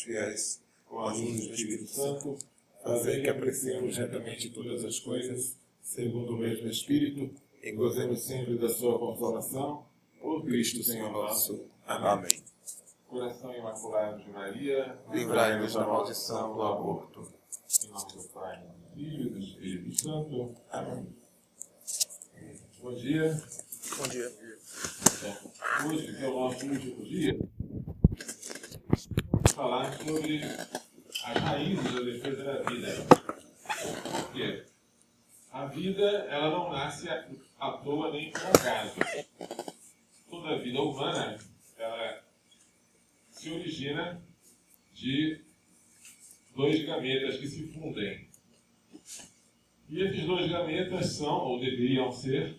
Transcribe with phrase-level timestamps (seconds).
[0.00, 2.38] vossos fiéis, com a ajuda do Espírito Santo,
[2.82, 7.30] fazer que apreciemos retamente todas as coisas, segundo o mesmo Espírito,
[7.62, 9.84] e gozemos sempre da sua consolação,
[10.20, 11.64] por Cristo Senhor nosso.
[11.86, 12.42] Amém.
[13.08, 17.28] Coração Imaculado de Maria, livrai-nos da maldição do aborto.
[17.84, 20.54] Em nome do Pai, do Filho e do Espírito Santo.
[20.70, 21.06] Amém.
[22.80, 23.42] Bom dia.
[23.98, 24.32] Bom dia.
[25.84, 27.38] Hoje, que é o nosso último dia,
[29.60, 33.06] falar sobre as raízes da defesa da vida.
[33.06, 34.64] Por quê?
[35.52, 38.98] A vida, ela não nasce à toa nem por acaso.
[40.30, 41.36] Toda a vida humana,
[41.76, 42.24] ela
[43.28, 44.22] se origina
[44.94, 45.44] de
[46.56, 48.30] dois gametas que se fundem.
[49.90, 52.56] E esses dois gametas são, ou deveriam ser,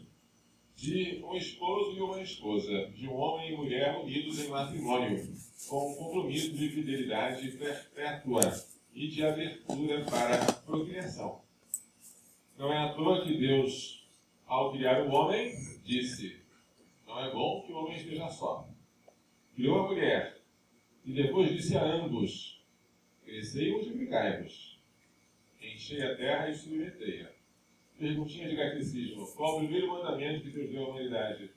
[0.82, 5.32] de um esposo e uma esposa, de um homem e mulher unidos em matrimônio,
[5.70, 8.42] com um compromisso de fidelidade perpétua
[8.92, 11.44] e de abertura para a procriação.
[12.58, 14.10] Não é à toa que Deus,
[14.48, 15.54] ao criar o homem,
[15.86, 16.42] disse:
[17.06, 18.68] Não é bom que o homem esteja só.
[19.54, 20.42] Criou a mulher
[21.06, 22.60] e depois disse a ambos:
[23.24, 24.82] Crescei e multiplicai-vos,
[25.62, 27.41] enchei a terra e submetei-a
[28.02, 29.28] Perguntinha de catecismo.
[29.36, 31.52] Qual o primeiro mandamento que Deus deu à humanidade?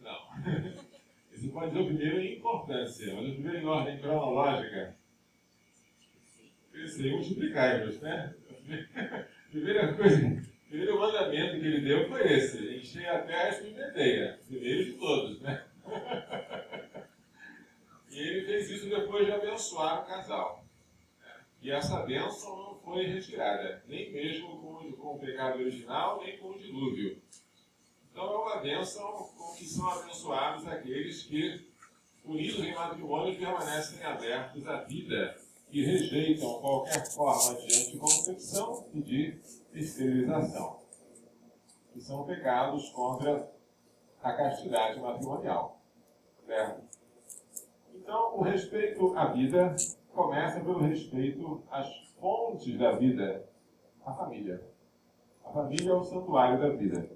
[0.00, 0.20] Não.
[1.34, 4.96] Esse pode dizer o primeiro em importância, mas o primeiro em ordem cronológica.
[6.72, 8.32] E multiplicai-vos, né?
[9.50, 14.40] Primeira coisa, primeiro mandamento que ele deu foi esse: encher a terra e submeteia.
[14.46, 15.64] Primeiro de todos, né?
[18.10, 20.63] E ele fez isso depois de abençoar o casal.
[21.64, 26.50] E essa bênção não foi retirada, nem mesmo com, com o pecado original, nem com
[26.50, 27.22] o dilúvio.
[28.12, 31.72] Então é uma bênção com que são abençoados aqueles que,
[32.22, 39.40] unidos em matrimônio, permanecem abertos à vida e rejeitam qualquer forma de anticoncepção e de
[39.72, 40.82] esterilização,
[41.94, 43.50] que são pecados contra
[44.22, 45.80] a castidade matrimonial.
[46.44, 46.82] Certo?
[47.94, 49.74] Então, o respeito à vida
[50.14, 51.88] começa pelo respeito às
[52.20, 53.44] fontes da vida,
[54.06, 54.62] a família.
[55.44, 57.10] A família é o santuário da vida.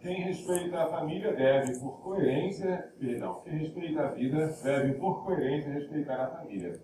[0.00, 5.72] Quem respeita a família deve, por coerência, perdão, quem respeita a vida deve, por coerência,
[5.72, 6.80] respeitar a família.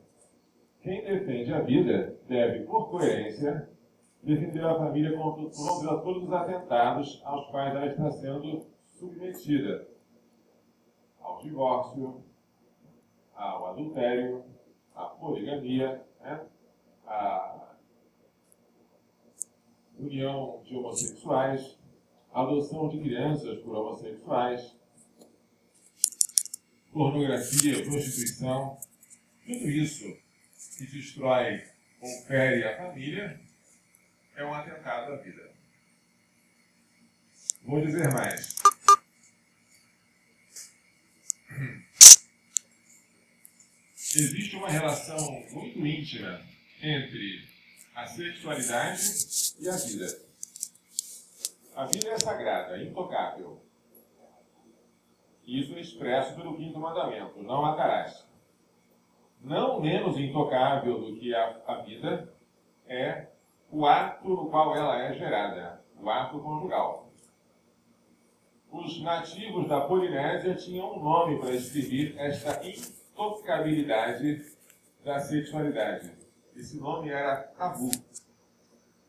[0.81, 3.69] Quem defende a vida deve, por coerência,
[4.23, 5.45] defender a família contra,
[6.03, 9.87] todos os atentados aos quais ela está sendo submetida.
[11.21, 12.23] Ao divórcio,
[13.35, 14.45] ao adultério,
[14.95, 16.47] a poligamia, né?
[17.07, 17.75] a
[19.99, 21.79] união de homossexuais,
[22.33, 24.77] a adoção de crianças por homossexuais,
[26.93, 28.79] pornografia, prostituição,
[29.45, 30.05] tudo isso
[30.79, 31.63] que destrói
[32.01, 33.41] ou fere a família
[34.37, 35.51] é um atentado à vida.
[37.65, 38.57] Vou dizer mais.
[44.19, 45.19] Existe uma relação
[45.53, 46.41] muito íntima
[46.83, 47.49] entre
[47.95, 49.03] a sexualidade
[49.61, 50.19] e a vida.
[51.75, 53.61] A vida é sagrada, intocável.
[55.47, 58.25] Isso é expresso pelo quinto mandamento, não matarás.
[59.41, 62.33] Não menos intocável do que a, a vida
[62.87, 63.29] é
[63.71, 67.13] o ato no qual ela é gerada, o ato conjugal.
[68.71, 72.65] Os nativos da Polinésia tinham um nome para escrever esta
[73.15, 74.43] intocabilidade
[75.05, 76.13] da sexualidade.
[76.57, 77.91] Esse nome era tabu.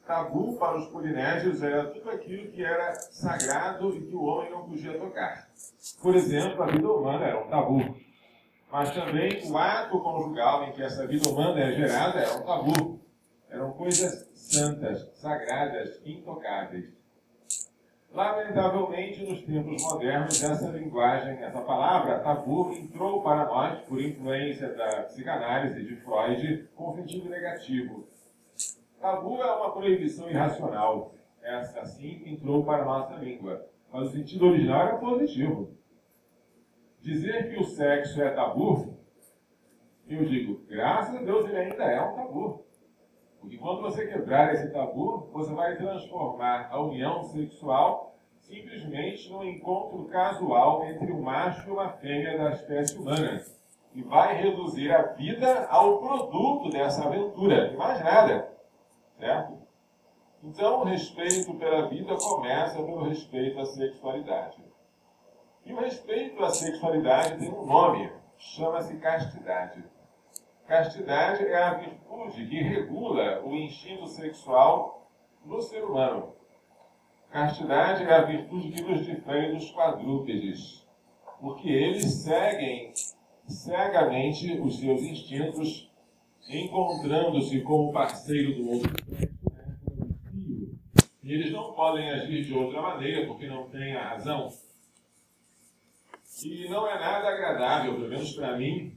[0.06, 4.70] Tabu para os polinésios era tudo aquilo que era sagrado e que o homem não
[4.70, 5.50] podia tocar.
[6.02, 7.98] Por exemplo, a vida humana era um tabu.
[8.72, 13.00] Mas também o ato conjugal em que essa vida humana é gerada era um tabu.
[13.50, 16.94] Eram coisas santas, sagradas, intocáveis.
[18.16, 25.04] Lamentavelmente, nos tempos modernos, essa linguagem, essa palavra tabu entrou para nós por influência da
[25.04, 28.08] psicanálise de Freud com sentido negativo.
[29.02, 31.14] Tabu é uma proibição irracional.
[31.44, 33.68] Essa, assim, entrou para a nossa língua.
[33.92, 35.76] Mas o sentido original era positivo.
[37.02, 38.98] Dizer que o sexo é tabu,
[40.08, 42.66] eu digo, graças a Deus ele ainda é um tabu.
[43.46, 50.06] Porque quando você quebrar esse tabu, você vai transformar a união sexual simplesmente num encontro
[50.06, 53.46] casual entre um macho e uma fêmea da espécie humana.
[53.94, 58.52] E vai reduzir a vida ao produto dessa aventura, e mais nada.
[59.20, 59.60] Certo?
[60.44, 64.58] Então, o respeito pela vida começa pelo respeito à sexualidade.
[65.64, 69.84] E o respeito à sexualidade tem um nome, chama-se castidade.
[70.68, 75.10] Castidade é a virtude que regula o instinto sexual
[75.46, 76.34] no ser humano.
[77.30, 80.88] Castidade é a virtude que nos difere dos quadrúpedes,
[81.40, 82.94] porque eles seguem
[83.48, 85.92] cegamente os seus instintos,
[86.50, 88.94] encontrando-se com o parceiro do outro
[91.26, 94.48] e eles não podem agir de outra maneira porque não têm a razão.
[96.44, 98.96] E não é nada agradável, pelo menos para mim,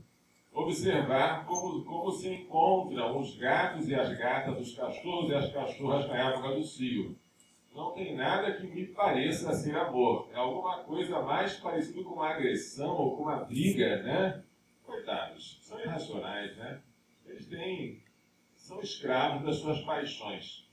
[0.59, 6.09] observar como, como se encontram os gatos e as gatas, os cachorros e as cachorras
[6.09, 7.17] na época do cio.
[7.73, 10.29] Não tem nada que me pareça ser amor.
[10.33, 14.43] É alguma coisa mais parecida com uma agressão ou com uma briga, né?
[14.85, 16.81] Coitados, são irracionais, né?
[17.25, 18.03] Eles têm,
[18.57, 20.69] são escravos das suas paixões.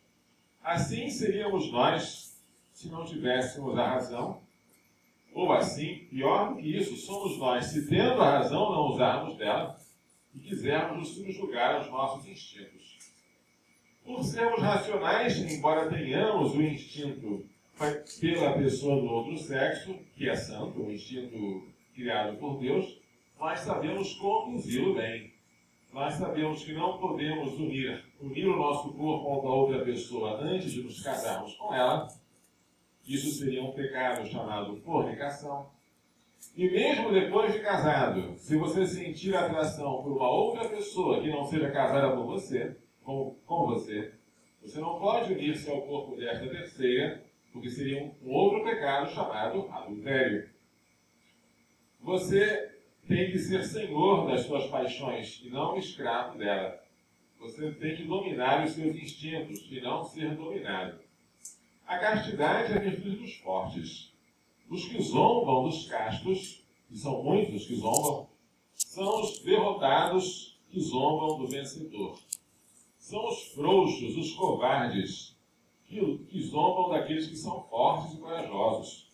[0.64, 4.42] Assim seríamos nós se não tivéssemos a razão.
[5.32, 9.75] Ou assim, pior do que isso, somos nós se tendo a razão não usarmos dela
[10.36, 12.98] e quisermos subjugar aos nossos instintos.
[14.04, 17.46] Por sermos racionais, embora tenhamos o instinto
[18.20, 23.02] pela pessoa do outro sexo, que é santo, o instinto criado por Deus,
[23.40, 25.36] nós sabemos conduzi-lo bem
[25.96, 30.74] nós sabemos que não podemos unir, unir o nosso corpo ao da outra pessoa antes
[30.74, 32.06] de nos casarmos com ela.
[33.08, 35.72] Isso seria um pecado chamado fornicação.
[36.56, 41.46] E mesmo depois de casado, se você sentir atração por uma outra pessoa que não
[41.46, 44.14] seja casada com você, com, com você,
[44.62, 49.70] você não pode unir-se ao corpo desta terceira, porque seria um, um outro pecado chamado
[49.72, 50.50] adultério.
[52.02, 52.72] Você
[53.08, 56.80] tem que ser senhor das suas paixões e não escravo dela.
[57.40, 61.00] Você tem que dominar os seus instintos e não ser dominado.
[61.86, 64.15] A castidade é a virtude dos fortes.
[64.70, 68.28] Os que zombam dos castos, e são muitos que zombam,
[68.74, 72.18] são os derrotados que zombam do vencedor.
[72.98, 75.38] São os frouxos, os covardes,
[75.86, 79.12] que, que zombam daqueles que são fortes e corajosos.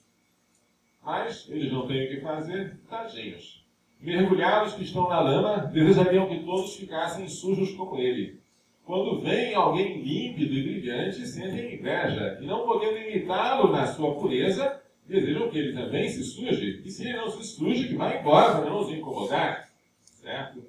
[1.03, 3.61] Mas eles não têm o que fazer, tadinhos
[4.01, 8.41] mergulhados que estão na lama, desejariam que todos ficassem sujos como ele.
[8.83, 14.80] Quando vem alguém límpido e brilhante, sentem inveja, e não podendo imitá-lo na sua pureza,
[15.11, 18.55] desejam que ele também se suje, e se ele não se suje, que vá embora
[18.55, 19.69] para não os incomodar.
[20.03, 20.63] Certo?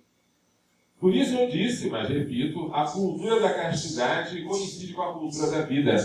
[0.99, 5.63] Por isso eu disse, mas repito, a cultura da castidade coincide com a cultura da
[5.63, 5.97] vida.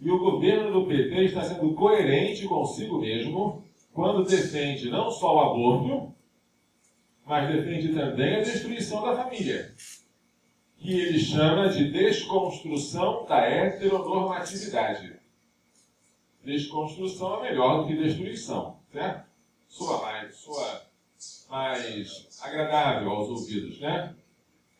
[0.00, 5.40] E o governo do PT está sendo coerente consigo mesmo quando defende não só o
[5.40, 6.14] aborto,
[7.26, 9.74] mas defende também a destruição da família,
[10.78, 15.17] que ele chama de desconstrução da heteronormatividade.
[16.48, 19.28] Desconstrução é melhor do que destruição, certo?
[19.68, 20.82] Soa mais, soa
[21.50, 24.14] mais agradável aos ouvidos, né?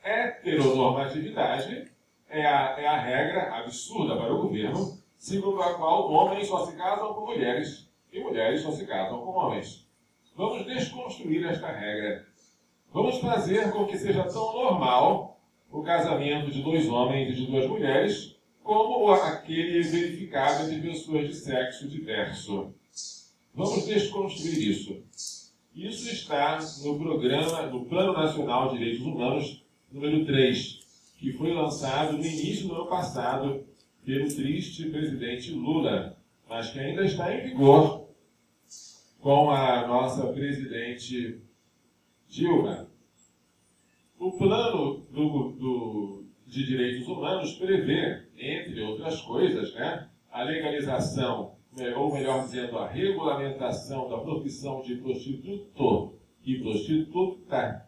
[0.02, 1.92] Heteronormatividade
[2.30, 6.74] é a, é a regra absurda para o governo, segundo a qual homens só se
[6.74, 9.86] casam com mulheres e mulheres só se casam com homens.
[10.34, 12.26] Vamos desconstruir esta regra
[12.90, 15.38] Vamos fazer com que seja tão normal
[15.70, 18.37] o casamento de dois homens e de duas mulheres
[18.68, 22.74] como aquele verificado entre pessoas de sexo diverso.
[23.54, 25.02] Vamos desconstruir isso.
[25.74, 30.80] Isso está no programa, no Plano Nacional de Direitos Humanos, número 3,
[31.18, 33.64] que foi lançado no início do ano passado
[34.04, 38.06] pelo triste presidente Lula, mas que ainda está em vigor
[39.18, 41.40] com a nossa presidente
[42.28, 42.86] Dilma,
[44.18, 46.17] o plano do, do,
[46.48, 51.56] de direitos humanos prevê, entre outras coisas, né, a legalização,
[51.94, 57.86] ou melhor dizendo, a regulamentação da profissão de prostituto e prostituta,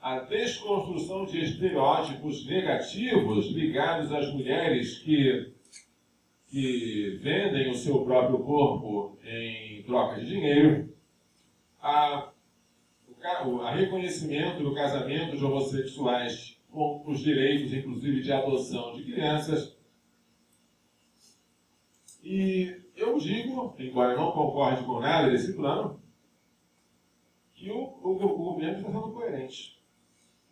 [0.00, 5.52] a desconstrução de estereótipos negativos ligados às mulheres que,
[6.46, 10.88] que vendem o seu próprio corpo em troca de dinheiro,
[11.80, 12.32] a
[13.60, 19.76] a reconhecimento do casamento de homossexuais com os direitos, inclusive, de adoção de crianças.
[22.22, 26.00] E eu digo, embora eu não concorde com nada desse plano,
[27.54, 29.78] que o, o, o governo está sendo coerente.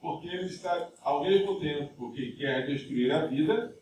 [0.00, 3.76] Porque ele está, ao mesmo tempo que quer destruir a vida,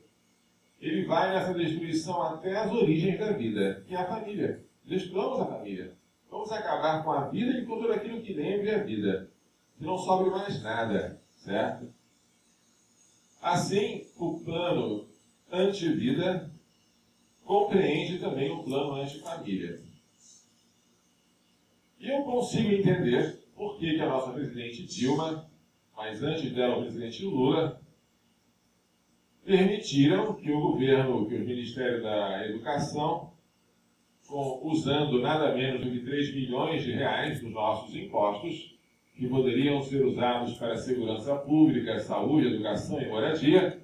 [0.80, 4.64] ele vai nessa destruição até as origens da vida, que é a família.
[4.84, 5.96] Destruamos a família.
[6.30, 9.30] Vamos acabar com a vida e com tudo aquilo que lembre a vida.
[9.78, 11.93] Que não sobre mais nada, certo?
[13.44, 15.06] Assim, o plano
[15.52, 16.50] anti-vida
[17.44, 19.82] compreende também o plano anti-família.
[22.00, 25.46] E eu consigo entender por que, que a nossa presidente Dilma,
[25.94, 27.78] mas antes dela o presidente Lula,
[29.44, 33.34] permitiram que o governo, que o Ministério da Educação,
[34.26, 38.73] com, usando nada menos do que 3 bilhões de reais dos nossos impostos,
[39.14, 43.80] que poderiam ser usados para segurança pública, saúde, educação e moradia,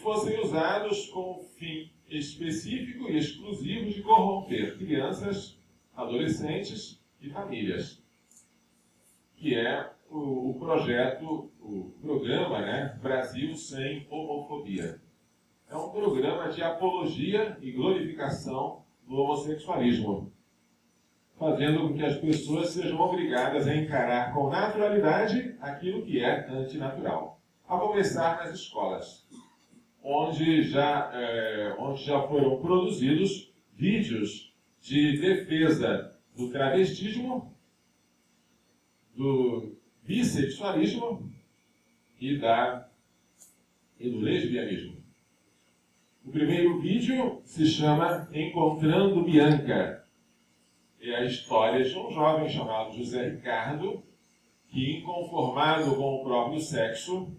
[0.00, 5.58] fossem usados com fim específico e exclusivo de corromper crianças,
[5.94, 8.02] adolescentes e famílias,
[9.36, 15.00] que é o, o projeto, o programa né, Brasil Sem Homofobia.
[15.68, 20.32] É um programa de apologia e glorificação do homossexualismo,
[21.42, 27.40] fazendo com que as pessoas sejam obrigadas a encarar com naturalidade aquilo que é antinatural,
[27.66, 29.26] a começar nas escolas
[30.02, 37.54] onde já, é, onde já foram produzidos vídeos de defesa do travestismo,
[39.14, 41.30] do bissexualismo
[42.20, 42.88] e, da,
[43.98, 44.96] e do lesbianismo.
[46.24, 50.01] O primeiro vídeo se chama Encontrando Bianca.
[51.04, 54.04] É a história de um jovem chamado José Ricardo,
[54.68, 57.36] que, inconformado com o próprio sexo,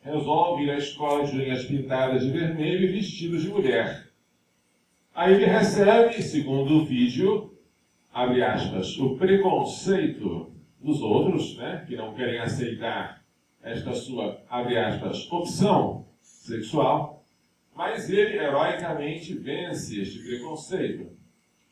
[0.00, 4.06] resolve ir à escola de unhas pintadas de vermelho e vestidos de mulher.
[5.12, 7.58] Aí ele recebe, segundo o vídeo,
[8.12, 13.24] abre aspas, o preconceito dos outros, né, que não querem aceitar
[13.60, 17.24] esta sua, abre aspas, opção sexual,
[17.74, 21.23] mas ele heroicamente vence este preconceito.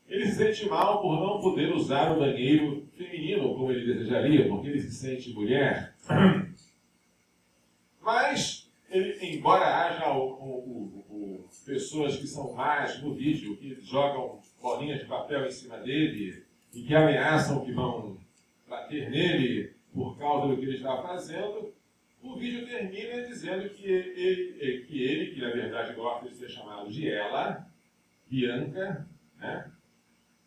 [0.07, 4.67] Ele se sente mal por não poder usar o banheiro feminino como ele desejaria, porque
[4.67, 5.93] ele se sente mulher.
[8.01, 14.39] Mas, ele, embora haja o, o, o, pessoas que são más no vídeo, que jogam
[14.61, 16.43] bolinhas de papel em cima dele
[16.73, 18.17] e que ameaçam que vão
[18.67, 21.73] bater nele por causa do que ele está fazendo,
[22.21, 26.89] o vídeo termina dizendo que ele, que, ele, que na verdade gosta de ser chamado
[26.89, 27.67] de ela,
[28.29, 29.07] Bianca,
[29.37, 29.71] né,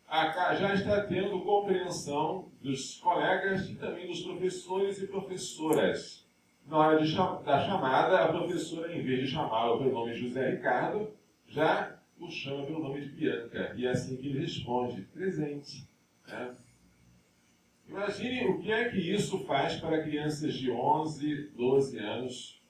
[0.09, 6.27] já está tendo compreensão dos colegas e também dos professores e professoras
[6.67, 10.51] na hora cham da chamada, a professora, em vez de chamá-lo pelo nome de José
[10.51, 11.13] Ricardo,
[11.47, 13.73] já o chama pelo nome de Bianca.
[13.75, 15.87] E é assim que ele responde: presente.
[16.27, 16.55] Né?
[17.87, 22.61] Imagine o que é que isso faz para crianças de 11, 12 anos.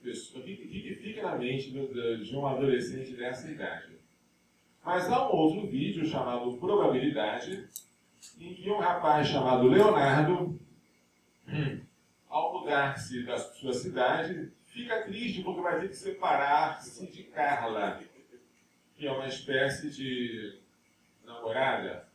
[0.00, 3.93] O que fica na mente de um adolescente dessa idade?
[4.84, 7.66] Mas há um outro vídeo chamado Probabilidade,
[8.38, 10.60] em que um rapaz chamado Leonardo
[12.28, 18.00] ao mudar-se da sua cidade, fica triste porque vai ter que separar-se de Carla,
[18.94, 20.60] que é uma espécie de
[21.24, 22.08] namorada.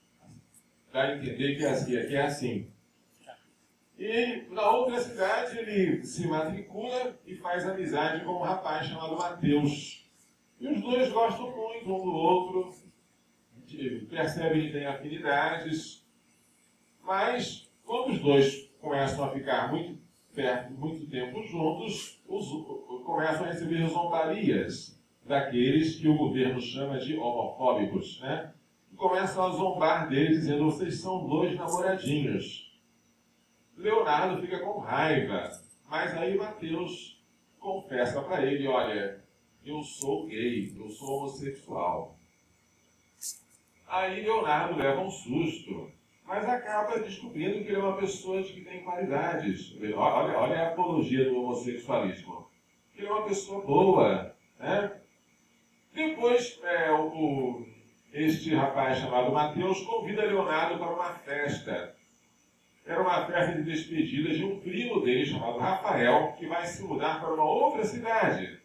[0.92, 2.08] Dá a entender que é assim.
[2.08, 2.72] Que é assim.
[3.98, 10.09] E na outra cidade ele se matricula e faz amizade com um rapaz chamado Mateus.
[10.60, 12.74] E os dois gostam muito um do outro,
[14.10, 16.06] percebem que têm afinidades,
[17.02, 20.02] mas quando os dois começam a ficar muito
[20.34, 22.48] perto, muito tempo juntos, os,
[23.06, 28.54] começam a receber zombarias daqueles que o governo chama de homofóbicos, né?
[28.92, 32.70] E começam a zombar deles, dizendo: vocês são dois namoradinhos.
[33.78, 35.50] Leonardo fica com raiva,
[35.88, 37.24] mas aí Mateus
[37.60, 39.19] confessa para ele: olha,
[39.66, 42.18] eu sou gay, eu sou homossexual.
[43.88, 45.92] Aí Leonardo leva um susto
[46.30, 49.76] mas acaba descobrindo que ele é uma pessoa que tem qualidades.
[49.96, 52.48] Olha, olha a apologia do homossexualismo.
[52.96, 54.36] Ele é uma pessoa boa.
[54.60, 54.92] Né?
[55.92, 57.66] Depois, é, o,
[58.14, 61.96] este rapaz chamado Mateus convida Leonardo para uma festa.
[62.86, 67.20] Era uma festa de despedida de um primo dele chamado Rafael, que vai se mudar
[67.20, 68.60] para uma outra cidade.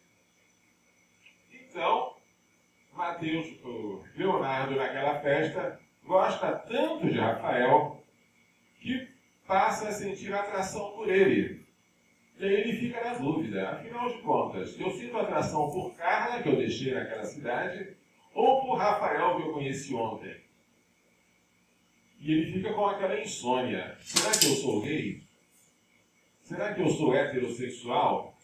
[1.75, 2.15] Então,
[2.93, 3.47] Mateus,
[4.15, 8.01] Leonardo, naquela festa, gosta tanto de Rafael
[8.79, 9.09] que
[9.45, 11.65] passa a sentir atração por ele.
[12.39, 16.47] E aí ele fica na dúvida, afinal de contas, eu sinto atração por Carla, que
[16.47, 17.97] eu deixei naquela cidade,
[18.33, 20.33] ou por Rafael, que eu conheci ontem?
[22.21, 23.97] E ele fica com aquela insônia.
[23.99, 25.21] Será que eu sou gay?
[26.41, 28.34] Será que eu sou heterossexual?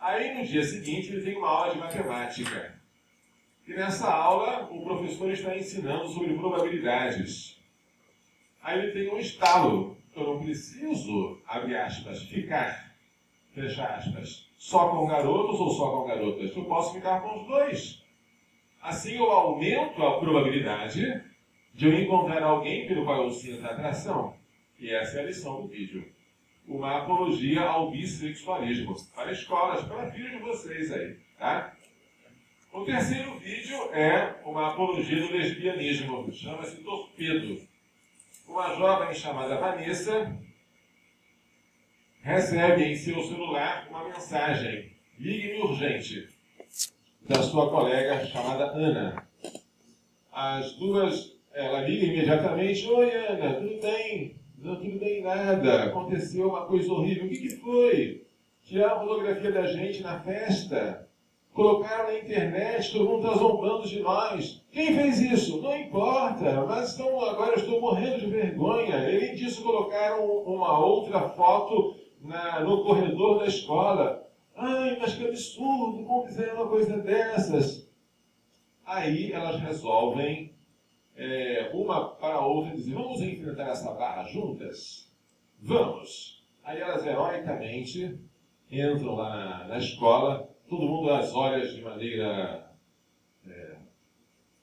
[0.00, 2.78] Aí no dia seguinte ele tem uma aula de matemática.
[3.66, 7.60] E nessa aula, o professor está ensinando sobre probabilidades.
[8.62, 9.96] Aí ele tem um estalo.
[10.14, 12.94] Eu não preciso, abre aspas, ficar,
[13.52, 16.56] fecha aspas, só com garotos ou só com garotas.
[16.56, 18.04] Eu posso ficar com os dois.
[18.80, 21.22] Assim eu aumento a probabilidade
[21.74, 24.34] de eu encontrar alguém pelo qual eu sinto atração.
[24.78, 26.10] E essa é a lição do vídeo.
[26.68, 28.94] Uma apologia ao bissexualismo.
[29.14, 31.74] Para escolas, para filhos de vocês aí, tá?
[32.70, 36.30] O terceiro vídeo é uma apologia do lesbianismo.
[36.30, 37.66] Chama-se Torpedo.
[38.46, 40.38] Uma jovem chamada Vanessa
[42.20, 46.28] recebe em seu celular uma mensagem: ligue-me urgente,
[47.22, 49.26] da sua colega chamada Ana.
[50.30, 54.36] As duas, ela liga imediatamente: Oi, Ana, tudo bem?
[54.60, 55.84] Não, tudo bem, nada.
[55.84, 57.26] Aconteceu uma coisa horrível.
[57.26, 58.26] O que, que foi?
[58.62, 61.08] Tiraram a fotografia da gente na festa.
[61.54, 64.64] Colocaram na internet, todo mundo está zombando de nós.
[64.72, 65.62] Quem fez isso?
[65.62, 68.96] Não importa, mas estão, agora estou morrendo de vergonha.
[68.96, 74.28] Além disso, colocaram uma outra foto na, no corredor da escola.
[74.56, 77.88] Ai, mas que absurdo, como fizeram uma coisa dessas?
[78.84, 80.52] Aí elas resolvem,
[81.18, 85.12] é, uma para a outra, dizer: vamos enfrentar essa barra juntas?
[85.60, 86.46] Vamos.
[86.62, 88.18] Aí elas heroicamente
[88.70, 92.72] entram lá na, na escola, todo mundo as olha de maneira
[93.44, 93.76] é,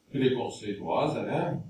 [0.09, 1.61] preconceituosa, né?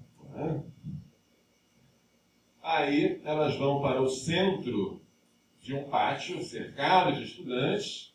[2.62, 5.02] Aí elas vão para o centro
[5.60, 8.15] de um pátio cercado de estudantes.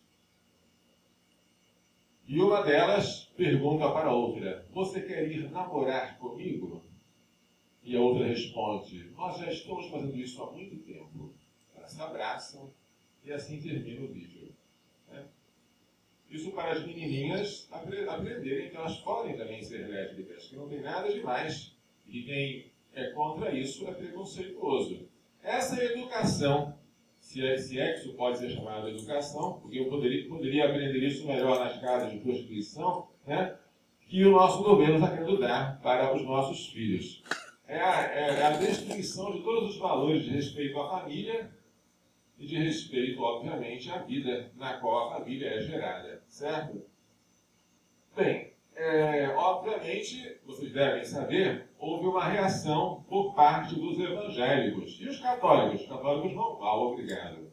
[2.30, 6.84] E uma delas pergunta para a outra: Você quer ir namorar comigo?
[7.82, 11.34] E a outra responde: Nós já estamos fazendo isso há muito tempo.
[11.74, 12.72] Elas se abraçam
[13.24, 14.54] e assim termina o vídeo.
[15.08, 15.26] Né?
[16.30, 21.12] Isso para as menininhas aprenderem que elas podem também ser lésbicas, que não tem nada
[21.12, 21.76] demais.
[22.06, 25.08] E quem é contra isso é preconceituoso.
[25.42, 26.78] Essa é a educação
[27.30, 30.68] se é, se é que isso pode ser chamado de educação, porque eu poderia, poderia
[30.68, 33.56] aprender isso melhor nas casas de prostituição, né,
[34.00, 37.22] que o nosso governo está querendo dar para os nossos filhos.
[37.68, 41.48] É a, é a destruição de todos os valores de respeito à família
[42.36, 46.82] e de respeito, obviamente, à vida na qual a família é gerada, certo?
[48.16, 48.49] Bem,
[48.80, 54.98] é, obviamente, vocês devem saber, houve uma reação por parte dos evangélicos.
[54.98, 55.82] E os católicos?
[55.82, 57.52] Os católicos não mal, obrigado.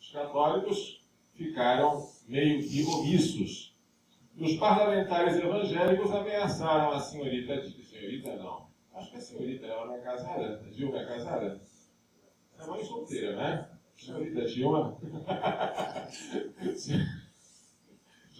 [0.00, 3.76] Os católicos ficaram meio que omissos.
[4.36, 10.60] Os parlamentares evangélicos ameaçaram a senhorita, senhorita não, acho que a senhorita, ela é casada,
[10.66, 11.60] a Dilma é casada?
[12.58, 13.68] É mãe solteira, né?
[13.96, 14.98] Senhorita Dilma.
[16.60, 16.98] Deixa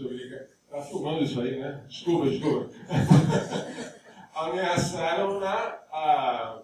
[0.00, 0.53] eu brincar.
[0.74, 1.84] Está filmando isso aí, né?
[1.86, 2.68] Desculpa, desculpa.
[4.34, 6.62] Ameaçaram na, a,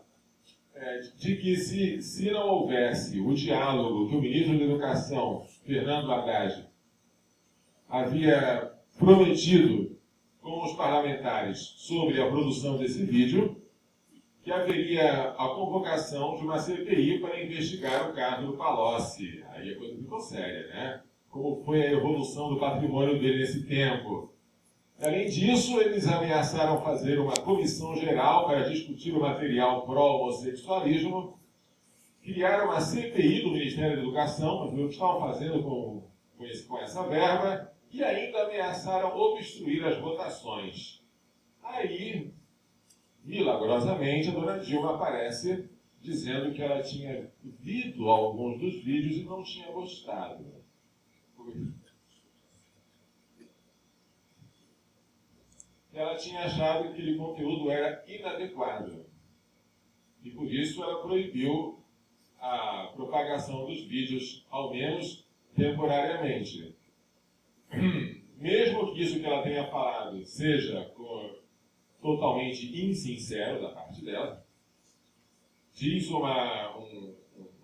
[0.74, 6.10] é, de que se, se não houvesse o diálogo que o ministro da Educação, Fernando
[6.10, 6.66] Haddad,
[7.88, 9.96] havia prometido
[10.42, 13.62] com os parlamentares sobre a produção desse vídeo,
[14.42, 19.44] que haveria a convocação de uma CPI para investigar o caso do Palocci.
[19.50, 21.00] Aí a coisa ficou séria, né?
[21.30, 24.34] Como foi a evolução do patrimônio dele nesse tempo.
[25.00, 31.38] Além disso, eles ameaçaram fazer uma comissão geral para discutir o material pró-homossexualismo,
[32.22, 36.02] criaram uma CPI do Ministério da Educação, ver o que estavam fazendo com,
[36.36, 41.02] com, esse, com essa verba, e ainda ameaçaram obstruir as votações.
[41.62, 42.32] Aí,
[43.24, 45.68] milagrosamente, a dona Dilma aparece
[46.00, 50.59] dizendo que ela tinha visto alguns dos vídeos e não tinha gostado.
[55.92, 59.04] Ela tinha achado que aquele conteúdo era inadequado.
[60.22, 61.82] E por isso ela proibiu
[62.38, 66.74] a propagação dos vídeos, ao menos temporariamente.
[68.36, 70.90] Mesmo que isso que ela tenha falado seja
[72.00, 74.42] totalmente insincero da parte dela,
[75.74, 77.14] diz uma, um,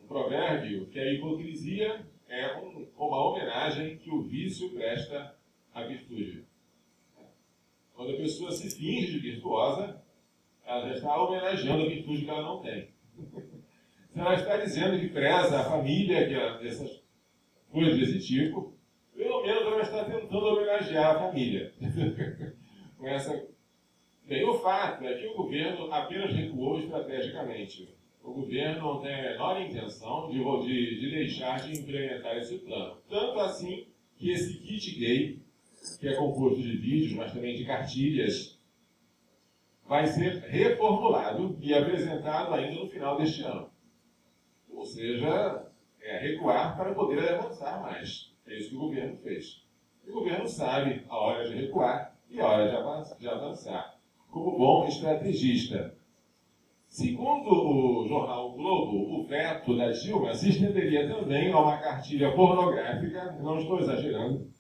[0.03, 5.37] um provérbio que a hipocrisia é um, uma homenagem que o vício presta
[5.73, 6.45] à virtude.
[7.95, 10.03] Quando a pessoa se finge virtuosa,
[10.65, 12.91] ela já está homenageando a virtude que ela não tem.
[14.13, 17.03] Se ela está dizendo que preza a família, que ela, essas
[17.71, 18.75] coisas desse tipo,
[19.15, 21.73] pelo menos ela está tentando homenagear a família.
[22.99, 23.47] Com essa...
[24.25, 27.95] Bem, o fato é que o governo apenas recuou estrategicamente
[28.27, 32.99] o governo não tem a menor intenção de, de, de deixar de implementar esse plano.
[33.09, 33.87] Tanto assim
[34.17, 35.41] que esse kit gay,
[36.01, 38.59] que é composto de vídeos, mas também de cartilhas,
[39.87, 43.71] vai ser reformulado e apresentado ainda no final deste ano.
[44.71, 45.65] Ou seja,
[46.01, 48.35] é recuar para poder avançar mais.
[48.45, 49.65] É isso que o governo fez.
[50.05, 53.99] O governo sabe a hora de recuar e a hora de avançar.
[54.31, 55.97] Como bom estrategista,
[56.87, 63.33] Segundo o jornal Globo, o veto da Dilma se estenderia também a uma cartilha pornográfica,
[63.41, 64.51] não estou exagerando,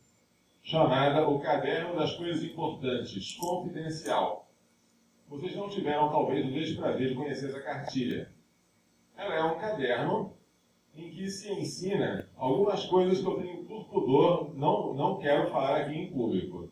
[0.62, 4.50] chamada O Caderno das Coisas Importantes, Confidencial.
[5.28, 8.30] Vocês não tiveram, talvez, o desprazer de conhecer essa cartilha.
[9.16, 10.36] Ela é um caderno
[10.94, 15.82] em que se ensina algumas coisas que eu tenho por pudor, não, não quero falar
[15.82, 16.70] aqui em público.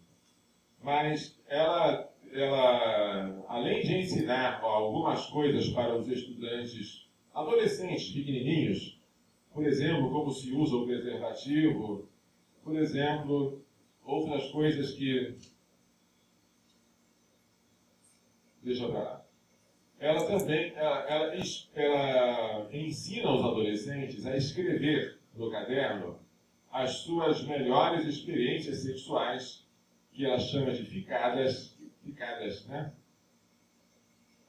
[0.82, 9.00] Mas ela ela, além de ensinar algumas coisas para os estudantes adolescentes pequenininhos,
[9.52, 12.08] por exemplo, como se usa o preservativo,
[12.62, 13.64] por exemplo,
[14.04, 15.36] outras coisas que.
[18.62, 19.24] Deixa eu lá.
[20.00, 21.34] Ela também ela, ela,
[21.74, 26.18] ela ensina os adolescentes a escrever no caderno
[26.70, 29.64] as suas melhores experiências sexuais,
[30.10, 31.73] que ela chama de ficadas
[32.04, 32.92] ficadas, né?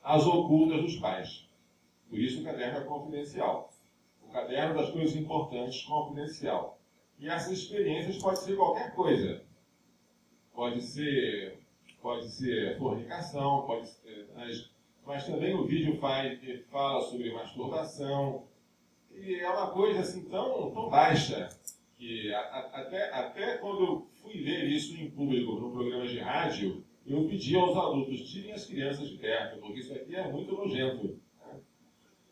[0.04, 1.48] As ocultas dos pais.
[2.10, 3.72] Por isso o caderno é confidencial.
[4.22, 6.80] O caderno das coisas importantes, confidencial.
[7.18, 9.44] E essas experiências podem ser qualquer coisa.
[10.54, 11.60] Pode ser,
[12.02, 14.70] pode ser fornicação, pode ser, mas,
[15.06, 16.40] mas também o vídeo faz,
[16.70, 18.44] fala sobre masturbação.
[19.12, 21.50] E é uma coisa assim tão, tão baixa
[21.98, 26.20] que a, a, até, até quando eu fui ver isso em público no programa de
[26.20, 30.56] rádio, eu pedi aos adultos, tirem as crianças de perto, porque isso aqui é muito
[30.56, 31.20] nojento.
[31.40, 31.60] Né?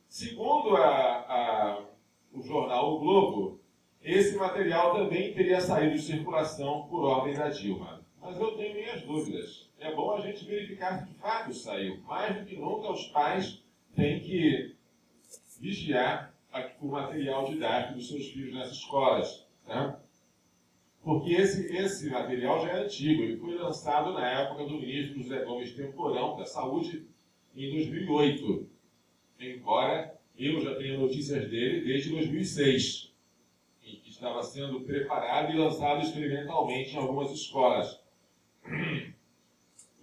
[0.07, 1.85] Segundo a, a,
[2.33, 3.59] o jornal O Globo,
[4.01, 8.03] esse material também teria saído de circulação por ordem da Dilma.
[8.19, 9.69] Mas eu tenho minhas dúvidas.
[9.79, 12.01] É bom a gente verificar que de fato saiu.
[12.03, 13.63] Mais do que nunca, os pais
[13.95, 14.75] têm que
[15.59, 16.33] vigiar
[16.81, 19.47] o material didático dos seus filhos nessas escolas.
[19.67, 19.95] Né?
[21.03, 25.43] Porque esse, esse material já é antigo, ele foi lançado na época do ministro José
[25.43, 27.05] Gomes Temporão da Saúde
[27.53, 28.65] em 2008.
[29.37, 33.13] Embora eu já tenha notícias dele desde 2006,
[33.83, 38.01] em que estava sendo preparado e lançado experimentalmente em algumas escolas.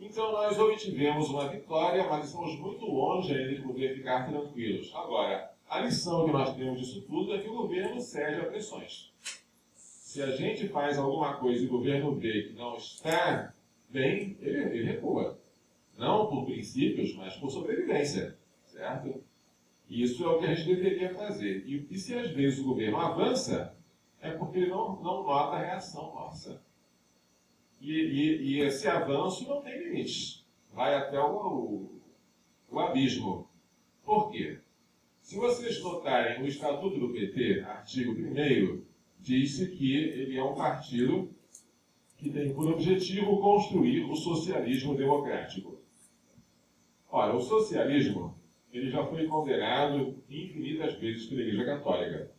[0.03, 4.91] Então nós obtivemos uma vitória, mas estamos muito longe ainda de poder ficar tranquilos.
[4.95, 9.11] Agora, a lição que nós temos disso tudo é que o governo cede a pressões
[10.11, 13.55] se a gente faz alguma coisa e o governo vê que não está
[13.89, 15.39] bem, ele, ele recua.
[15.97, 18.37] Não por princípios, mas por sobrevivência.
[18.65, 19.23] Certo?
[19.89, 21.65] Isso é o que a gente deveria fazer.
[21.65, 23.73] E, e se às vezes o governo avança,
[24.21, 26.61] é porque ele não, não nota a reação nossa.
[27.81, 30.45] E, e, e, esse avanço não tem limites.
[30.73, 32.01] Vai até o, o,
[32.69, 33.49] o abismo.
[34.05, 34.59] Por quê?
[35.23, 38.90] Se vocês notarem o Estatuto do PT, artigo 1
[39.21, 41.31] disse que ele é um partido
[42.17, 45.81] que tem por objetivo construir o socialismo democrático.
[47.09, 48.39] Ora, o socialismo
[48.73, 52.31] ele já foi condenado infinitas vezes pela Igreja Católica.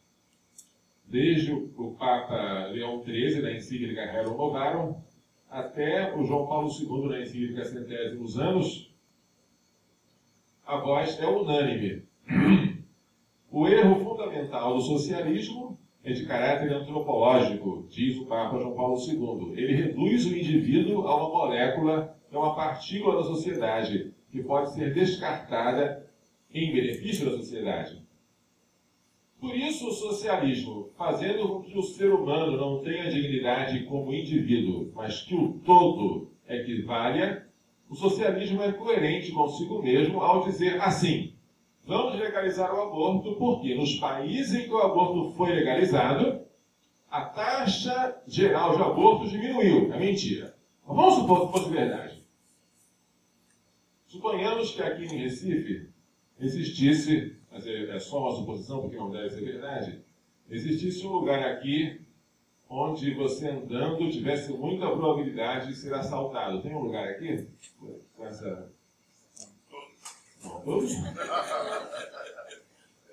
[1.06, 5.02] Desde o Papa Leão XIII, na encíclica Rerum Novarum,
[5.50, 8.94] até o João Paulo II, na encíclica Centésimos Anos,
[10.66, 12.04] a voz é unânime.
[13.52, 15.71] O erro fundamental do socialismo
[16.04, 19.54] é de caráter antropológico, diz o Papa João Paulo II.
[19.56, 24.94] Ele reduz o indivíduo a uma molécula, a uma partícula da sociedade, que pode ser
[24.94, 26.10] descartada
[26.54, 28.02] em benefício da sociedade.
[29.40, 34.92] Por isso, o socialismo, fazendo com que o ser humano não tenha dignidade como indivíduo,
[34.94, 37.48] mas que o todo equivalha,
[37.90, 41.34] o socialismo é coerente consigo mesmo ao dizer assim:
[41.92, 46.40] Vamos legalizar o aborto porque nos países em que o aborto foi legalizado,
[47.10, 49.92] a taxa geral de aborto diminuiu.
[49.92, 50.56] É mentira.
[50.88, 52.24] Mas vamos supor que fosse verdade.
[54.08, 55.90] Suponhamos que aqui em Recife
[56.40, 60.02] existisse, mas é, é só uma suposição porque não deve ser verdade,
[60.50, 62.00] existisse um lugar aqui
[62.70, 66.62] onde você andando tivesse muita probabilidade de ser assaltado.
[66.62, 67.50] Tem um lugar aqui
[68.16, 68.72] com essa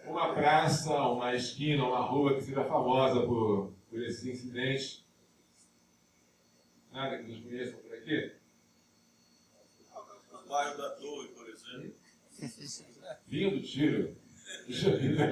[0.06, 5.06] uma praça, uma esquina, uma rua que seja famosa por, por esse incidente.
[6.92, 8.32] Nada que nos conheçam por aqui?
[10.32, 11.94] O bairro da Torre, por exemplo.
[13.26, 14.16] Vinha do tiro.
[14.66, 15.26] Puxa vida.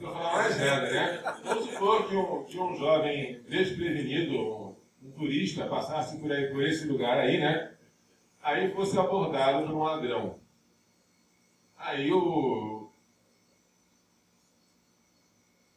[0.00, 1.22] Não falar mais nada, né?
[1.44, 6.64] Vamos supor que um, que um jovem desprevenido, um, um turista, passasse por, aí, por
[6.64, 7.76] esse lugar aí, né?
[8.42, 10.41] Aí fosse abordado por um ladrão.
[11.82, 12.88] Aí o,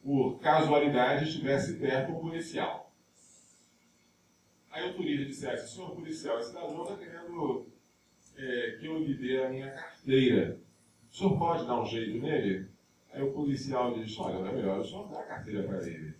[0.00, 2.92] por casualidade estivesse perto um policial.
[4.70, 7.66] Aí o turista dissesse, senhor policial, esse ladrão está querendo
[8.36, 10.60] é, que eu lhe dê a minha carteira.
[11.10, 12.68] o senhor pode dar um jeito nele?
[13.12, 16.14] Aí o policial diz, olha, é melhor o senhor dar a carteira para ele.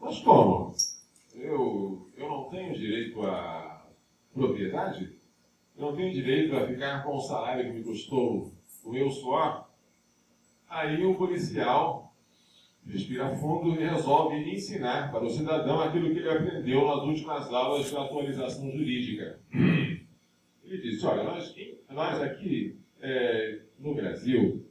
[0.00, 0.74] Mas como?
[1.34, 3.86] Eu, eu não tenho direito à
[4.32, 5.20] propriedade?
[5.76, 8.50] Eu não tenho direito a ficar com o salário que me custou
[8.84, 9.68] o meu suor?
[10.68, 12.14] Aí o policial
[12.86, 17.88] respira fundo e resolve ensinar para o cidadão aquilo que ele aprendeu nas últimas aulas
[17.88, 19.40] de atualização jurídica.
[19.52, 21.54] Ele disse, olha, nós,
[21.90, 24.66] nós aqui é, no Brasil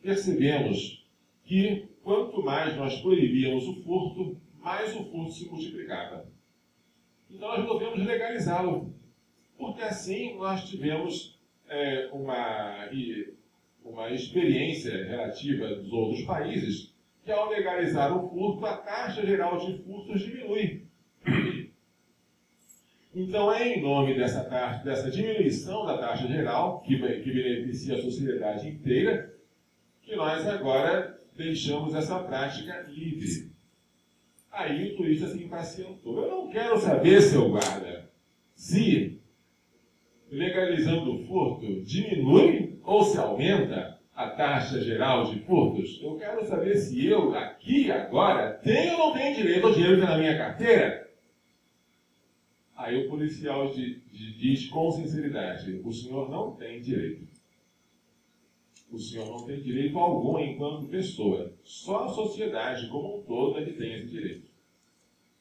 [0.00, 1.06] percebemos
[1.44, 6.26] que quanto mais nós proibíamos o furto, mais o furto se multiplicava.
[7.30, 8.94] Então nós resolvemos legalizá-lo,
[9.58, 11.37] porque assim nós tivemos
[11.68, 12.88] é, uma,
[13.84, 19.82] uma experiência relativa dos outros países, que ao legalizar o furto, a taxa geral de
[19.82, 20.86] furtos diminui.
[23.14, 28.02] Então é em nome dessa, taxa, dessa diminuição da taxa geral, que, que beneficia a
[28.02, 29.34] sociedade inteira,
[30.02, 33.50] que nós agora deixamos essa prática livre.
[34.50, 36.22] Aí o turista se impacientou.
[36.22, 38.10] Eu não quero saber, seu guarda,
[38.54, 39.17] se
[40.30, 46.00] legalizando o furto diminui ou se aumenta a taxa geral de furtos.
[46.02, 50.02] Eu quero saber se eu, aqui, agora, tenho ou não tenho direito ao dinheiro que
[50.02, 51.08] está na minha carteira.
[52.76, 57.28] Aí o policial diz com sinceridade: o senhor não tem direito.
[58.90, 61.52] O senhor não tem direito algum enquanto pessoa.
[61.62, 64.48] Só a sociedade como um todo é que tem esse direito.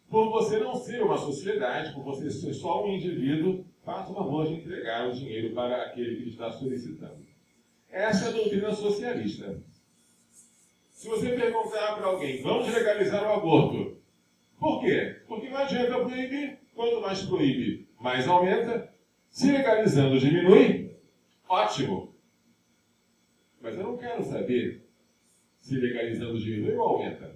[0.10, 4.46] Por você não ser uma sociedade, por você ser só um indivíduo, faça o favor
[4.46, 7.26] de entregar o dinheiro para aquele que está solicitando.
[7.90, 9.64] Essa é a doutrina socialista.
[10.92, 13.96] Se você perguntar para alguém, vamos legalizar o aborto.
[14.60, 15.22] Por quê?
[15.26, 16.60] Porque não adianta proibir.
[16.76, 18.94] Quanto mais proíbe, mais aumenta.
[19.30, 20.92] Se legalizando diminui,
[21.48, 22.14] ótimo.
[23.62, 24.86] Mas eu não quero saber
[25.62, 27.34] se legalizando diminui ou aumenta.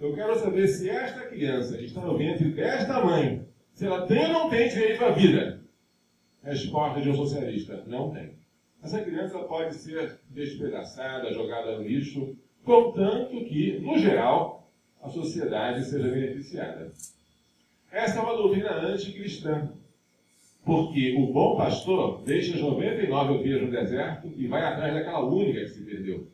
[0.00, 4.24] Eu quero saber se esta criança que está no ventre desta mãe, se ela tem
[4.24, 5.59] ou não tem direito à vida.
[6.42, 8.34] Resposta de um socialista: não tem.
[8.82, 14.70] Essa criança pode ser despedaçada, jogada no lixo, contanto que, no geral,
[15.02, 16.90] a sociedade seja beneficiada.
[17.92, 19.72] Essa é uma doutrina anticristã.
[20.64, 25.60] Porque o bom pastor deixa as 99 ovelhas no deserto e vai atrás daquela única
[25.60, 26.28] que se perdeu.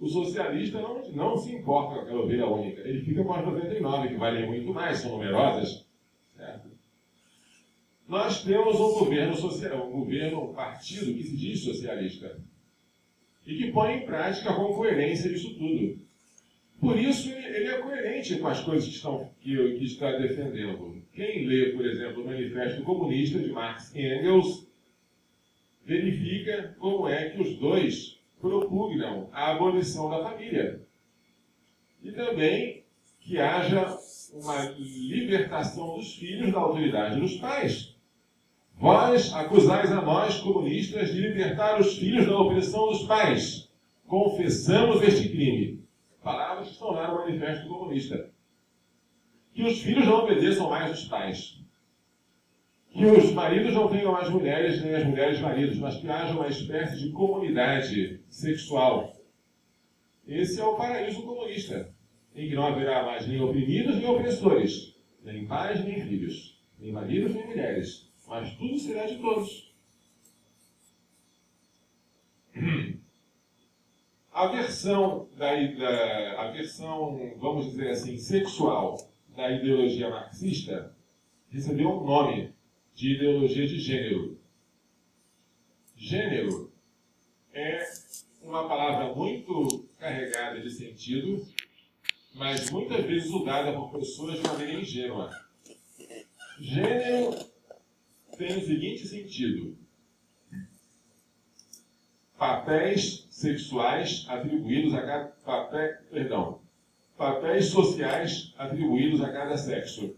[0.00, 2.80] O socialista não, não se importa com aquela ovelha única.
[2.80, 5.81] Ele fica com as 99, que valem muito mais, são numerosas.
[8.12, 12.38] Nós temos um governo social, um governo, um partido que se diz socialista.
[13.46, 15.98] E que põe em prática com coerência isso tudo.
[16.78, 21.02] Por isso, ele é coerente com as coisas que, estão, que, que está defendendo.
[21.14, 24.68] Quem lê, por exemplo, o Manifesto Comunista de Marx e Engels,
[25.82, 30.82] verifica como é que os dois propugnam a abolição da família.
[32.02, 32.84] E também
[33.20, 33.98] que haja
[34.34, 37.91] uma libertação dos filhos da autoridade dos pais.
[38.76, 43.70] Vós acusais a nós, comunistas, de libertar os filhos da opressão dos pais.
[44.06, 45.82] Confessamos este crime
[46.22, 48.30] palavras que estão lá no Manifesto Comunista.
[49.52, 51.60] Que os filhos não obedeçam mais os pais.
[52.90, 56.48] Que os maridos não tenham mais mulheres, nem as mulheres maridos, mas que haja uma
[56.48, 59.12] espécie de comunidade sexual.
[60.26, 61.92] Esse é o paraíso comunista,
[62.34, 67.34] em que não haverá mais nem oprimidos nem opressores, nem pais nem filhos, nem maridos
[67.34, 69.70] nem mulheres, mas tudo será de todos.
[74.32, 78.96] A versão, da, da, a versão, vamos dizer assim, sexual
[79.36, 80.96] da ideologia marxista
[81.50, 82.54] recebeu um nome
[82.94, 84.40] de ideologia de gênero.
[85.94, 86.72] Gênero
[87.52, 87.84] é
[88.40, 91.46] uma palavra muito carregada de sentido,
[92.34, 95.30] mas muitas vezes usada por pessoas de maneira ingênua.
[96.58, 97.51] Gênero
[98.42, 99.76] tem o seguinte sentido:
[102.36, 106.60] papéis sexuais atribuídos a cada papel, perdão,
[107.16, 110.16] papéis sociais atribuídos a cada sexo.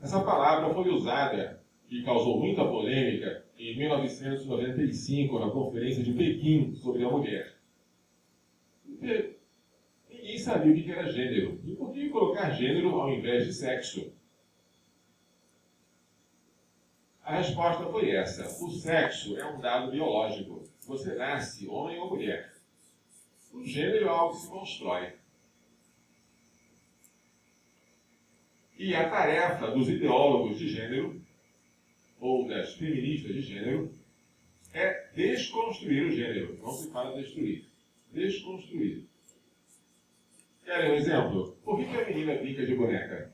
[0.00, 7.04] Essa palavra foi usada e causou muita polêmica em 1995 na Conferência de Pequim sobre
[7.04, 7.56] a mulher.
[8.86, 11.60] Ninguém sabia o que era gênero.
[11.64, 14.19] E por que colocar gênero ao invés de sexo?
[17.30, 18.44] A resposta foi essa.
[18.60, 20.68] O sexo é um dado biológico.
[20.84, 22.52] Você nasce homem ou mulher.
[23.52, 25.12] O gênero é algo que se constrói.
[28.76, 31.22] E a tarefa dos ideólogos de gênero,
[32.18, 33.94] ou das feministas de gênero,
[34.74, 36.58] é desconstruir o gênero.
[36.60, 37.64] Não se fala destruir.
[38.12, 39.06] Desconstruir.
[40.64, 41.56] Querem um exemplo?
[41.62, 43.32] Por que, a menina brinca de boneca?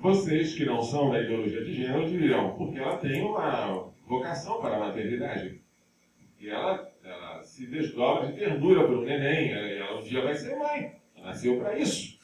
[0.00, 4.76] Vocês que não são da ideologia de gênero dirão, porque ela tem uma vocação para
[4.76, 5.60] a maternidade.
[6.38, 9.50] E ela, ela se desdobra de ternura para o neném.
[9.50, 10.94] Ela, ela um dia vai ser mãe.
[11.16, 12.16] Ela nasceu para isso.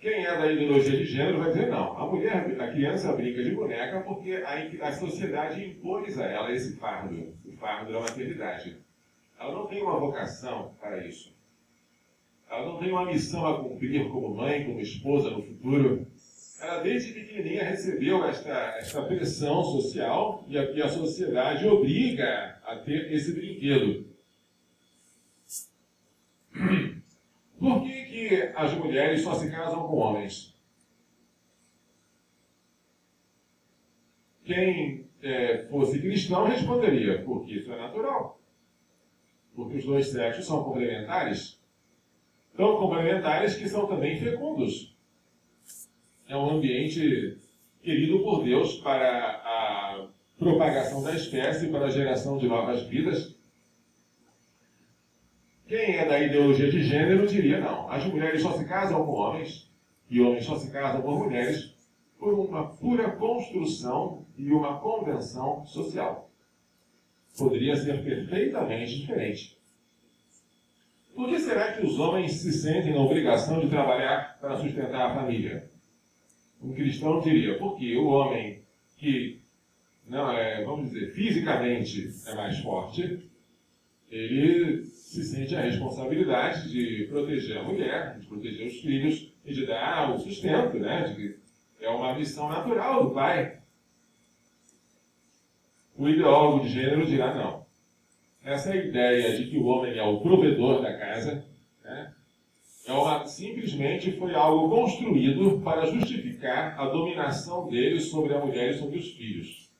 [0.00, 1.98] Quem é da ideologia de gênero vai dizer não.
[1.98, 6.76] A mulher, a criança brinca de boneca porque a, a sociedade impôs a ela esse
[6.76, 8.78] fardo, o fardo da maternidade.
[9.38, 11.36] Ela não tem uma vocação para isso.
[12.50, 16.06] Ela não tem uma missão a cumprir como mãe, como esposa no futuro.
[16.60, 22.76] Ela desde pequenininha recebeu esta, esta pressão social e a, e a sociedade obriga a
[22.76, 24.08] ter esse brinquedo.
[27.58, 30.56] Por que, que as mulheres só se casam com homens?
[34.44, 38.40] Quem é, fosse cristão responderia, porque isso é natural.
[39.54, 41.57] Porque os dois sexos são complementares.
[42.58, 44.94] Tão complementares que são também fecundos.
[46.28, 47.38] É um ambiente
[47.82, 53.38] querido por Deus para a propagação da espécie, para a geração de novas vidas
[55.68, 57.90] quem é da ideologia de gênero diria não.
[57.90, 59.70] As mulheres só se casam com homens
[60.08, 61.74] e homens só se casam com mulheres
[62.18, 66.30] por uma pura construção e uma convenção social.
[67.36, 69.57] Poderia ser perfeitamente diferente.
[71.18, 75.14] Por que será que os homens se sentem na obrigação de trabalhar para sustentar a
[75.16, 75.68] família?
[76.62, 78.62] Um cristão diria, porque o homem
[78.96, 79.40] que,
[80.06, 83.28] não é, vamos dizer, fisicamente é mais forte,
[84.08, 89.66] ele se sente a responsabilidade de proteger a mulher, de proteger os filhos e de
[89.66, 91.02] dar o sustento, né?
[91.16, 91.34] De,
[91.80, 93.58] é uma missão natural do pai.
[95.96, 97.66] O ideólogo de gênero dirá não.
[98.48, 101.44] Essa ideia de que o homem é o provedor da casa
[101.84, 102.14] né,
[102.86, 108.78] é uma, simplesmente foi algo construído para justificar a dominação dele sobre a mulher e
[108.78, 109.70] sobre os filhos.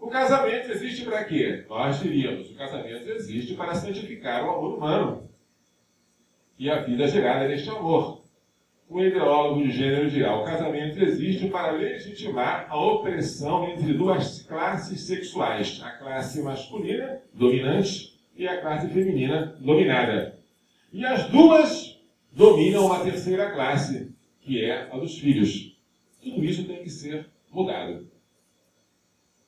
[0.00, 1.66] O casamento existe para quê?
[1.68, 5.30] Nós diríamos, o casamento existe para santificar o amor humano
[6.58, 8.19] e a vida gerada neste amor.
[8.90, 15.02] O ideólogo de gênero dirá, o casamento existe para legitimar a opressão entre duas classes
[15.02, 20.40] sexuais, a classe masculina, dominante, e a classe feminina, dominada.
[20.92, 22.00] E as duas
[22.32, 25.78] dominam uma terceira classe, que é a dos filhos.
[26.20, 28.08] Tudo isso tem que ser mudado.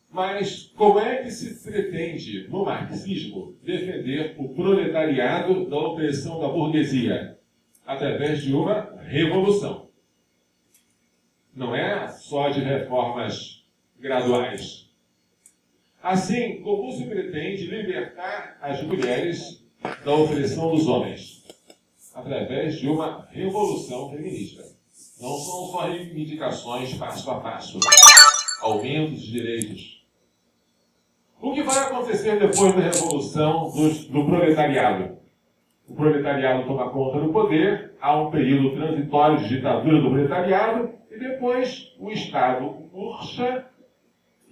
[0.09, 7.42] Mas como é que se pretende, no marxismo, defender o proletariado da opressão da burguesia?
[7.87, 9.89] Através de uma revolução.
[11.55, 13.65] Não é só de reformas
[13.99, 14.91] graduais.
[16.03, 19.65] Assim, como se pretende libertar as mulheres
[20.05, 21.45] da opressão dos homens?
[22.15, 24.63] Através de uma revolução feminista.
[25.21, 27.79] Não são só reivindicações passo a passo,
[28.61, 30.03] aumentos de direitos
[31.43, 33.69] o que vai acontecer depois da revolução
[34.11, 35.19] do proletariado?
[35.93, 41.19] O proletariado toma conta do poder, há um período transitório de ditadura do proletariado, e
[41.19, 43.67] depois o Estado urcha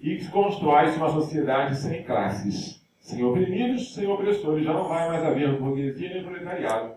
[0.02, 4.66] e constrói-se uma sociedade sem classes, sem oprimidos, sem opressores.
[4.66, 6.92] Já não vai mais haver burguesia nem proletariado.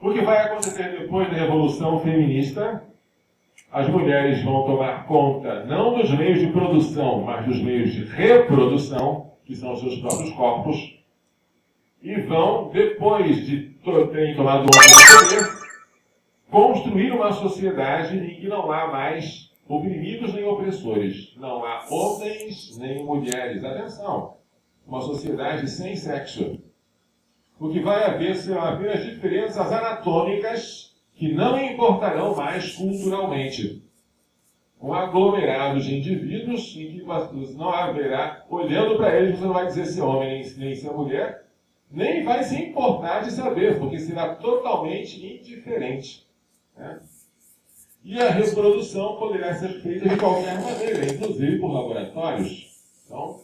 [0.00, 2.82] O que vai acontecer depois da Revolução Feminista
[3.70, 9.32] as mulheres vão tomar conta não dos meios de produção, mas dos meios de reprodução,
[9.44, 10.97] que são os seus próprios corpos,
[12.02, 13.76] e vão, depois de
[14.12, 15.58] terem tomado do poder,
[16.50, 21.34] construir uma sociedade em que não há mais oprimidos nem opressores.
[21.36, 23.62] Não há homens nem mulheres.
[23.64, 24.36] Atenção!
[24.86, 26.58] Uma sociedade sem sexo.
[27.60, 33.82] O que vai haver serão apenas diferenças anatômicas que não importarão mais culturalmente.
[34.80, 37.02] Um aglomerado de indivíduos em que
[37.56, 40.92] não haverá, olhando para eles, você não vai dizer se é homem nem se é
[40.92, 41.47] mulher,
[41.90, 46.26] nem vai se importar de saber, porque será totalmente indiferente.
[46.76, 47.00] Né?
[48.04, 52.68] E a reprodução poderá ser feita de qualquer maneira, inclusive por laboratórios.
[53.04, 53.40] Então,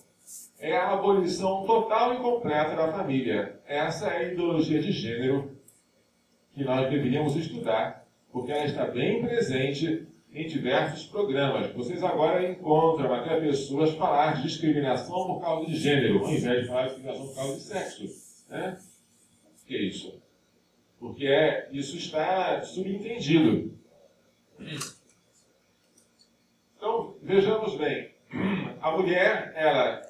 [0.58, 3.60] é a abolição total e completa da família.
[3.66, 5.50] Essa é a ideologia de gênero
[6.52, 11.72] que nós deveríamos estudar, porque ela está bem presente em diversos programas.
[11.72, 16.68] Vocês agora encontram até pessoas falar de discriminação por causa de gênero, ao invés de
[16.68, 18.23] falar de discriminação por causa de sexo.
[18.54, 18.78] Né?
[19.66, 20.22] Que é isso?
[21.00, 23.76] Porque é, isso está subentendido.
[26.76, 28.12] Então, vejamos bem.
[28.80, 30.02] a mulher, ela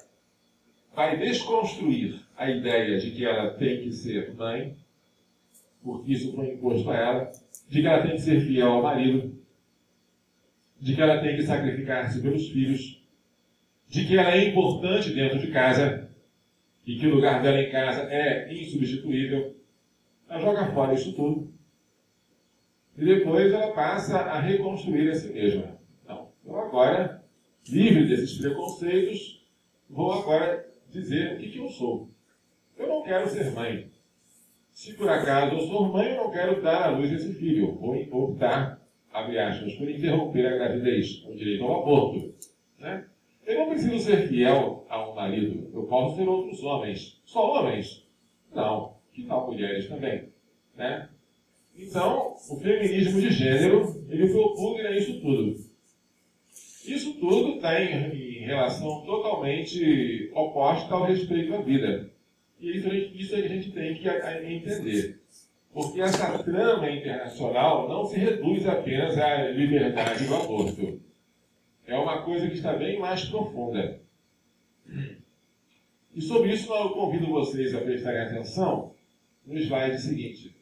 [0.93, 4.77] vai desconstruir a ideia de que ela tem que ser mãe,
[5.83, 7.31] porque isso foi imposto a ela,
[7.67, 9.35] de que ela tem que ser fiel ao marido,
[10.79, 13.03] de que ela tem que sacrificar-se pelos filhos,
[13.87, 16.04] de que ela é importante dentro de casa
[16.85, 19.55] e que o lugar dela em casa é insubstituível.
[20.29, 21.51] Ela joga fora isso tudo.
[22.97, 25.77] E depois ela passa a reconstruir a si mesma.
[26.07, 27.23] Não, eu agora,
[27.67, 29.45] livre desses preconceitos,
[29.89, 32.09] vou agora dizer o que, que eu sou.
[32.77, 33.91] Eu não quero ser mãe.
[34.71, 37.75] Se por acaso eu sou mãe, eu não quero dar à luz esse filho.
[37.75, 37.95] Vou
[38.29, 38.81] optar,
[39.11, 42.33] abre aspas, por interromper a gravidez, com direito ao aborto.
[42.77, 43.05] Né?
[43.45, 45.69] Eu não preciso ser fiel a um marido.
[45.73, 47.21] Eu posso ter outros homens.
[47.25, 48.07] Só homens?
[48.53, 48.95] Não.
[49.13, 50.29] Que tal mulheres também?
[50.75, 51.09] Né?
[51.77, 55.55] Então, o feminismo de gênero, ele propugna isso tudo.
[56.85, 62.09] Isso tudo está em, em, relação totalmente oposta ao respeito à vida.
[62.59, 65.19] E isso, isso é a gente tem que entender.
[65.73, 71.01] Porque essa trama internacional não se reduz apenas à liberdade do aborto.
[71.87, 74.01] É uma coisa que está bem mais profunda.
[76.13, 78.95] E sobre isso eu convido vocês a prestarem atenção
[79.45, 80.55] no slide seguinte.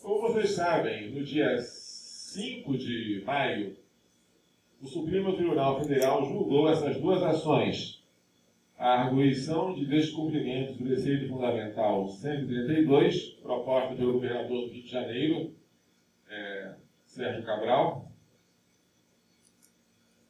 [0.00, 3.76] Como vocês sabem, no dia 5 de maio,
[4.80, 8.04] o Supremo Tribunal Federal julgou essas duas ações.
[8.76, 15.54] A arguição de descumprimento do preceito fundamental 132, proposta pelo governador do Rio de Janeiro,
[16.28, 18.10] é, Sérgio Cabral,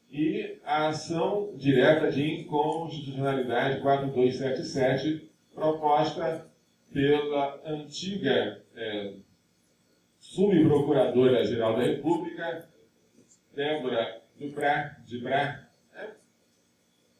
[0.09, 6.49] e a ação direta de inconstitucionalidade 4277, proposta
[6.93, 9.15] pela antiga é,
[10.19, 12.69] subprocuradora-geral da República,
[13.53, 15.67] Débora Duprá, de Brá.
[15.93, 16.15] Né?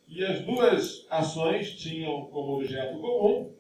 [0.07, 3.53] E as duas ações tinham como objeto comum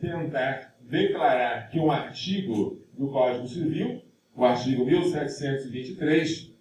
[0.00, 4.02] tentar declarar que um artigo do Código Civil,
[4.34, 6.52] o artigo 1723,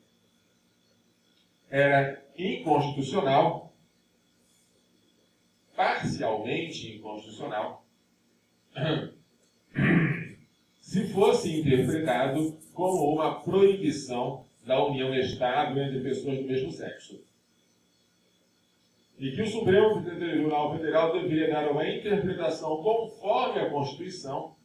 [1.69, 3.73] era inconstitucional,
[5.75, 7.86] parcialmente inconstitucional,
[10.81, 17.23] se fosse interpretado como uma proibição da união estável entre pessoas do mesmo sexo.
[19.17, 24.55] E que o Supremo Tribunal Federal deveria dar uma interpretação conforme a Constituição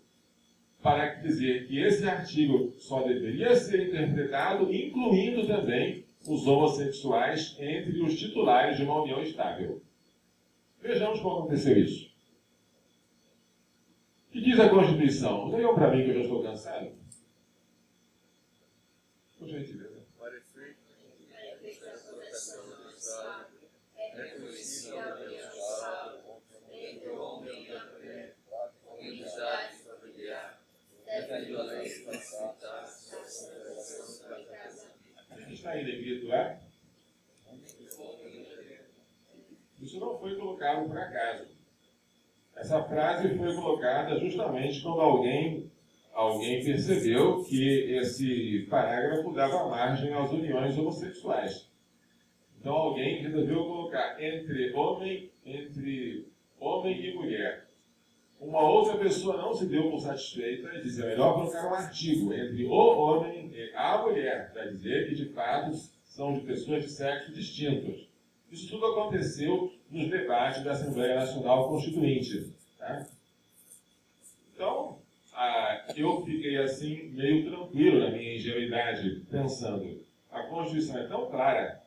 [0.89, 8.19] para dizer que esse artigo só deveria ser interpretado incluindo também os homossexuais entre os
[8.19, 9.83] titulares de uma união estável.
[10.81, 12.09] Vejamos como aconteceu isso.
[14.29, 15.51] O que diz a Constituição?
[15.51, 16.93] Leiam para mim que eu já estou cansado.
[19.39, 19.88] Por gentileza.
[35.77, 36.59] Em negrito lá.
[39.81, 41.47] Isso não foi colocado por acaso.
[42.57, 45.71] Essa frase foi colocada justamente quando alguém,
[46.13, 51.71] alguém percebeu que esse parágrafo dava margem às uniões homossexuais.
[52.61, 56.27] Então alguém resolveu colocar entre homem, entre
[56.59, 57.68] homem e mulher.
[58.41, 62.33] Uma outra pessoa não se deu por satisfeita e disse: é melhor colocar um artigo
[62.33, 65.73] entre o homem e a mulher, para dizer que de fato
[66.05, 68.09] são de pessoas de sexo distintos.
[68.51, 72.55] Isso tudo aconteceu nos debates da Assembleia Nacional Constituinte.
[72.79, 73.07] Tá?
[74.55, 74.99] Então,
[75.97, 81.83] eu fiquei assim, meio tranquilo na minha ingenuidade, pensando: a Constituição é tão clara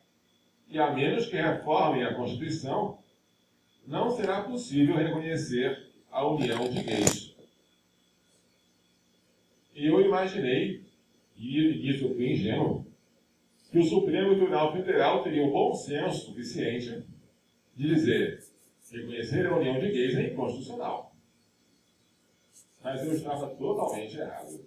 [0.68, 2.98] que, a menos que reformem a Constituição,
[3.86, 7.34] não será possível reconhecer a união de gays.
[9.74, 10.84] E eu imaginei,
[11.36, 12.86] e isso eu fui ingênuo,
[13.70, 17.04] que o Supremo Tribunal Federal teria o bom senso suficiente
[17.74, 18.52] de dizer
[18.92, 21.14] reconhecer a união de gays é inconstitucional.
[22.84, 24.60] Mas eu estava totalmente errado.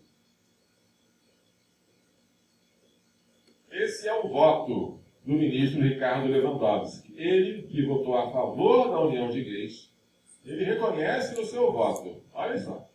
[3.72, 7.14] Esse é o voto do ministro Ricardo Lewandowski.
[7.16, 9.94] Ele que votou a favor da união de gays
[10.46, 12.88] ele reconhece no seu voto, olha só,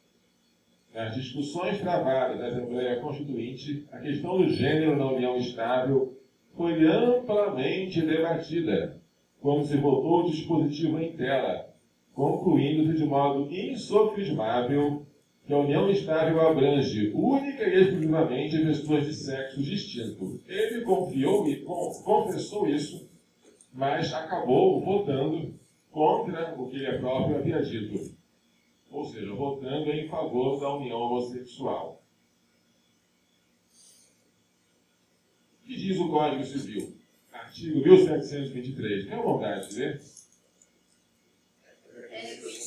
[0.95, 6.17] nas discussões travadas da Assembleia Constituinte, a questão do gênero na união estável
[6.57, 9.01] foi amplamente debatida,
[9.41, 11.75] como se votou o dispositivo em tela,
[12.13, 15.07] concluindo-se de modo insofismável
[15.47, 20.41] que a união estável abrange única e exclusivamente pessoas de sexo distinto.
[20.47, 21.65] Ele confiou e
[22.05, 23.09] confessou isso,
[23.73, 25.60] mas acabou votando
[25.91, 28.17] contra o que ele próprio havia dito,
[28.91, 32.03] ou seja, votando em favor da união homossexual.
[35.61, 36.97] O que diz o Código Civil?
[37.33, 39.07] Artigo 1723.
[39.07, 40.01] Tenha vontade de ler?
[42.01, 42.60] O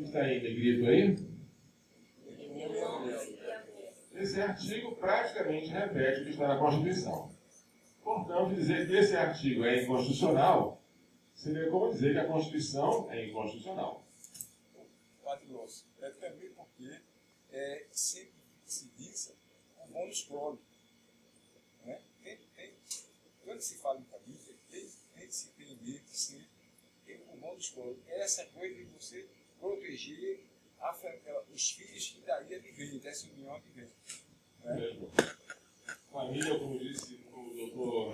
[0.00, 1.16] que está aí negrito aí?
[4.14, 7.30] Esse artigo praticamente repete o que está na Constituição.
[8.02, 10.80] Portanto, dizer que esse artigo é inconstitucional
[11.34, 14.04] seria como dizer que a Constituição é inconstitucional.
[15.22, 15.54] Padre
[16.00, 17.00] é também porque
[17.50, 18.32] é, sempre
[18.66, 19.34] se diz
[19.78, 20.58] o bônus prole.
[21.84, 22.00] Né?
[22.22, 22.74] Tem, tem,
[23.44, 26.44] quando se fala em família, tem, tem que se entender que sim,
[27.32, 29.26] o bônus prole é essa coisa de você
[29.60, 30.40] proteger
[30.80, 30.96] a,
[31.54, 33.88] os filhos que daí advém, dessa união advém.
[34.64, 34.96] Né?
[36.10, 38.12] Família, como disse o doutor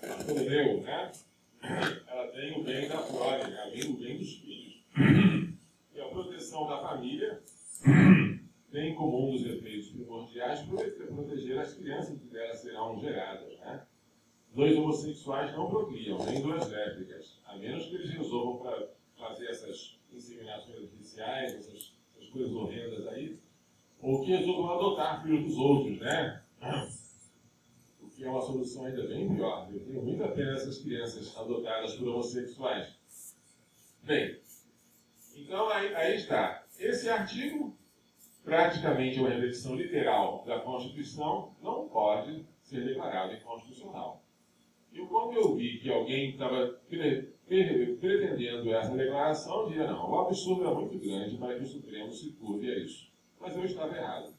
[0.00, 1.12] Bartolomeu, né?
[2.06, 4.82] ela tem o bem da prole, além do bem dos filhos.
[5.94, 7.42] E a proteção da família
[8.72, 13.56] tem como um dos efeitos primordiais proteger as crianças que delas serão geradas.
[13.60, 13.86] Né?
[14.52, 19.98] Dois homossexuais não procriam, nem duas lésbicas, a menos que eles resolvam para fazer essas
[20.12, 23.38] inseminações artificiais, essas, essas coisas horrendas aí,
[24.00, 26.42] ou que resolvam adotar filhos dos outros, né?
[28.00, 29.68] O que é uma solução ainda bem pior.
[29.72, 32.94] Eu tenho muita pena dessas crianças adotadas por homossexuais.
[34.02, 34.38] Bem,
[35.34, 36.64] então aí, aí está.
[36.78, 37.76] Esse artigo,
[38.44, 44.22] praticamente uma repetição literal da Constituição, não pode ser declarado inconstitucional.
[44.92, 46.78] E como eu vi que alguém estava
[47.46, 52.10] pretendendo essa declaração, eu diria, não, o absurdo é muito grande para que o Supremo
[52.12, 53.12] se curve a isso.
[53.40, 54.34] Mas eu estava errado.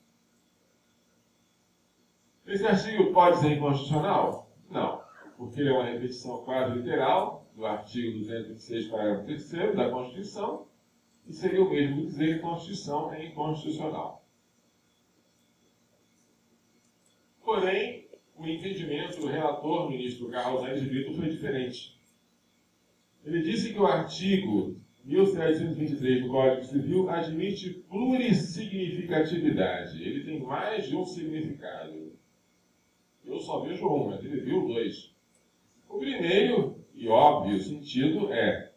[2.46, 4.52] Esse artigo pode ser inconstitucional?
[4.70, 5.02] Não,
[5.38, 10.68] porque ele é uma repetição quase literal do artigo 226, parágrafo 3 da Constituição,
[11.28, 14.24] e seria o mesmo dizer que a Constituição é inconstitucional.
[17.44, 21.96] Porém, o entendimento do relator, ministro Carlos Aires Brito, foi diferente.
[23.26, 30.04] Ele disse que o artigo 1723 do Código Civil admite plurissignificatividade.
[30.04, 32.14] Ele tem mais de um significado.
[33.24, 35.12] Eu só vejo um, mas ele viu dois.
[35.90, 38.70] O primeiro, e óbvio sentido, é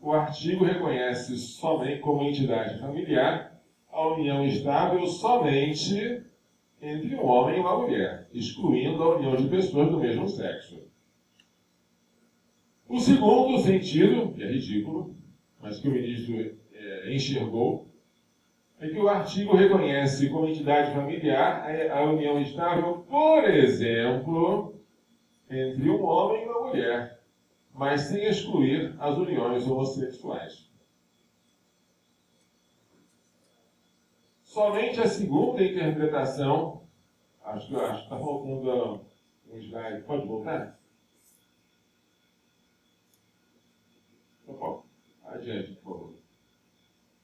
[0.00, 6.22] o artigo reconhece somente como entidade familiar a união estável somente
[6.80, 10.87] entre um homem e uma mulher, excluindo a união de pessoas do mesmo sexo.
[12.88, 15.14] O segundo sentido, que é ridículo,
[15.60, 17.86] mas que o ministro é, enxergou,
[18.80, 24.80] é que o artigo reconhece como entidade familiar a, união estável, por exemplo,
[25.50, 27.20] entre um homem e uma mulher,
[27.74, 30.70] mas sem excluir as uniões homossexuais.
[34.42, 36.84] Somente a segunda interpretação,
[37.44, 39.00] acho que está faltando
[39.52, 40.77] um slide, pode voltar?
[45.38, 46.18] Adiante, por favor.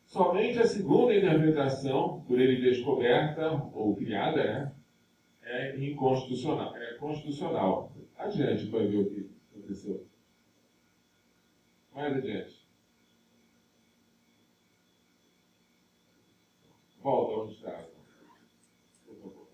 [0.05, 4.77] Somente a segunda interpretação, por ele descoberta ou criada, né,
[5.43, 6.77] é inconstitucional.
[6.77, 7.93] É constitucional.
[8.17, 10.07] Adiante para ver o que aconteceu.
[11.93, 12.65] Mais adiante.
[17.01, 17.89] Volta onde estava.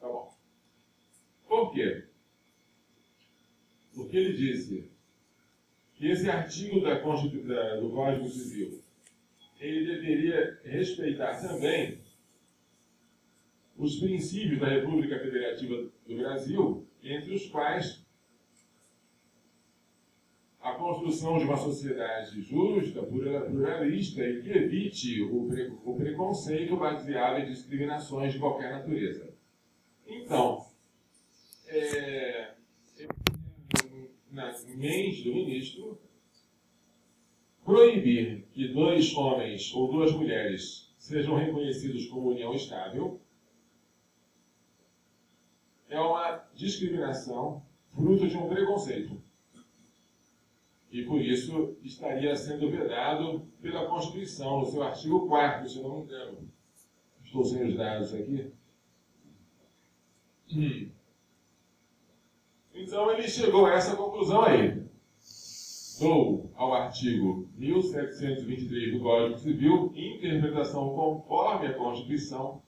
[0.00, 0.34] Tá bom.
[1.48, 2.08] Por quê?
[3.94, 4.90] Porque ele disse
[6.00, 8.82] que esse artigo da, da, do Código Civil
[9.60, 12.00] ele deveria respeitar também
[13.76, 18.02] os princípios da República Federativa do Brasil, entre os quais
[20.58, 27.40] a construção de uma sociedade justa, pluralista e que evite o, pre, o preconceito baseado
[27.40, 29.34] em discriminações de qualquer natureza.
[30.06, 30.64] Então,
[31.66, 32.39] é,
[34.40, 36.00] na mente do ministro,
[37.64, 43.20] proibir que dois homens ou duas mulheres sejam reconhecidos como união estável
[45.88, 49.20] é uma discriminação fruto de um preconceito.
[50.90, 56.02] E por isso estaria sendo vedado pela Constituição, no seu artigo 4, se não me
[56.02, 56.48] engano.
[57.24, 58.52] Estou sem os dados aqui.
[60.52, 60.90] Hum.
[62.80, 64.80] Então ele chegou a essa conclusão aí.
[66.00, 72.62] Dou ao artigo 1723 do Código Civil interpretação conforme a Constituição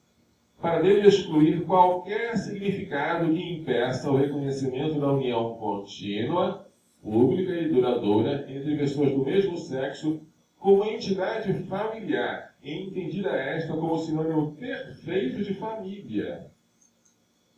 [0.60, 6.68] para dele excluir qualquer significado que impeça o reconhecimento da união contínua,
[7.02, 10.20] pública e duradoura entre pessoas do mesmo sexo
[10.58, 16.46] como entidade familiar, entendida esta como sinônimo perfeito de família.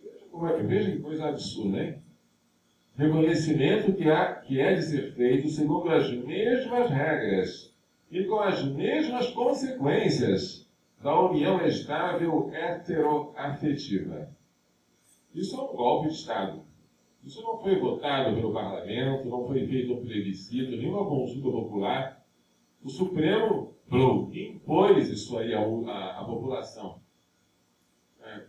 [0.00, 2.03] Veja, é, veja que coisa absurda, hein?
[2.96, 7.74] Reconhecimento que, há, que é de ser feito segundo as mesmas regras
[8.08, 10.70] e com as mesmas consequências
[11.02, 14.30] da união estável heteroafetiva.
[15.34, 16.62] Isso é um golpe de Estado.
[17.24, 22.24] Isso não foi votado pelo parlamento, não foi feito um plebiscito, nenhuma consulta popular.
[22.82, 27.00] O Supremo Blue impôs isso aí à, à, à população.
[28.22, 28.44] É.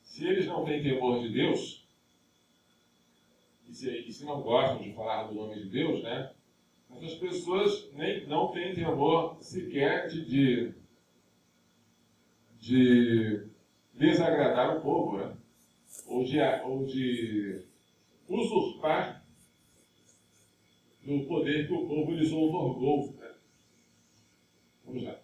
[0.00, 1.81] Se eles não têm temor de Deus,
[3.72, 6.32] e se, e se, não gostam de falar do nome de Deus, né?
[6.90, 10.74] Mas as pessoas nem, não têm temor sequer de, de
[12.62, 13.48] de
[13.92, 15.36] desagradar o povo, né?
[16.06, 17.66] ou, de, ou de
[18.28, 19.26] usurpar
[21.02, 23.16] no poder que o povo lhes outorgou.
[23.18, 23.34] Né?
[24.84, 25.18] Vamos lá.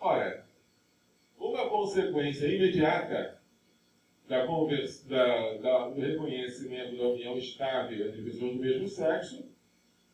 [0.00, 0.44] Olha,
[1.38, 3.40] uma consequência imediata
[4.28, 9.48] da, da, da, do reconhecimento da união estável entre pessoas do mesmo sexo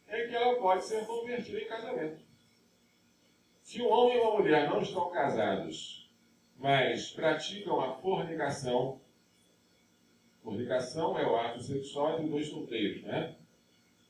[0.08, 2.20] é que ela pode ser convertida em casamento.
[3.62, 6.10] Se um homem e uma mulher não estão casados,
[6.58, 9.00] mas praticam a fornicação,
[10.42, 13.36] fornicação é o ato sexual entre dois solteiros, né?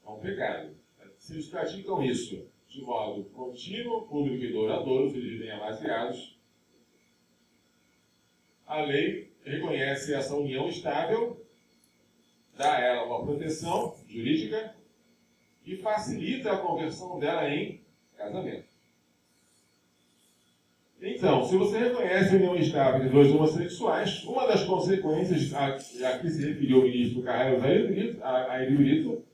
[0.05, 0.75] É um pecado.
[1.19, 6.39] Se eles praticam isso de modo contínuo, público e duradouro, se eles vivem amaziados,
[8.67, 11.45] a lei reconhece essa união estável,
[12.57, 14.75] dá a ela uma proteção jurídica
[15.65, 17.81] e facilita a conversão dela em
[18.17, 18.69] casamento.
[21.03, 26.19] Então, se você reconhece a união estável de dois homossexuais, uma das consequências a, a
[26.19, 29.25] que se referiu o ministro Carlos Ailurito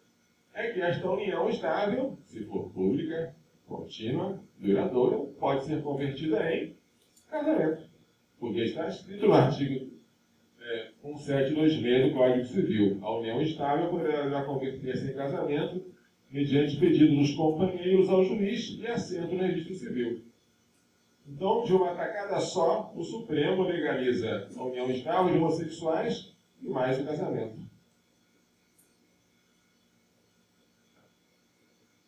[0.54, 3.34] é que esta união estável, se for pública,
[3.66, 6.76] contínua, duradoura, pode ser convertida em
[7.28, 7.82] casamento.
[8.38, 9.95] Porque está escrito no artigo
[11.06, 12.98] é, 1726 do Código Civil.
[13.02, 15.84] A união estável poderá converter-se em casamento
[16.30, 20.22] mediante pedido dos companheiros ao juiz e assento no registro civil.
[21.26, 26.32] Então, de uma tacada só, o Supremo legaliza a união estável de homossexuais
[26.62, 27.56] e mais o casamento.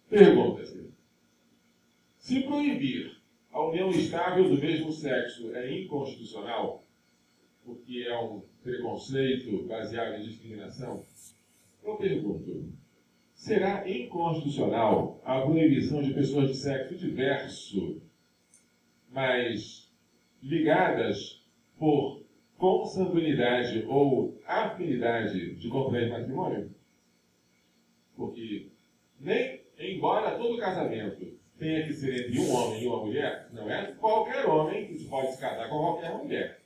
[0.08, 0.90] Pergunta-se:
[2.16, 3.18] se proibir
[3.52, 6.84] a união estável do mesmo sexo é inconstitucional,
[7.88, 11.02] porque é um preconceito baseado em discriminação,
[11.82, 12.70] eu pergunto:
[13.32, 18.02] será inconstitucional a proibição de pessoas de sexo diverso
[19.10, 19.90] mas
[20.42, 21.42] ligadas
[21.78, 22.22] por
[22.58, 26.70] consanguinidade ou afinidade de contrair matrimônio?
[28.14, 28.68] Porque
[29.18, 33.92] nem, embora todo casamento tenha que ser entre um homem e uma mulher, não é
[33.92, 36.57] qualquer homem que pode se casar com qualquer mulher.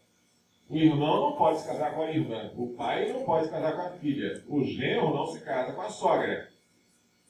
[0.72, 3.76] O irmão não pode se casar com a irmã, o pai não pode se casar
[3.76, 6.48] com a filha, o genro não se casa com a sogra.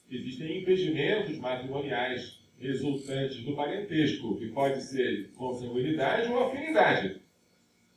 [0.08, 7.20] Existem impedimentos matrimoniais resultantes do parentesco, que pode ser consanguinidade ou afinidade.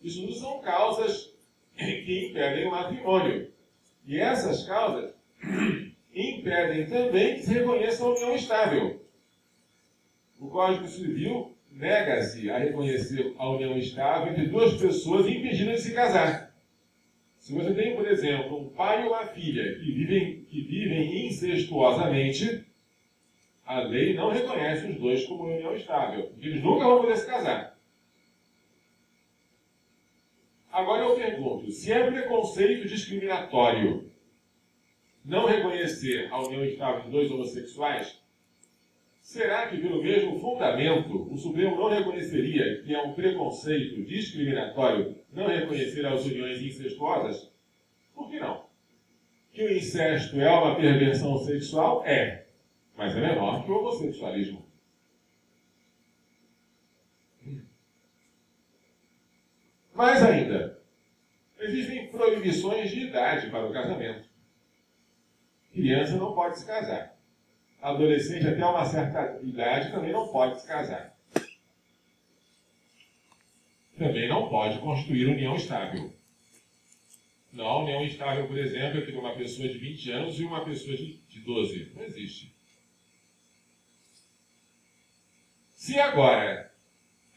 [0.01, 1.31] Isso não são causas
[1.75, 3.51] que impedem o matrimônio.
[4.07, 5.13] E essas causas
[6.11, 8.99] impedem também que se reconheça a união estável.
[10.39, 15.93] O Código Civil nega-se a reconhecer a união estável entre duas pessoas impedidas de se
[15.93, 16.55] casar.
[17.37, 22.65] Se você tem, por exemplo, um pai e uma filha que vivem, que vivem incestuosamente,
[23.65, 27.27] a lei não reconhece os dois como união estável, porque eles nunca vão poder se
[27.27, 27.77] casar.
[30.71, 34.09] Agora eu pergunto: se é preconceito discriminatório
[35.23, 38.21] não reconhecer a união estável de dois homossexuais,
[39.25, 45.47] será que, pelo mesmo fundamento, o Supremo não reconheceria que é um preconceito discriminatório não
[45.47, 47.51] reconhecer as uniões incestuosas?
[48.13, 48.65] Por que não?
[49.51, 52.05] Que o incesto é uma perversão sexual?
[52.05, 52.45] É
[52.95, 54.65] mas é menor que o homossexualismo.
[59.93, 60.81] Mais ainda,
[61.59, 64.29] existem proibições de idade para o casamento.
[65.71, 67.14] criança não pode se casar.
[67.85, 71.15] Adolescente até uma certa idade também não pode se casar.
[73.95, 76.11] Também não pode construir união estável.
[77.53, 81.17] Não, união estável, por exemplo, entre uma pessoa de 20 anos e uma pessoa de,
[81.29, 81.91] de 12.
[81.93, 82.55] Não existe.
[85.71, 86.73] Se agora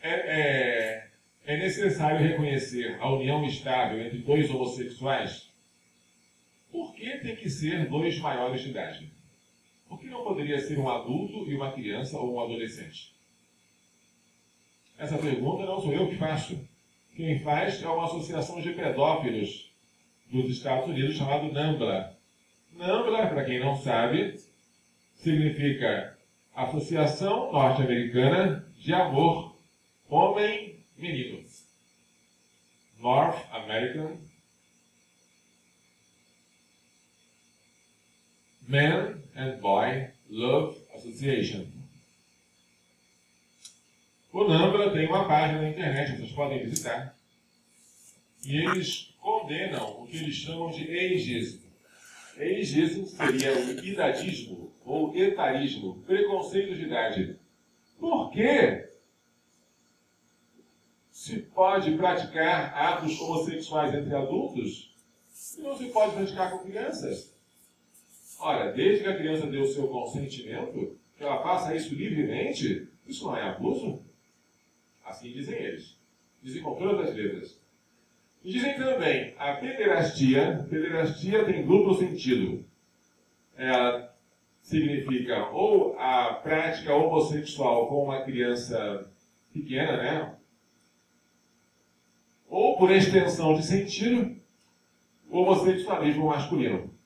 [0.01, 1.11] é, é,
[1.44, 5.53] é necessário reconhecer a união estável entre dois homossexuais,
[6.72, 9.17] por que tem que ser dois maiores de idade?
[9.89, 13.14] Por que não poderia ser um adulto e uma criança ou um adolescente?
[14.99, 16.59] Essa pergunta não sou eu que faço.
[17.16, 19.70] Quem faz é uma associação de pedófilos
[20.30, 22.16] dos Estados Unidos chamado NAMBLA.
[22.72, 24.39] NAMBLA, para quem não sabe,
[25.14, 26.16] significa
[26.55, 29.57] Associação Norte-Americana de Amor
[30.09, 31.45] Homem-Menino.
[33.01, 34.18] North American
[38.68, 41.64] Man and Boy Love Association.
[44.30, 47.16] O Nambra tem uma página na internet, vocês podem visitar.
[48.44, 51.62] E eles condenam o que eles chamam de ageismo.
[52.36, 57.40] Ageismo seria o idadismo ou etarismo, preconceito de idade.
[57.98, 58.86] Por que
[61.10, 64.94] se pode praticar atos homossexuais entre adultos
[65.56, 67.27] e não se pode praticar com crianças?
[68.39, 73.24] Ora, desde que a criança dê o seu consentimento, que ela faça isso livremente, isso
[73.24, 74.05] não é abuso?
[75.05, 75.99] Assim dizem eles.
[76.41, 77.61] Dizem com todas as letras.
[78.45, 82.64] E dizem também, a pederastia, pederastia tem duplo sentido.
[83.57, 84.14] Ela
[84.62, 89.11] significa ou a prática homossexual com uma criança
[89.53, 90.36] pequena, né?
[92.49, 94.36] Ou, por extensão de sentido,
[95.28, 96.97] o homossexualismo masculino.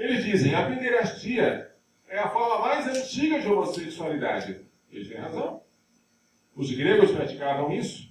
[0.00, 1.70] Eles dizem, a pederastia
[2.08, 4.64] é a forma mais antiga de homossexualidade.
[4.90, 5.62] Eles têm razão.
[6.56, 8.10] Os gregos praticavam isso.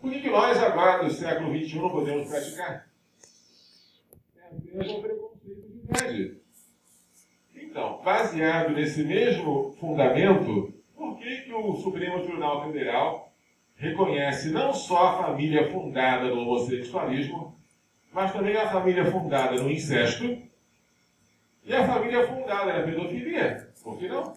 [0.00, 2.88] Por que, nós, agora, do século XXI, não podemos praticar?
[4.36, 6.36] É apenas um preconceito de idade.
[7.54, 13.32] Então, baseado nesse mesmo fundamento, por que, que o Supremo Tribunal Federal
[13.76, 17.61] reconhece não só a família fundada no homossexualismo,
[18.12, 20.24] mas também a família fundada no incesto
[21.64, 23.72] e a família fundada na pedofilia?
[23.82, 24.36] Por que não?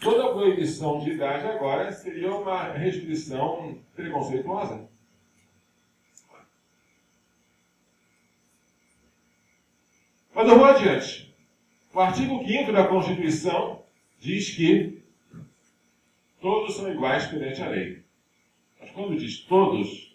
[0.00, 4.88] Toda proibição de idade agora seria uma restrição preconceituosa.
[10.32, 11.34] Mas eu vou adiante.
[11.92, 13.82] O artigo 5 da Constituição
[14.20, 15.02] diz que
[16.40, 18.04] todos são iguais perante a lei.
[18.78, 20.07] Mas quando diz todos,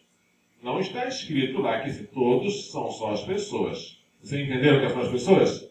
[0.64, 4.02] não está escrito lá que todos são só as pessoas.
[4.22, 5.70] Vocês entenderam que são as pessoas?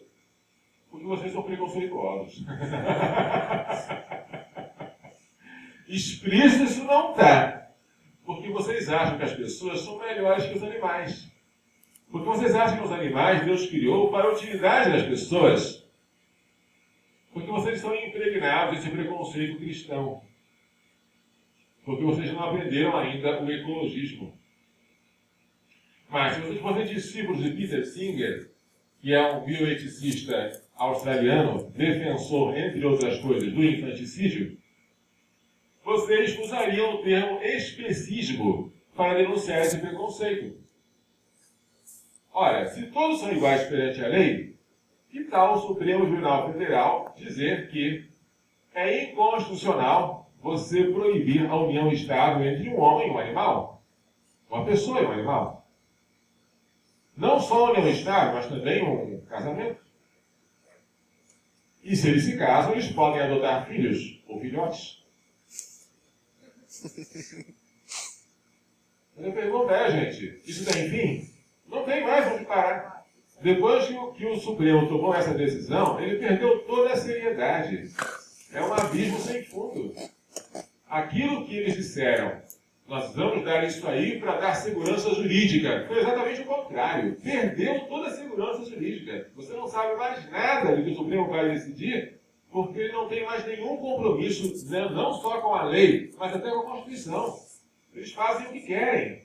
[0.91, 2.45] Porque vocês são preconceituosos.
[5.89, 7.71] Explícito isso não está.
[8.23, 11.27] Porque vocês acham que as pessoas são melhores que os animais.
[12.11, 15.83] Porque vocês acham que os animais Deus criou para a utilidade das pessoas.
[17.33, 20.21] Porque vocês estão impregnados desse preconceito cristão.
[21.83, 24.42] Porque vocês não aprenderam ainda o ecologismo.
[26.13, 28.51] Mas se forem discípulos de Peter Singer,
[29.01, 34.55] que é um bioeticista australiano, defensor, entre outras coisas, do infanticídio,
[35.83, 40.55] vocês usariam o termo especismo para denunciar esse preconceito.
[42.31, 44.55] Ora, se todos são iguais perante a lei,
[45.09, 48.07] que tal o Supremo Tribunal Federal dizer que
[48.75, 53.83] é inconstitucional você proibir a união estável entre um homem e um animal?
[54.47, 55.62] Uma pessoa e um animal?
[57.15, 59.81] Não só a união mas também um casamento.
[61.83, 65.03] E se eles se casam, eles podem adotar filhos ou filhotes.
[69.15, 71.29] Mas a pergunta é, gente, isso tem fim?
[71.67, 73.05] Não tem mais onde parar.
[73.41, 77.91] Depois que o, que o Supremo tomou essa decisão, ele perdeu toda a seriedade.
[78.51, 79.93] É um abismo sem fundo.
[80.89, 82.41] Aquilo que eles disseram,
[82.93, 85.85] nós vamos dar isso aí para dar segurança jurídica.
[85.87, 87.15] Foi exatamente o contrário.
[87.23, 89.31] Perdeu toda a segurança jurídica.
[89.35, 92.19] Você não sabe mais nada do que o Supremo vai decidir,
[92.51, 96.51] porque ele não tem mais nenhum compromisso, né, não só com a lei, mas até
[96.51, 97.35] com a Constituição.
[97.95, 99.23] Eles fazem o que querem.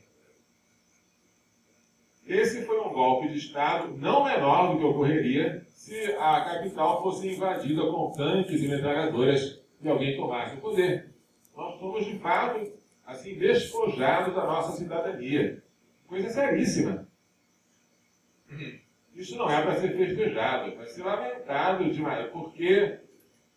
[2.26, 7.28] Esse foi um golpe de Estado não menor do que ocorreria se a capital fosse
[7.28, 11.10] invadida com tanques e metralhadoras e alguém tomasse o poder.
[11.54, 12.77] Nós somos, de fato,
[13.08, 15.62] assim, despojados da nossa cidadania.
[16.06, 17.08] Coisa seríssima.
[19.14, 23.00] Isso não é para ser festejado, é para ser lamentado demais, porque,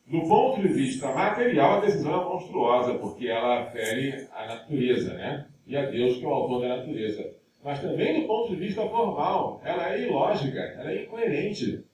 [0.08, 5.48] do ponto de vista material, a decisão é monstruosa, porque ela fere a natureza, né?
[5.68, 7.36] E a Deus, que é o autor da natureza.
[7.62, 11.86] Mas também, do ponto de vista formal, ela é ilógica, ela é incoerente.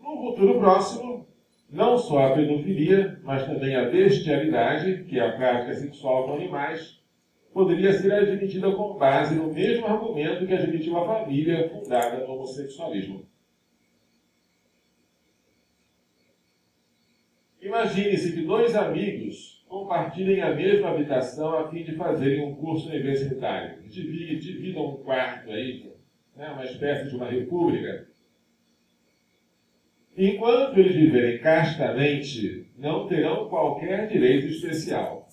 [0.00, 1.07] No futuro próximo,
[1.68, 6.98] não só a pedofilia, mas também a bestialidade, que é a prática sexual com animais,
[7.52, 13.26] poderia ser admitida com base no mesmo argumento que admitiu a família fundada no homossexualismo.
[17.60, 23.82] Imagine-se que dois amigos compartilhem a mesma habitação a fim de fazerem um curso universitário.
[23.82, 25.92] Dividam um quarto aí,
[26.34, 28.08] né, uma espécie de uma república.
[30.20, 35.28] Enquanto eles viverem castamente, não terão qualquer direito especial.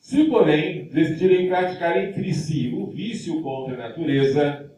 [0.00, 4.68] Se, porém, decidirem praticar entre si o vício contra a natureza,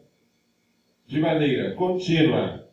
[1.07, 2.69] de maneira contínua,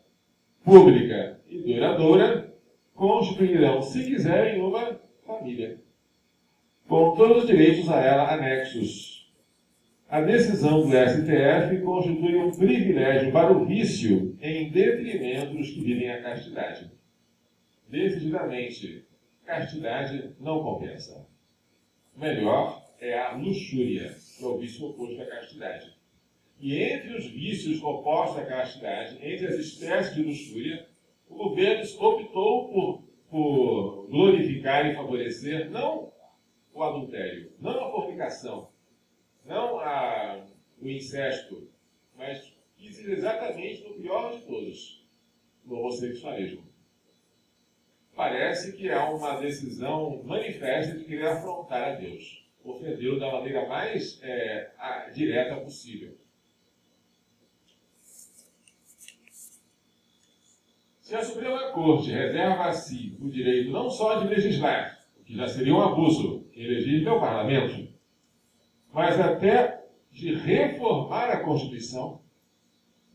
[0.63, 2.53] pública e duradoura,
[2.93, 5.81] constituirão, se quiserem, uma família,
[6.87, 9.10] com todos os direitos a ela anexos.
[10.11, 16.09] A decisão do STF constitui um privilégio para o vício em detrimento dos que vivem
[16.09, 16.91] a castidade.
[17.87, 19.05] Decididamente,
[19.45, 21.25] castidade não compensa.
[22.13, 25.95] Melhor é a luxúria, que é o vício oposto à castidade.
[26.59, 30.87] E entre os vícios opostos à castidade, entre as espécies de luxúria,
[31.29, 36.11] o governo optou por, por glorificar e favorecer não
[36.73, 38.70] o adultério, não a fornicação,
[39.45, 40.45] não a,
[40.79, 41.69] o incesto,
[42.15, 45.05] mas quis ir exatamente no pior de todos,
[45.65, 46.63] no homossexualismo.
[48.15, 54.21] Parece que há uma decisão manifesta de querer afrontar a Deus, ofendê-lo da maneira mais
[54.21, 56.17] é, a, direta possível.
[60.99, 65.35] Se a Suprema Corte reserva a si o direito não só de legislar, o que
[65.35, 67.90] já seria um abuso, quem legisla é o parlamento,
[68.93, 72.19] mas até de reformar a Constituição,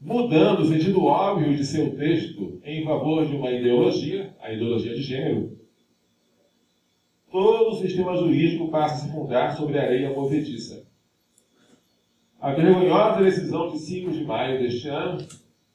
[0.00, 5.02] mudando o sentido óbvio de seu texto em favor de uma ideologia, a ideologia de
[5.02, 5.58] gênero,
[7.30, 10.86] todo o sistema jurídico passa a se fundar sobre a areia movediça.
[12.40, 15.18] A vergonhosa decisão de 5 de maio deste ano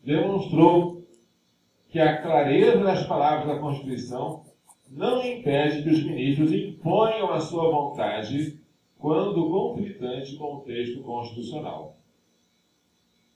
[0.04, 1.06] demonstrou
[1.90, 4.44] que a clareza das palavras da Constituição
[4.90, 8.61] não impede que os ministros imponham a sua vontade
[9.02, 11.98] quando conflitante com o texto constitucional.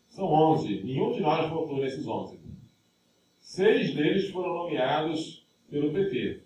[0.07, 0.83] São 11.
[0.83, 2.39] Nenhum de nós votou nesses 11.
[3.39, 6.43] Seis deles foram nomeados pelo PT,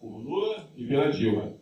[0.00, 1.54] por Lula e pela Dilma.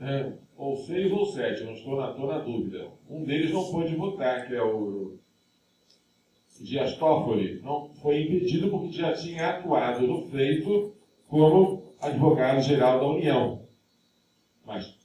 [0.00, 2.90] É, ou seis ou sete, não estou na, na dúvida.
[3.08, 5.18] Um deles não pôde votar, que é o
[6.60, 10.94] Dias Toffoli não foi impedido porque já tinha atuado no feito
[11.28, 13.59] como advogado-geral da União.
[14.70, 14.96] Mas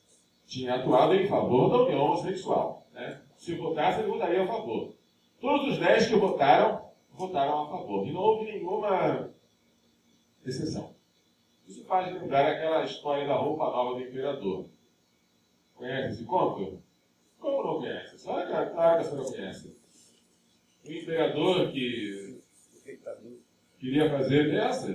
[0.45, 2.85] tinha atuado em favor da união homossexual.
[2.93, 3.19] Né?
[3.35, 4.93] Se votasse, ele votaria a favor.
[5.41, 8.05] Todos os dez que votaram, votaram a favor.
[8.05, 9.31] E não houve nenhuma
[10.45, 10.93] exceção.
[11.67, 14.69] Isso faz lembrar aquela história da roupa nova do imperador.
[15.73, 16.79] Conhece esse conto?
[17.39, 18.19] Como não conhece?
[18.19, 19.75] Só é claro que a senhora conhece
[20.87, 22.39] o imperador que
[23.79, 24.93] queria fazer essa,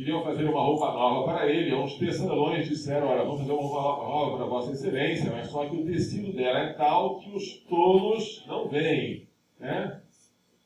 [0.00, 1.74] queriam fazer uma roupa nova para ele.
[1.74, 5.76] Uns tecelões disseram: Olha, vamos fazer uma roupa nova para Vossa Excelência, mas só que
[5.76, 9.28] o tecido dela é tal que os tolos não veem.
[9.58, 10.00] Né?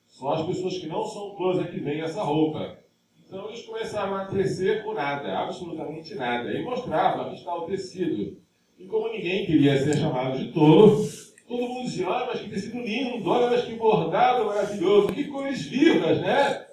[0.07, 2.78] Só as pessoas que não são tolas é que veem essa roupa.
[3.26, 6.53] Então eles começaram a tecer por nada, absolutamente nada.
[6.53, 8.39] E mostravam que está o tecido.
[8.78, 11.05] E como ninguém queria ser chamado de tolo,
[11.47, 15.66] Todo mundo dizia, olha, mas que tecido lindo, olha, mas que bordado maravilhoso, que cores
[15.66, 16.64] vivas, né?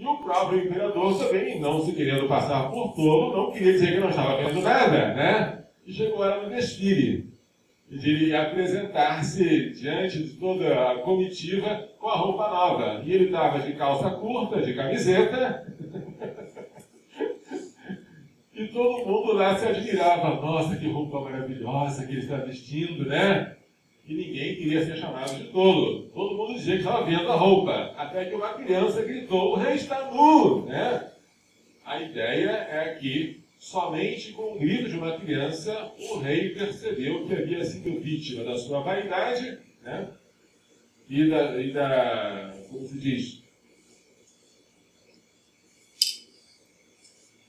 [0.00, 4.00] E o próprio imperador também, não se querendo passar por tolo, não queria dizer que
[4.00, 5.64] não estava vendo nada, né?
[5.86, 7.28] E chegou ela no desfile.
[7.90, 13.02] E de apresentar-se diante de toda a comitiva com a roupa nova.
[13.04, 15.70] E ele estava de calça curta, de camiseta.
[18.54, 20.40] e todo mundo lá se admirava.
[20.40, 23.54] Nossa, que roupa maravilhosa que ele está vestindo, né?
[24.10, 26.10] Que ninguém queria ser chamado de tolo.
[26.12, 27.94] Todo mundo dizia que estava vendo a roupa.
[27.96, 30.66] Até que uma criança gritou: o rei está nu!
[30.66, 31.12] Né?
[31.84, 37.34] A ideia é que somente com o grito de uma criança o rei percebeu que
[37.34, 40.08] havia sido vítima da sua vaidade né?
[41.08, 42.52] e, da, e da.
[42.68, 43.40] Como se diz?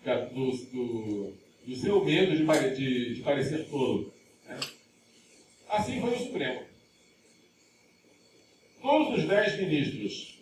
[0.05, 1.33] Do, do,
[1.65, 4.20] do seu medo de, de, de parecer tolo.
[5.71, 6.59] Assim foi o Supremo.
[8.81, 10.37] Todos os dez ministros,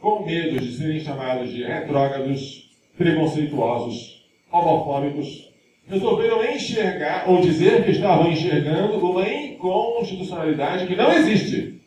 [0.00, 5.52] com medo de serem chamados de retrógrados, preconceituosos, homofóbicos,
[5.86, 11.82] resolveram enxergar, ou dizer que estavam enxergando, uma inconstitucionalidade que não existe.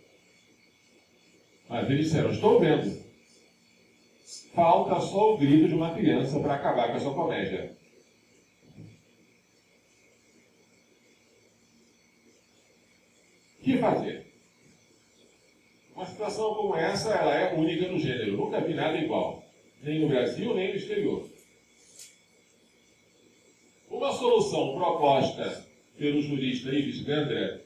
[1.68, 3.04] Mas eles disseram: Estou vendo.
[4.54, 7.76] Falta só o grito de uma criança para acabar com essa comédia.
[13.66, 14.28] Que fazer?
[15.96, 18.38] Uma situação como essa ela é única no gênero.
[18.38, 19.44] Nunca vi nada igual.
[19.82, 21.28] Nem no Brasil, nem no exterior.
[23.90, 25.66] Uma solução proposta
[25.98, 27.64] pelo jurista Ives Gandra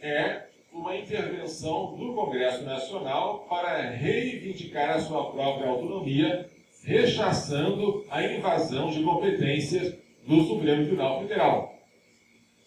[0.00, 6.50] é uma intervenção do Congresso Nacional para reivindicar a sua própria autonomia,
[6.84, 9.94] rechaçando a invasão de competências
[10.26, 11.71] do Supremo Tribunal Federal,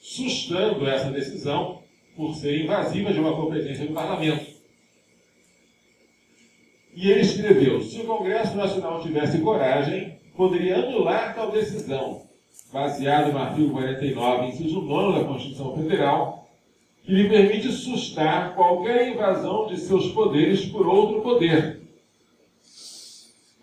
[0.05, 1.81] sustando essa decisão
[2.15, 4.45] por ser invasiva de uma competência do Parlamento.
[6.93, 12.21] E ele escreveu: se o Congresso Nacional tivesse coragem, poderia anular tal decisão,
[12.71, 16.47] baseado no artigo 49, inciso 9 da Constituição Federal,
[17.03, 21.81] que lhe permite sustar qualquer invasão de seus poderes por outro poder,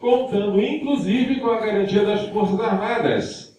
[0.01, 3.52] contando inclusive com a garantia das Forças Armadas,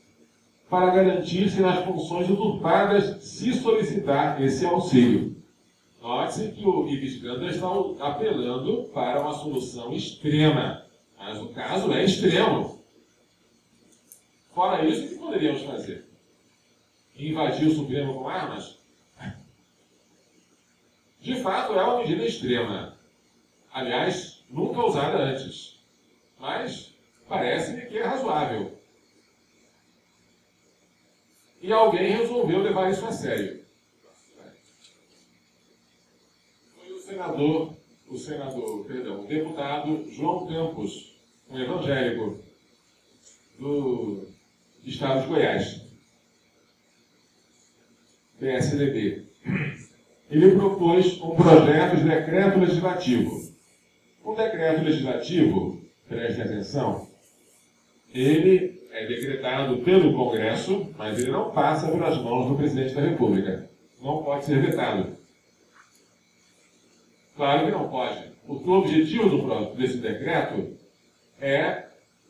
[0.73, 5.35] para garantir-se nas funções usurpadas se solicitar esse auxílio.
[6.01, 7.67] Note-se que o Ives Gandra está
[7.99, 10.83] apelando para uma solução extrema,
[11.15, 12.83] mas o caso é extremo.
[14.51, 16.09] Fora isso, o que poderíamos fazer?
[17.15, 18.79] Invadir o Supremo com armas?
[21.21, 22.97] De fato, é uma medida extrema.
[23.71, 25.79] Aliás, nunca usada antes.
[26.39, 26.95] Mas
[27.29, 28.72] parece-me que é razoável.
[31.63, 33.63] E alguém resolveu levar isso a sério.
[36.75, 37.73] Foi o senador,
[38.09, 41.15] o senador, perdão, o deputado João Campos,
[41.49, 42.37] um evangélico
[43.57, 44.27] do
[44.83, 45.81] Estado de Goiás,
[48.41, 49.25] PSDB.
[50.29, 53.53] Ele propôs um projeto de decreto legislativo.
[54.25, 57.07] Um decreto legislativo, preste atenção,
[58.13, 58.72] ele
[59.03, 63.69] é decretado pelo Congresso, mas ele não passa pelas mãos do presidente da República.
[64.01, 65.17] Não pode ser vetado.
[67.35, 70.77] Claro que não pode, porque o objetivo do, desse decreto
[71.39, 71.87] é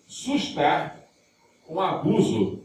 [0.07, 0.99] sustar
[1.69, 2.63] um abuso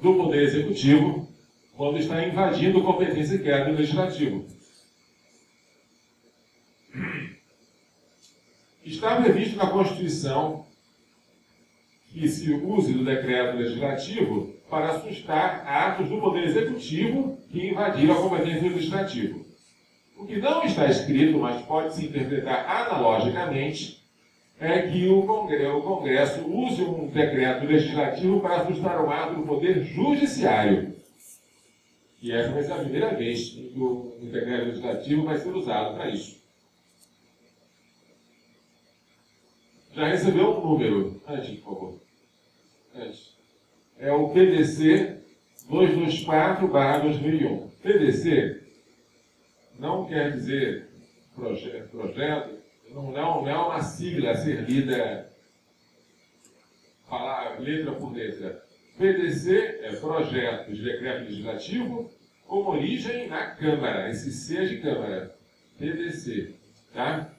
[0.00, 1.28] do Poder Executivo
[1.76, 4.46] quando está invadindo competência que é do Legislativo.
[8.84, 10.64] Está previsto na Constituição
[12.14, 18.22] que se use do decreto legislativo para assustar atos do Poder Executivo que invadiram a
[18.22, 19.44] competência do Legislativo.
[20.16, 24.00] O que não está escrito, mas pode se interpretar analogicamente,
[24.60, 30.94] é que o Congresso use um decreto legislativo para assustar o ato do Poder Judiciário.
[32.22, 36.10] E essa vai ser a primeira vez que o decreto legislativo vai ser usado para
[36.10, 36.40] isso.
[39.92, 41.20] Já recebeu um número?
[41.26, 42.03] Antes, por favor.
[43.98, 45.18] É o PDC
[45.70, 47.70] 224-2001.
[47.82, 48.62] PDC
[49.78, 50.88] não quer dizer
[51.34, 52.58] projeto, projeto
[52.90, 55.28] não, não, é uma sigla a ser lida
[57.08, 58.62] falar letra por letra.
[58.96, 62.12] PDC é projeto de decreto legislativo
[62.46, 64.08] com origem na Câmara.
[64.08, 65.34] Esse C é de Câmara.
[65.78, 66.54] PDC.
[66.92, 67.34] Tá?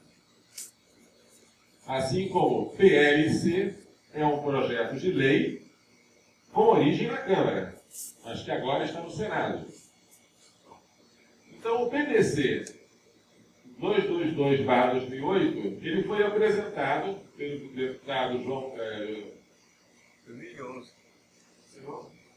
[1.86, 3.85] Assim como PLC
[4.16, 5.62] é um projeto de lei
[6.52, 7.76] com origem na Câmara,
[8.24, 9.66] mas que agora está no Senado.
[11.52, 12.64] Então, o PDC
[13.78, 18.72] 222-2008, ele foi apresentado pelo deputado João.
[18.78, 19.24] É,
[20.26, 20.90] 2011.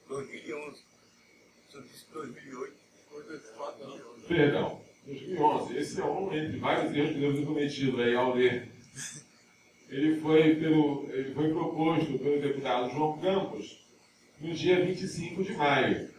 [0.10, 0.84] 2011.
[1.70, 2.74] Só disse 2008.
[3.10, 5.78] Foi 2004, Perdão, 2011.
[5.78, 8.70] Esse é um entre vários erros que devemos ter cometido aí ao ler.
[9.90, 13.80] Ele foi, pelo, ele foi proposto pelo deputado João Campos
[14.40, 16.10] no dia 25 de maio.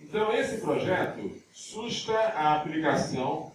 [0.00, 3.52] Então, esse projeto susta a aplicação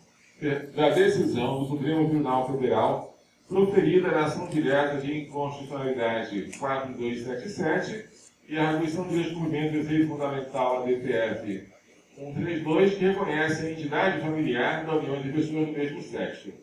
[0.76, 3.18] da decisão do Supremo Tribunal Federal
[3.48, 8.06] proferida na ação direta de inconstitucionalidade 4277
[8.48, 11.68] e a arguição de descobrimento do direito fundamental ADPF
[12.16, 16.54] 132, que reconhece a entidade familiar da união de pessoas do mesmo sexo.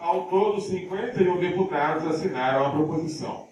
[0.00, 3.46] Ao todo, 51 deputados assinaram a proposição.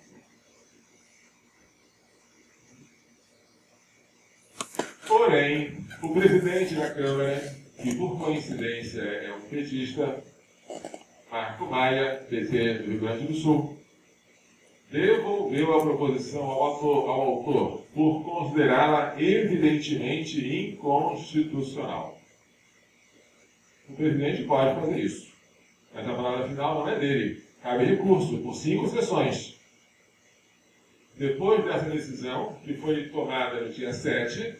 [5.07, 10.25] Porém, o presidente da Câmara, que por coincidência é um petista,
[11.31, 13.79] Marco Maia, PT do Rio Grande do Sul,
[14.91, 22.19] devolveu a proposição ao ao autor por considerá-la evidentemente inconstitucional.
[23.87, 25.38] O presidente pode fazer isso,
[25.95, 27.43] mas a palavra final não é dele.
[27.63, 29.59] Cabe recurso por cinco sessões.
[31.17, 34.57] Depois dessa decisão, que foi tomada no dia 7,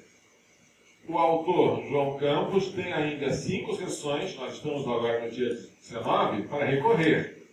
[1.09, 6.67] o autor, João Campos, tem ainda cinco sessões, nós estamos agora no dia 19, para
[6.67, 7.47] recorrer.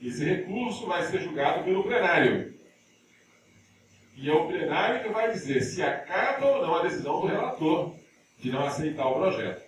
[0.00, 2.54] Esse recurso vai ser julgado pelo plenário.
[4.16, 7.94] E é o plenário que vai dizer se acata ou não a decisão do relator
[8.38, 9.62] de não aceitar o projeto.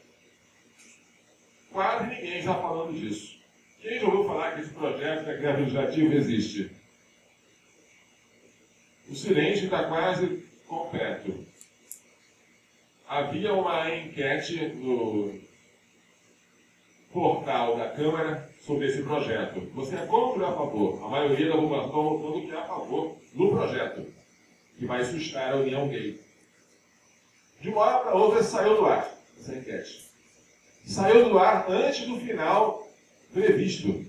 [1.70, 3.37] Quase ninguém está falando disso.
[3.80, 6.70] Quem já ouviu falar que esse projeto da greve legislativa existe?
[9.08, 11.46] O silêncio está quase completo.
[13.08, 15.40] Havia uma enquete no
[17.12, 19.60] portal da Câmara sobre esse projeto.
[19.74, 21.04] Você é contra ou a favor?
[21.04, 24.12] A maioria da população votando que é a favor do projeto,
[24.76, 26.20] que vai sustar a união gay.
[27.60, 30.10] De uma hora para outra saiu do ar essa enquete.
[30.84, 32.87] Saiu do ar antes do final
[33.32, 34.04] previsto.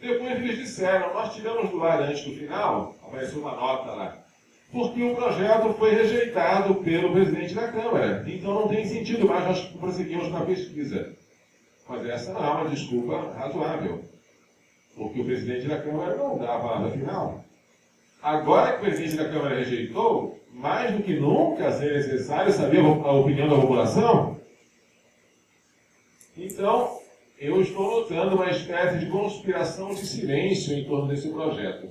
[0.00, 4.18] Depois eles disseram, nós tiramos do ar antes do final, apareceu uma nota lá,
[4.72, 8.24] porque o projeto foi rejeitado pelo presidente da Câmara.
[8.26, 11.14] Então não tem sentido mais nós prosseguimos com a pesquisa.
[11.88, 14.04] Mas essa não é uma desculpa razoável,
[14.96, 17.44] porque o presidente da Câmara não dá a palavra final.
[18.22, 23.12] Agora que o presidente da Câmara rejeitou, mais do que nunca seria necessário saber a
[23.12, 24.38] opinião da população.
[26.36, 26.99] Então,
[27.40, 31.88] eu estou notando uma espécie de conspiração de silêncio em torno desse projeto.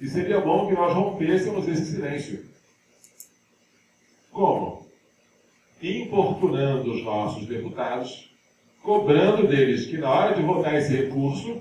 [0.00, 2.48] E seria bom que nós rompêssemos esse silêncio.
[4.32, 4.88] Como?
[5.82, 8.34] Importunando os nossos deputados
[8.82, 11.60] cobrando deles que, na hora de votar esse recurso,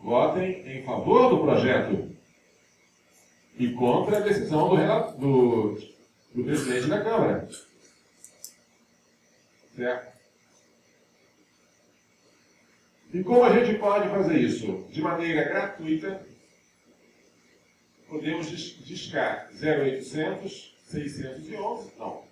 [0.00, 2.10] votem em favor do projeto
[3.58, 4.76] e contra a decisão do,
[5.18, 5.74] do,
[6.34, 7.48] do presidente da Câmara.
[9.76, 10.11] Certo?
[13.12, 14.86] E como a gente pode fazer isso?
[14.90, 16.26] De maneira gratuita,
[18.08, 18.46] podemos
[18.84, 22.24] discar 0800 611, não,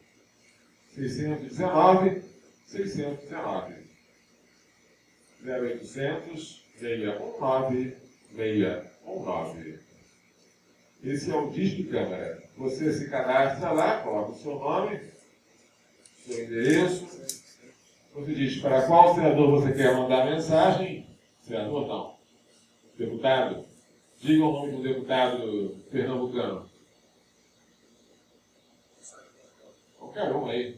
[0.95, 2.23] 619
[2.67, 3.75] 619.
[5.45, 7.97] 0800 619
[8.35, 9.79] 619.
[11.03, 12.43] Esse é o disco câmara.
[12.57, 15.01] Você se cadastra lá, coloca o seu nome,
[16.27, 17.40] seu endereço.
[18.15, 21.07] Você diz para qual senador você quer mandar mensagem.
[21.41, 22.19] Senador não.
[22.99, 23.65] Deputado.
[24.19, 26.69] Diga o nome do deputado pernambucano.
[29.97, 30.77] Qualquer um aí.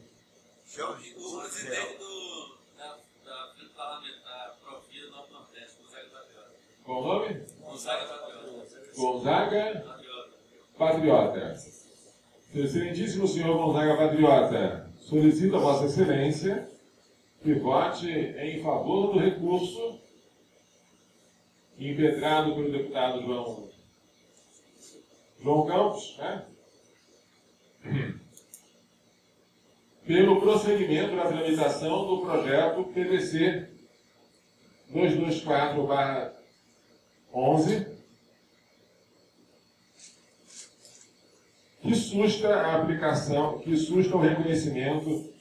[1.17, 6.51] O presidente do, da, da Frente Parlamentar Provida Norte Nordeste, Gonzaga Patriota.
[6.83, 7.45] Qual o nome?
[7.61, 8.81] Gonzaga Patriota.
[8.95, 10.31] Gonzaga Patriota.
[10.77, 11.55] Patriota.
[12.53, 16.72] Seu Excelentíssimo Senhor Gonzaga Patriota, solicito a Vossa Excelência
[17.43, 19.99] que vote em favor do recurso
[21.77, 23.69] impetrado pelo deputado João,
[25.41, 26.45] João Campos, né?
[30.07, 33.69] pelo prosseguimento da tramitação do projeto PVC
[34.93, 36.33] 224-11,
[41.81, 45.32] que susta a aplicação, que susta o reconhecimento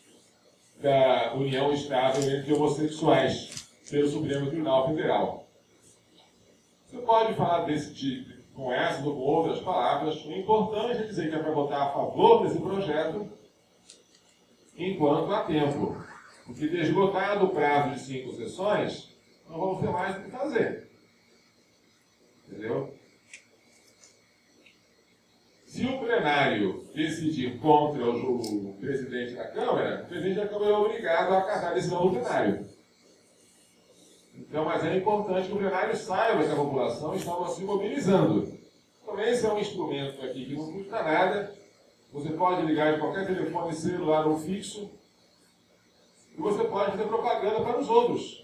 [0.82, 5.46] da união estável entre homossexuais pelo Supremo Tribunal Federal.
[6.86, 11.30] Você pode falar desse tipo, com essas ou com outras palavras, o importante é dizer
[11.30, 13.30] que é para votar a favor desse projeto
[14.76, 15.96] enquanto há tempo.
[16.44, 19.14] Porque desgotado o prazo de cinco sessões,
[19.48, 20.90] não vamos ter mais o que fazer.
[22.48, 22.92] Entendeu?
[25.72, 31.32] Se o plenário decidir contra o, presidente da Câmara, o presidente da Câmara é obrigado
[31.32, 32.66] a acatar a decisão do plenário.
[34.34, 38.52] Então, mas é importante que o plenário saiba que a população estava se mobilizando.
[39.06, 41.54] Também esse é um instrumento aqui que não custa nada.
[42.12, 44.90] Você pode ligar de qualquer telefone celular ou fixo
[46.36, 48.41] e você pode fazer propaganda para os outros.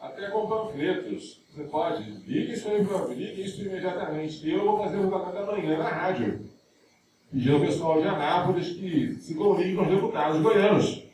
[0.00, 1.40] Até com panfletos.
[1.50, 2.10] Você pode.
[2.26, 4.48] Ligue isso, ligue isso imediatamente.
[4.48, 6.40] Eu vou fazer propaganda amanhã na rádio.
[7.32, 11.04] Pedindo ao pessoal de Anápolis que se comunique com os deputados goianos.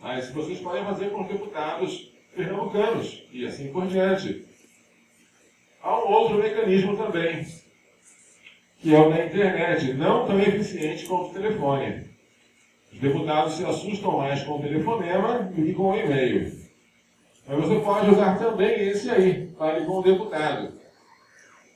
[0.00, 3.26] Mas vocês podem fazer com os deputados pernambucanos.
[3.32, 4.44] E assim por diante.
[5.82, 7.46] Há um outro mecanismo também,
[8.80, 12.04] que é o da internet, não tão eficiente quanto o telefone.
[12.92, 16.69] Os deputados se assustam mais com o telefonema do que com o e-mail.
[17.50, 20.72] Mas você pode usar também esse aí, fale com o deputado.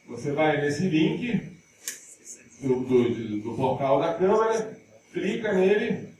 [0.06, 1.52] Você vai nesse link
[2.62, 4.78] do, do, do portal da Câmara,
[5.12, 6.14] clica nele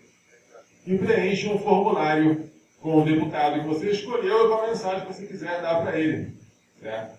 [0.85, 2.51] e preenche um formulário
[2.81, 6.01] com o deputado que você escolheu e com a mensagem que você quiser dar para
[6.01, 6.37] ele.
[6.81, 7.17] Certo?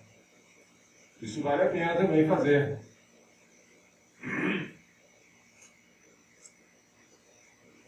[1.22, 2.78] Isso vale a pena também fazer.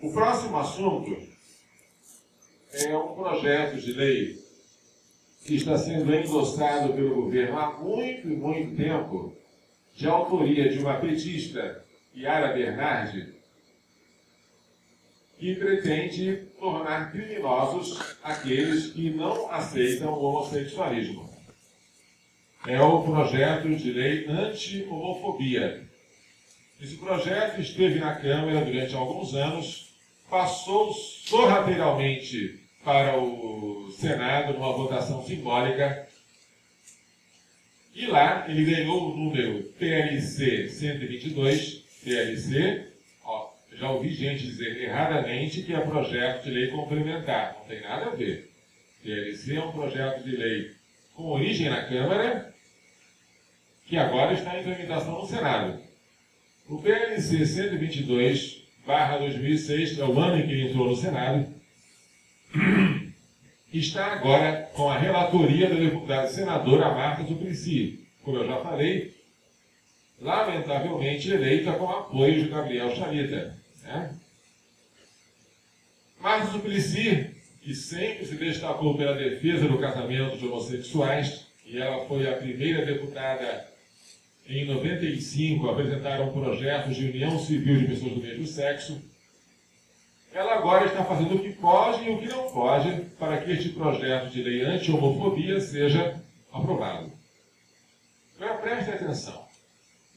[0.01, 1.28] O próximo assunto
[2.73, 4.39] é um projeto de lei
[5.45, 9.35] que está sendo endossado pelo governo há muito e muito tempo,
[9.95, 11.85] de autoria de uma petista,
[12.15, 13.35] Yara Bernardi,
[15.39, 21.29] que pretende tornar criminosos aqueles que não aceitam o homossexualismo.
[22.67, 25.89] É o projeto de lei anti-homofobia.
[26.81, 29.88] Esse projeto esteve na Câmara durante alguns anos,
[30.31, 36.07] passou sorrateiramente para o Senado numa votação simbólica.
[37.95, 42.87] E lá ele ganhou o número PLC 122, PLC,
[43.25, 47.57] ó, já ouvi gente dizer erradamente que é projeto de lei complementar.
[47.59, 48.51] Não tem nada a ver.
[49.03, 50.71] PLC é um projeto de lei
[51.15, 52.55] com origem na Câmara,
[53.87, 55.81] que agora está em tramitação no Senado.
[56.69, 58.58] O PLC 122,
[58.89, 61.47] barra 2006, é o ano em que ele entrou no Senado,
[63.71, 69.15] está agora com a relatoria da deputada senadora Marta Suplicy, como eu já falei,
[70.19, 73.59] lamentavelmente eleita com apoio de Gabriel Chalita.
[73.83, 74.15] Né?
[76.19, 82.27] Marta Suplicy, que sempre se destacou pela defesa do casamento de homossexuais, e ela foi
[82.27, 83.69] a primeira deputada
[84.49, 89.01] em 95 a apresentar um projeto de união civil de pessoas do mesmo sexo,
[90.33, 93.71] ela agora está fazendo o que pode e o que não pode para que este
[93.71, 96.19] projeto de lei anti-homofobia seja
[96.51, 97.13] aprovado.
[98.41, 99.47] Agora preste atenção.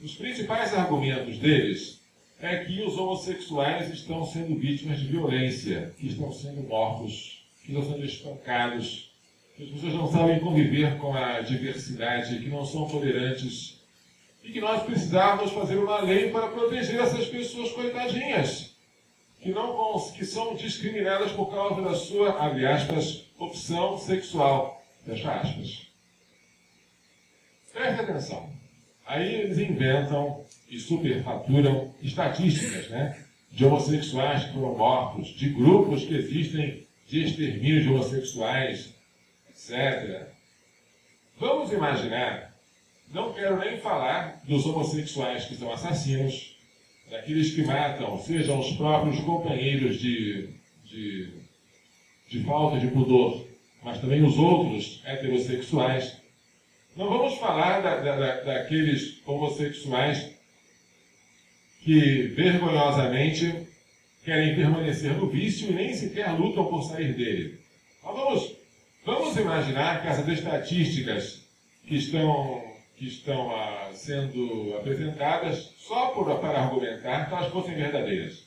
[0.01, 1.99] Os principais argumentos deles
[2.39, 7.91] é que os homossexuais estão sendo vítimas de violência, que estão sendo mortos, que estão
[7.91, 9.11] sendo espancados,
[9.55, 13.80] que as pessoas não sabem conviver com a diversidade, que não são tolerantes
[14.43, 18.75] e que nós precisávamos fazer uma lei para proteger essas pessoas coitadinhas
[19.39, 25.87] que, não, que são discriminadas por causa da sua, abre aspas, opção sexual, fecha aspas.
[27.73, 28.49] Preste atenção.
[29.05, 33.25] Aí eles inventam e superfaturam estatísticas, né?
[33.51, 38.93] De homossexuais que foram mortos, de grupos que existem de extermínio de homossexuais,
[39.49, 40.27] etc.
[41.37, 42.50] Vamos imaginar,
[43.13, 46.55] não quero nem falar dos homossexuais que são assassinos,
[47.09, 50.49] daqueles que matam, sejam os próprios companheiros de,
[50.85, 51.29] de,
[52.29, 53.45] de falta de pudor,
[53.83, 56.17] mas também os outros heterossexuais.
[56.95, 60.31] Não vamos falar da, da, daqueles homossexuais
[61.83, 63.67] que vergonhosamente
[64.23, 67.59] querem permanecer no vício e nem sequer lutam por sair dele.
[68.03, 68.55] Mas vamos,
[69.05, 71.41] vamos imaginar que essas estatísticas
[71.85, 72.70] que estão
[73.01, 78.43] que estão ah, sendo apresentadas só por, para argumentar que elas fossem verdadeiras.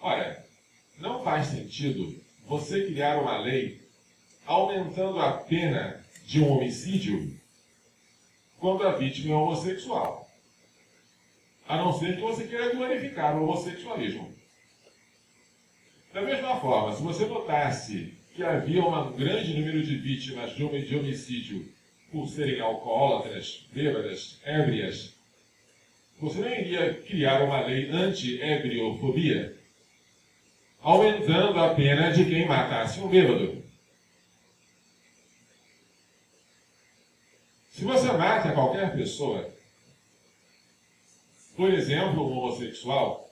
[0.00, 0.44] Olha,
[0.96, 2.14] não faz sentido
[2.46, 3.80] você criar uma lei
[4.46, 7.36] aumentando a pena de um homicídio
[8.60, 10.30] quando a vítima é homossexual.
[11.66, 14.32] A não ser que você queira glorificar o homossexualismo.
[16.12, 21.79] Da mesma forma, se você notasse que havia um grande número de vítimas de homicídio
[22.10, 25.14] por serem alcoólatras, bêbadas, ébrias,
[26.18, 29.56] você não iria criar uma lei anti-ebriofobia,
[30.80, 33.62] aumentando a pena de quem matasse um bêbado.
[37.70, 39.50] Se você mata qualquer pessoa,
[41.56, 43.30] por exemplo, um homossexual,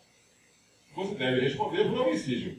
[0.94, 2.59] você deve responder por homicídio.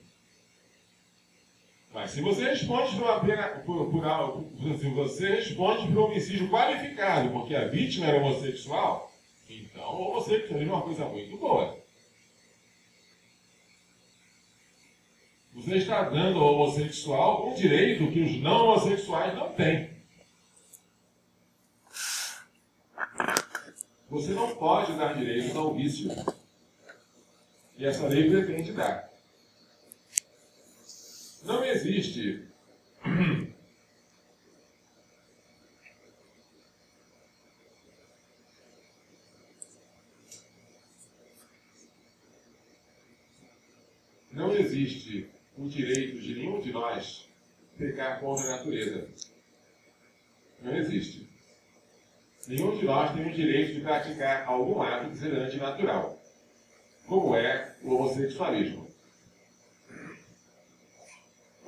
[1.94, 3.20] Mas se você responde por
[3.66, 9.12] por, por, se você responde por homicídio qualificado, porque a vítima era homossexual,
[9.50, 11.80] então o homossexualismo é uma coisa muito boa.
[15.56, 19.90] Você está dando ao homossexual um direito que os não homossexuais não têm.
[24.10, 26.10] Você não pode dar direitos ao vício.
[27.78, 29.09] E essa lei pretende dar.
[31.44, 32.48] Não existe.
[44.32, 47.28] Não existe o direito de nenhum de nós
[47.78, 49.10] pecar contra a natureza.
[50.62, 51.28] Não existe.
[52.48, 56.22] Nenhum de nós tem o direito de praticar algum ato de natural, antinatural,
[57.08, 58.89] como é o homossexualismo.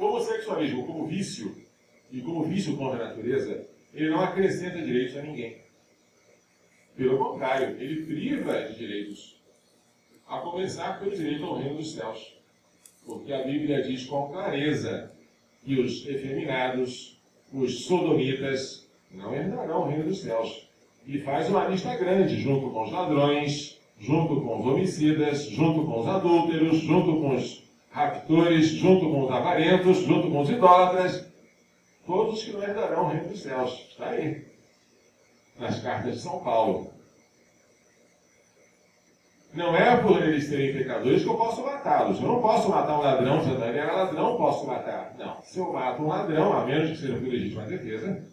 [0.01, 1.55] O homossexualismo, como vício,
[2.11, 5.57] e como vício contra a natureza, ele não acrescenta direitos a ninguém.
[6.97, 9.39] Pelo contrário, ele priva de direitos,
[10.27, 12.35] a começar pelo direito ao reino dos céus.
[13.05, 15.11] Porque a Bíblia diz com clareza
[15.63, 17.21] que os efeminados,
[17.53, 20.67] os sodomitas, não herdarão o reino dos céus.
[21.05, 25.99] E faz uma lista grande, junto com os ladrões, junto com os homicidas, junto com
[25.99, 31.27] os adúlteros, junto com os raptores, junto com os avarentos, junto com os idólatras,
[32.05, 33.87] todos que não herdarão o reino dos céus.
[33.89, 34.45] Está aí,
[35.59, 36.91] nas cartas de São Paulo.
[39.53, 42.21] Não é por eles serem pecadores que eu posso matá-los.
[42.21, 45.13] Eu não posso matar um ladrão, se ele era ladrão, posso matar.
[45.19, 45.41] Não.
[45.43, 48.23] Se eu mato um ladrão, a menos que seja por legítima defesa,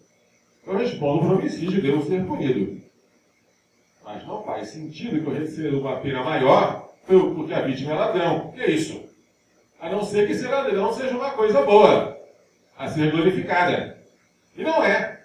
[0.65, 2.81] eu respondo por homicídio e devo ser punido.
[4.05, 8.53] Mas não faz sentido que eu receba uma pena maior porque a vítima é ladrão.
[8.53, 9.08] Que é isso?
[9.81, 12.19] A não ser que ser ladrão seja uma coisa boa,
[12.77, 13.99] a ser glorificada.
[14.57, 15.23] E não é.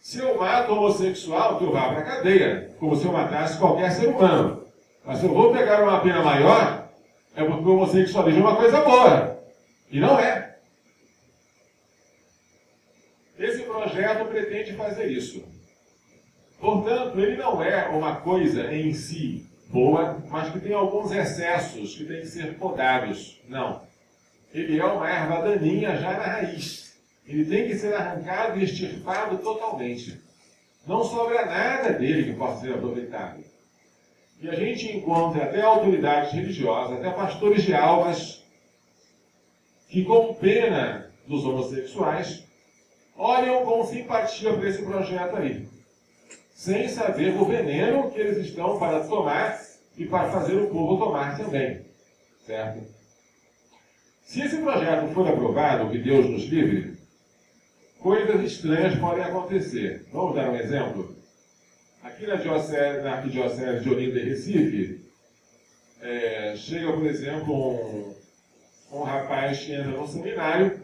[0.00, 3.90] Se eu mato um homossexual, eu vá para a cadeia, como se eu matasse qualquer
[3.90, 4.64] ser humano.
[5.04, 6.88] Mas se eu vou pegar uma pena maior,
[7.34, 9.38] é porque o homossexualismo é uma coisa boa.
[9.90, 10.56] E não é.
[13.38, 15.44] Esse projeto pretende fazer isso.
[16.58, 22.04] Portanto, ele não é uma coisa em si boa, mas que tem alguns excessos que
[22.04, 23.40] têm que ser podados.
[23.48, 23.82] Não.
[24.52, 26.96] Ele é uma erva daninha já na raiz.
[27.26, 30.20] Ele tem que ser arrancado e extirpado totalmente.
[30.86, 33.44] Não sobra nada dele que possa ser aproveitado.
[34.40, 38.44] E a gente encontra até autoridades religiosas, até pastores de almas,
[39.88, 42.44] que com pena dos homossexuais,
[43.16, 45.66] olham com simpatia para esse projeto aí,
[46.56, 49.60] sem saber o veneno que eles estão para tomar
[49.94, 51.84] e para fazer o povo tomar também.
[52.46, 52.82] Certo?
[54.24, 56.96] Se esse projeto for aprovado, que Deus nos livre,
[58.00, 60.06] coisas estranhas podem acontecer.
[60.10, 61.14] Vamos dar um exemplo?
[62.02, 65.04] Aqui na, diocese, na Arquidiocese de Olinda e Recife,
[66.00, 68.14] é, chega, por exemplo, um,
[68.92, 70.80] um rapaz que entra no seminário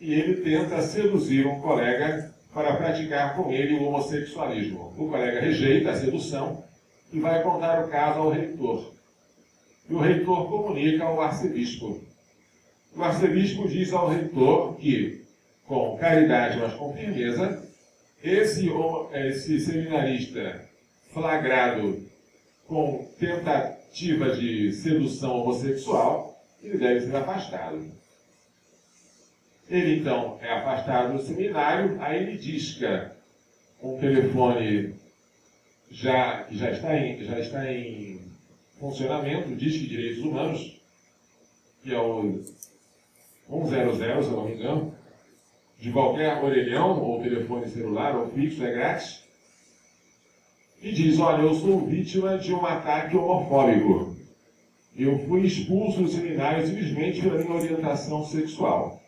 [0.00, 4.92] e ele tenta seduzir um colega para praticar com ele o homossexualismo.
[4.96, 6.64] O colega rejeita a sedução
[7.12, 8.92] e vai contar o caso ao reitor.
[9.88, 12.00] E o reitor comunica ao arcebispo.
[12.94, 15.24] O arcebispo diz ao reitor que,
[15.66, 17.62] com caridade, mas com firmeza,
[18.22, 18.68] esse,
[19.12, 20.68] esse seminarista
[21.12, 22.02] flagrado
[22.66, 27.80] com tentativa de sedução homossexual, ele deve ser afastado.
[29.68, 33.14] Ele então é afastado do seminário, aí ele disca
[33.82, 34.94] um telefone
[35.90, 38.20] já, que já está em, já está em
[38.78, 40.80] funcionamento, Disque de Direitos Humanos,
[41.82, 44.94] que é o 100, se eu não me engano,
[45.78, 49.22] de qualquer orelhão ou telefone celular ou fixo, é grátis.
[50.82, 54.16] E diz: Olha, eu sou vítima de um ataque homofóbico.
[54.96, 59.00] Eu fui expulso do seminário simplesmente pela minha orientação sexual.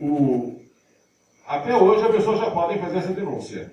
[0.00, 0.60] O...
[1.46, 3.72] Até hoje a pessoa já pode fazer essa denúncia.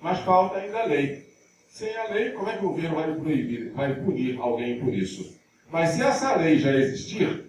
[0.00, 1.26] Mas falta ainda a lei.
[1.68, 5.36] Sem a lei, como é que o governo vai proibir, vai punir alguém por isso?
[5.70, 7.44] Mas se essa lei já existir,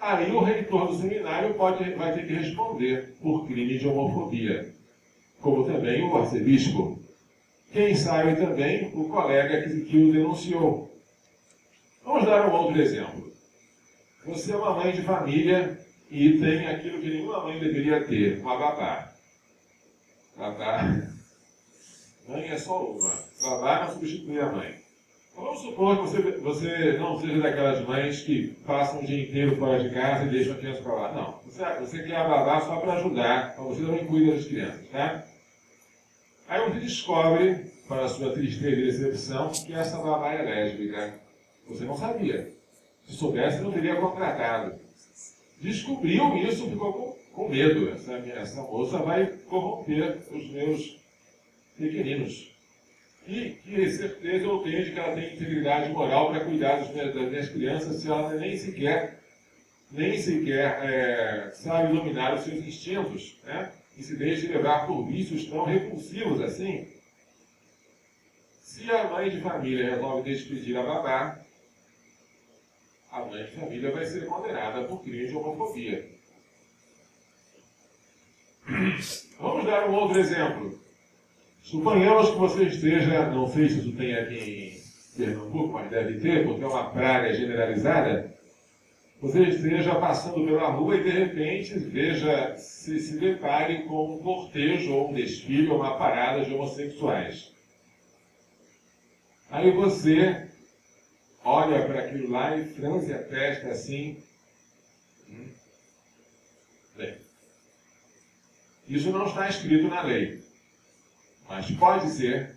[0.00, 4.72] aí o reitor do seminário pode, vai ter que responder por crime de homofobia,
[5.40, 6.98] como também o arcebispo.
[7.72, 10.90] Quem sabe também o colega que, que o denunciou.
[12.04, 13.30] Vamos dar um outro exemplo.
[14.24, 15.78] Você é uma mãe de família
[16.10, 19.12] e tem aquilo que nenhuma mãe deveria ter, uma babá.
[20.36, 21.02] Babá.
[22.28, 23.12] Mãe é só uma.
[23.42, 24.78] Babá não substitui a mãe.
[25.34, 29.82] Vamos supor que você, você não seja daquelas mães que passam o dia inteiro fora
[29.82, 31.12] de casa e deixam a criança para lá.
[31.12, 31.40] Não.
[31.44, 35.24] Você, você quer a babá só para ajudar, mas você também cuida das crianças, tá?
[36.48, 41.14] Aí você descobre, para sua tristeza e decepção, que essa babá é lésbica.
[41.68, 42.52] Você não sabia.
[43.06, 44.78] Se soubesse, não teria contratado.
[45.60, 47.90] Descobriu isso, ficou com, com medo.
[47.90, 50.98] Essa, essa moça vai corromper os meus
[51.76, 52.52] pequeninos.
[53.26, 57.14] E que certeza eu tenho de que ela tem integridade moral para cuidar das minhas,
[57.14, 59.20] das minhas, crianças se ela nem sequer,
[59.90, 63.70] nem sequer é, sabe dominar os seus instintos, né?
[63.98, 66.86] E se deixa levar por vícios tão repulsivos assim.
[68.62, 71.38] Se a mãe de família resolve despedir a babá,
[73.10, 76.08] a mãe de família vai ser condenada por crime de homofobia.
[79.40, 80.78] Vamos dar um outro exemplo.
[81.62, 84.80] Suponhamos que você esteja, não sei se isso tem aqui
[85.14, 88.34] em Pernambuco, mas deve ter, porque é uma praga generalizada.
[89.20, 94.94] Você esteja passando pela rua e de repente veja, se, se depare com um cortejo
[94.94, 97.52] ou um desfile ou uma parada de homossexuais.
[99.50, 100.47] Aí você
[101.48, 104.22] olha para aquilo lá e franze a testa assim.
[105.28, 105.48] Hum.
[106.96, 107.14] Bem,
[108.86, 110.42] isso não está escrito na lei.
[111.48, 112.54] Mas pode ser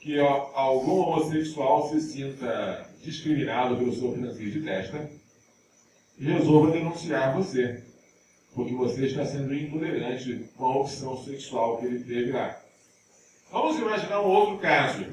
[0.00, 5.10] que algum homossexual se sinta discriminado pelo seu franzir de testa
[6.18, 7.84] e resolva denunciar você,
[8.54, 12.58] porque você está sendo intolerante com a opção sexual que ele teve lá.
[13.52, 15.04] Vamos imaginar um outro caso.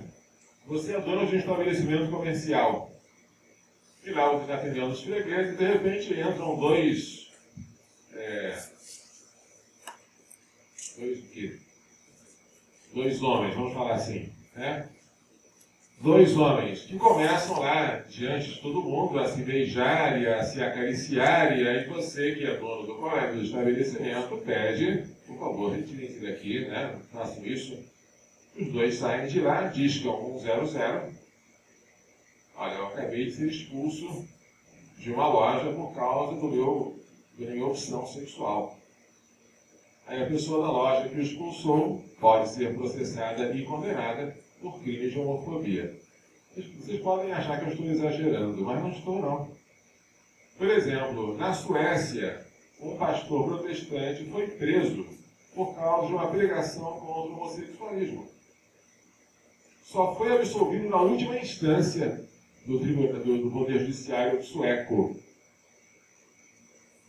[0.66, 2.93] Você é dono de um estabelecimento comercial.
[4.06, 7.32] E lá você está atendendo os fregueses e de repente entram dois.
[8.14, 8.64] É,
[10.98, 11.60] dois o quê?
[12.94, 14.30] Dois homens, vamos falar assim.
[14.56, 14.90] Né?
[16.02, 20.62] Dois homens que começam lá diante de todo mundo a se beijar e a se
[20.62, 26.20] acariciar, e aí você, que é dono do colégio do estabelecimento, pede, por favor, retirem-se
[26.20, 27.00] daqui, né?
[27.12, 27.80] façam isso.
[28.60, 31.24] Os dois saem de lá, discam 100.
[32.56, 34.26] Olha, eu acabei de ser expulso
[34.98, 37.00] de uma loja por causa do meu,
[37.38, 38.78] da minha opção sexual.
[40.06, 45.10] Aí a pessoa da loja que o expulsou pode ser processada e condenada por crime
[45.10, 46.00] de homofobia.
[46.56, 49.52] Vocês podem achar que eu estou exagerando, mas não estou não.
[50.58, 52.46] Por exemplo, na Suécia,
[52.80, 55.08] um pastor protestante foi preso
[55.56, 58.28] por causa de uma pregação contra o homossexualismo.
[59.84, 62.24] Só foi absolvido na última instância
[62.66, 65.16] do, do, do Poder Judiciário sueco.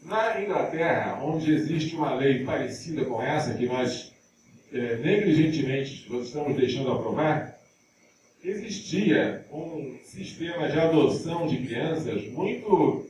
[0.02, 4.12] Na Inglaterra, onde existe uma lei parecida com essa, que nós
[4.72, 7.58] é, negligentemente estamos deixando aprovar,
[8.42, 13.06] existia um sistema de adoção de crianças muito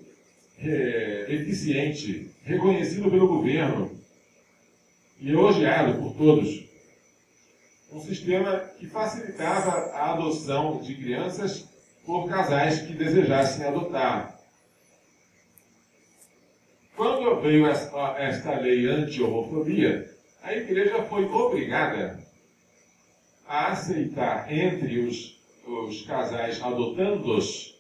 [0.58, 3.90] é, eficiente, reconhecido pelo governo
[5.20, 6.64] e elogiado por todos.
[7.92, 11.73] Um sistema que facilitava a adoção de crianças
[12.04, 14.38] por casais que desejassem adotar.
[16.96, 20.08] Quando veio esta, esta lei anti-homofobia,
[20.42, 22.22] a igreja foi obrigada
[23.46, 27.74] a aceitar entre os, os casais adotandos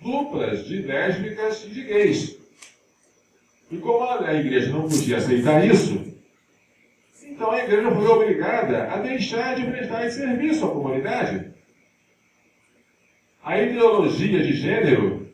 [0.00, 2.38] duplas de lésbicas e de gays.
[3.70, 6.08] E como a igreja não podia aceitar isso,
[7.22, 11.57] então a igreja foi obrigada a deixar de prestar esse serviço à comunidade.
[13.42, 15.28] A ideologia de gênero,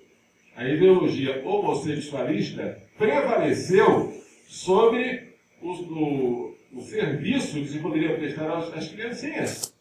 [0.56, 4.12] a ideologia homossexualista, prevaleceu
[4.46, 9.74] sobre o, o, o serviço que se poderia prestar às, às criancinhas.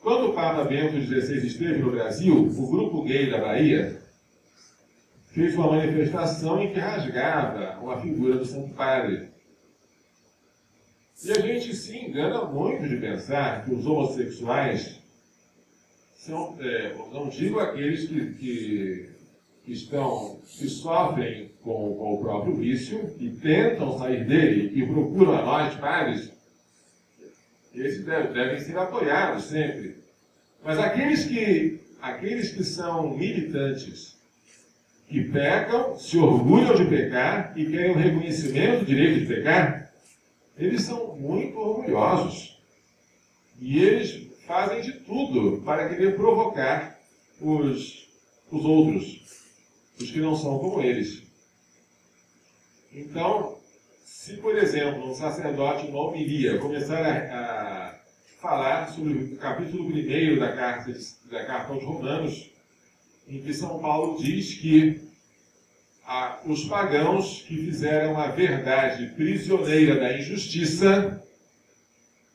[0.00, 4.00] Quando o Papa Bento XVI esteve no Brasil, o grupo gay da Bahia
[5.32, 9.35] fez uma manifestação em que rasgava uma figura do Santo Padre.
[11.24, 15.00] E a gente se engana muito de pensar que os homossexuais
[16.14, 19.10] são, é, não digo aqueles que, que,
[19.64, 25.36] que, estão, que sofrem com, com o próprio vício e tentam sair dele e procuram
[25.36, 26.32] a nós, padres,
[27.74, 29.96] esses devem, devem ser apoiados sempre.
[30.62, 34.16] Mas aqueles que, aqueles que são militantes,
[35.08, 39.75] que pecam, se orgulham de pecar e querem o reconhecimento do direito de pecar,
[40.58, 42.58] eles são muito orgulhosos.
[43.60, 46.98] E eles fazem de tudo para querer provocar
[47.40, 48.08] os,
[48.50, 49.20] os outros,
[50.00, 51.22] os que não são como eles.
[52.92, 53.58] Então,
[54.04, 57.98] se, por exemplo, um sacerdote, uma homilia, começar a, a
[58.40, 60.92] falar sobre o capítulo 1 da carta,
[61.30, 62.50] da carta aos Romanos,
[63.28, 65.05] em que São Paulo diz que
[66.06, 71.20] a, os pagãos que fizeram a verdade prisioneira da injustiça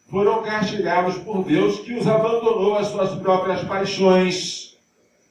[0.10, 4.76] foram castigados por Deus que os abandonou às suas próprias paixões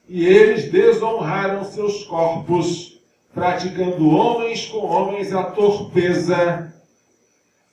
[0.09, 2.99] e eles desonraram seus corpos,
[3.33, 6.73] praticando homens com homens a torpeza.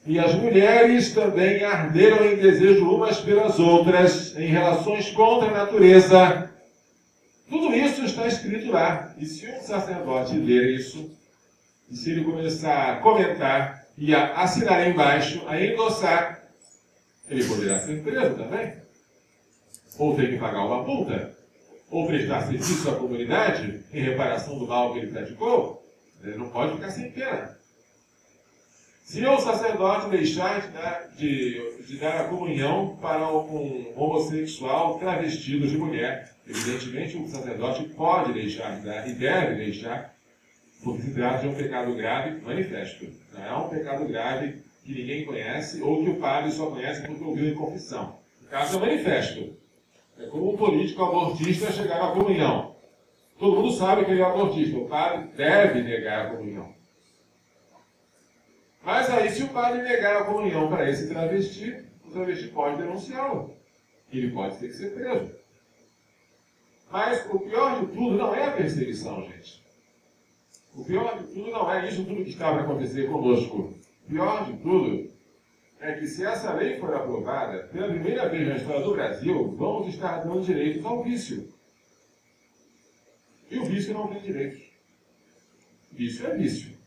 [0.07, 6.49] E as mulheres também arderam em desejo umas pelas outras, em relações contra a natureza,
[7.49, 9.15] tudo isso está escrito lá.
[9.19, 11.11] E se um sacerdote ler isso,
[11.91, 16.45] e se ele começar a comentar e a assinar embaixo, a endossar,
[17.29, 18.75] ele poderá ser preso também.
[19.99, 21.37] ou tem que pagar uma multa,
[21.91, 25.83] ou prestar serviço à comunidade em reparação do mal que ele praticou,
[26.23, 27.59] ele não pode ficar sem pena.
[29.05, 35.67] Se o sacerdote deixar de dar, de, de dar a comunhão para um homossexual travestido
[35.67, 40.15] de mulher, evidentemente o sacerdote pode deixar de dar e deve deixar,
[40.83, 43.07] porque se trata de um pecado grave manifesto.
[43.33, 47.23] Não é um pecado grave que ninguém conhece ou que o padre só conhece porque
[47.23, 48.19] ouviu em confissão.
[48.43, 49.57] O caso é manifesto.
[50.19, 52.75] É como um político abortista chegar à comunhão.
[53.39, 54.77] Todo mundo sabe que ele é abortista.
[54.77, 56.75] O padre deve negar a comunhão.
[58.83, 63.55] Mas aí, se o padre negar a comunhão para esse travesti, o travesti pode denunciá-lo.
[64.11, 65.38] Ele pode ter que ser preso.
[66.91, 69.63] Mas o pior de tudo não é a perseguição, gente.
[70.75, 73.75] O pior de tudo não é isso tudo que está para acontecer conosco.
[74.07, 75.11] O pior de tudo
[75.81, 79.89] é que se essa lei for aprovada, pela primeira vez na história do Brasil, vamos
[79.95, 81.53] estar dando direitos ao vício.
[83.51, 84.63] E o vício não tem direitos.
[85.93, 86.79] Vício é vício.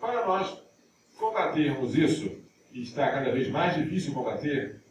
[0.00, 0.62] Para nós
[1.16, 2.43] combatermos isso,
[2.74, 4.82] e está cada vez mais difícil combater,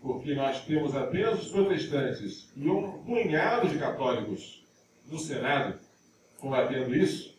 [0.00, 4.64] porque nós temos apenas os protestantes e um punhado de católicos
[5.10, 5.78] no Senado
[6.38, 7.36] combatendo isso,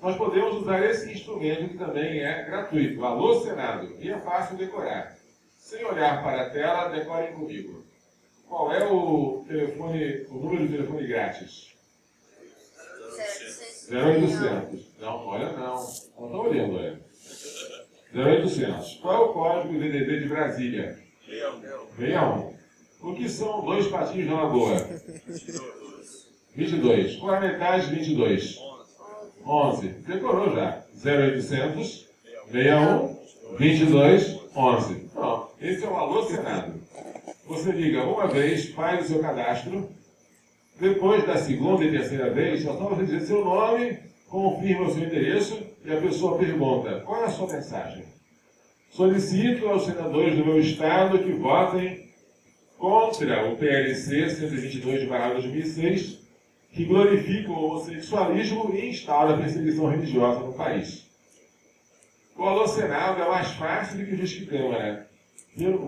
[0.00, 3.04] nós podemos usar esse instrumento que também é gratuito.
[3.04, 5.16] Alô Senado, e é fácil decorar.
[5.58, 7.84] Sem olhar para a tela, decorem comigo.
[8.46, 11.74] Qual é o telefone, o número de telefone grátis?
[13.90, 14.98] 0800.
[14.98, 15.76] Não, olha não.
[16.18, 17.13] Não está olhando, olha.
[18.14, 18.98] 0800.
[19.02, 20.98] Qual é o código DDD de Brasília?
[21.26, 22.54] 61.
[23.02, 24.76] O que são dois patinhos na lagoa?
[26.54, 27.16] 22.
[27.16, 28.58] Qual é a metade de 22?
[29.44, 29.88] 11.
[29.88, 30.84] Decorou já.
[31.04, 32.08] 0800
[32.50, 33.18] 61
[33.58, 34.94] 22 11.
[35.12, 35.50] Pronto.
[35.60, 36.74] Esse é o alô Senado.
[37.46, 39.90] Você liga uma vez, faz o seu cadastro.
[40.80, 45.04] Depois da segunda e terceira vez, só só você dizer seu nome, confirma o seu
[45.04, 48.04] endereço e a pessoa pergunta: qual é a sua mensagem?
[48.90, 52.08] Solicito aos senadores do meu estado que votem
[52.78, 56.18] contra o PLC 122 de 2006,
[56.72, 61.04] que glorifica o homossexualismo e instaura a perseguição religiosa no país.
[62.36, 65.08] O alô Senado é mais fácil do que o Disque Câmara.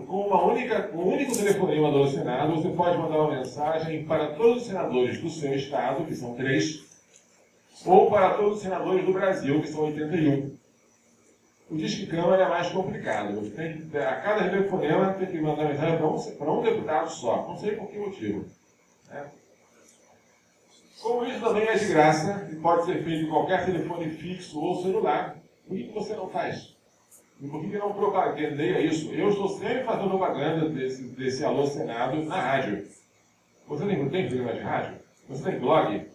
[0.07, 4.61] Com uma única, um único telefonema do Senado, você pode mandar uma mensagem para todos
[4.61, 6.86] os senadores do seu estado, que são três,
[7.85, 10.57] ou para todos os senadores do Brasil, que são 81.
[11.69, 13.41] O Disque Câmara é mais complicado.
[13.51, 17.47] Que, a cada telefonema tem que mandar mensagem para um, para um deputado só.
[17.47, 18.45] Não sei por que motivo.
[19.09, 19.29] Né?
[21.01, 24.81] Como isso também é de graça e pode ser feito em qualquer telefone fixo ou
[24.81, 25.37] celular,
[25.67, 26.75] por que você não faz?
[27.39, 29.13] E por que não propagandeia isso?
[29.13, 32.87] Eu estou sempre fazendo propaganda desse, desse Alô Senado na rádio.
[33.67, 34.99] Você tem, tem programa de rádio?
[35.29, 36.07] Você tem blog?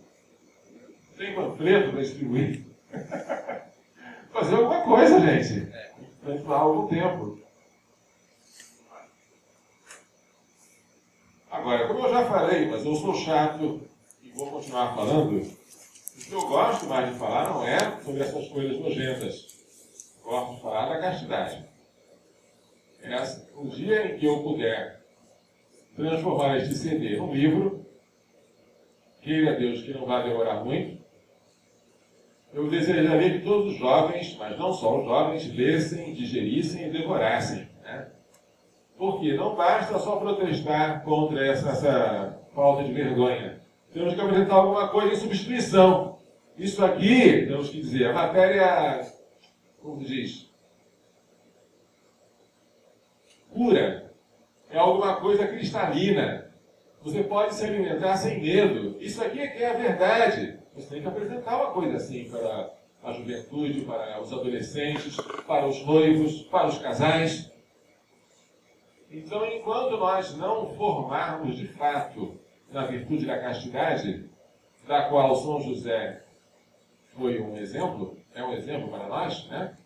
[1.16, 2.64] Tem panfleto para distribuir?
[4.32, 5.70] Fazer alguma coisa, gente.
[6.22, 7.38] Para falar algum tempo.
[11.50, 13.82] Agora, como eu já falei, mas eu sou chato
[14.22, 18.48] e vou continuar falando, o que eu gosto mais de falar não é sobre essas
[18.48, 19.46] coisas nojentas.
[20.22, 21.64] Gosto de falar da castidade.
[23.02, 25.04] Essa, o dia em que eu puder
[25.94, 27.84] transformar este CD num livro,
[29.20, 31.01] queira Deus que não vai demorar muito,
[32.54, 37.66] eu desejaria que todos os jovens, mas não só os jovens, lessem, digerissem e devorassem.
[37.82, 38.08] Né?
[38.96, 43.60] Porque não basta só protestar contra essa, essa falta de vergonha.
[43.92, 46.18] Temos que apresentar alguma coisa em substituição.
[46.58, 49.00] Isso aqui, temos que dizer, a matéria,
[49.80, 50.50] como diz,
[53.50, 54.12] cura.
[54.70, 56.50] É alguma coisa cristalina.
[57.02, 58.96] Você pode se alimentar sem medo.
[59.00, 60.61] Isso aqui é que é a verdade.
[60.74, 62.72] Você tem que apresentar uma coisa assim para
[63.02, 65.16] a juventude, para os adolescentes,
[65.46, 67.52] para os noivos, para os casais.
[69.10, 72.40] Então, enquanto nós não formarmos de fato
[72.70, 74.30] na virtude da castidade,
[74.86, 76.24] da qual São José
[77.14, 79.76] foi um exemplo, é um exemplo para nós, né?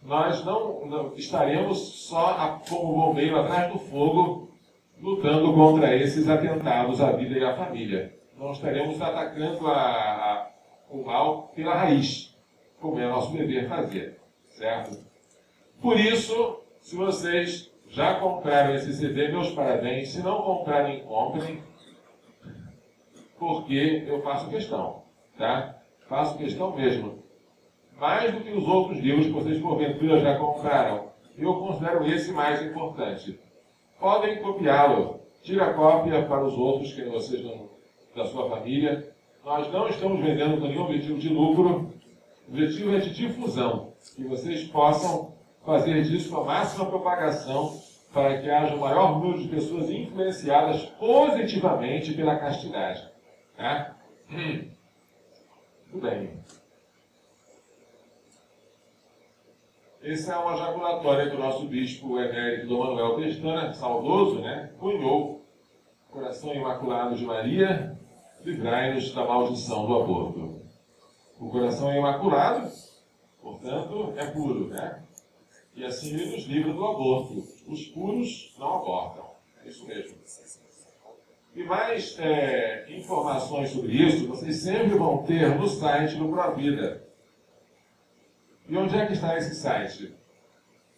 [0.00, 4.52] Nós não, não estaremos só como bombeiro atrás do fogo,
[5.00, 8.21] lutando contra esses atentados à vida e à família.
[8.42, 10.50] Nós estaremos atacando a, a,
[10.90, 12.36] o mal pela raiz,
[12.80, 14.98] como é nosso dever fazer, certo?
[15.80, 20.08] Por isso, se vocês já compraram esse CD, meus parabéns.
[20.08, 21.62] Se não comprarem, comprem
[23.38, 25.04] porque eu faço questão,
[25.38, 25.80] tá?
[26.08, 27.22] Faço questão mesmo.
[27.96, 31.12] mais do que os outros livros que vocês porventura já compraram.
[31.38, 33.38] Eu considero esse mais importante.
[34.00, 35.20] Podem copiá-lo.
[35.42, 37.71] Tira cópia para os outros que vocês não,
[38.14, 39.12] da sua família.
[39.44, 41.92] Nós não estamos vendendo com nenhum objetivo de lucro.
[42.48, 43.92] O objetivo é de difusão.
[44.16, 45.34] Que vocês possam
[45.64, 47.80] fazer disso a máxima propagação
[48.12, 53.08] para que haja o maior número de pessoas influenciadas positivamente pela castidade.
[53.56, 53.96] Tá?
[55.90, 56.42] Tudo bem.
[60.02, 65.46] Esse é uma jaculatória que o nosso bispo emérito Dom Manuel Pestana, saudoso, né, cunhou.
[66.10, 67.96] Coração Imaculado de Maria,
[68.44, 70.62] livrai-nos da maldição do aborto.
[71.38, 72.70] O coração imaculado,
[73.40, 75.02] portanto, é puro, né?
[75.74, 77.42] E assim ele nos livra do aborto.
[77.66, 79.30] Os puros não abortam.
[79.64, 80.16] É isso mesmo.
[81.54, 87.06] E mais é, informações sobre isso vocês sempre vão ter no site do Provida.
[88.68, 90.14] E onde é que está esse site?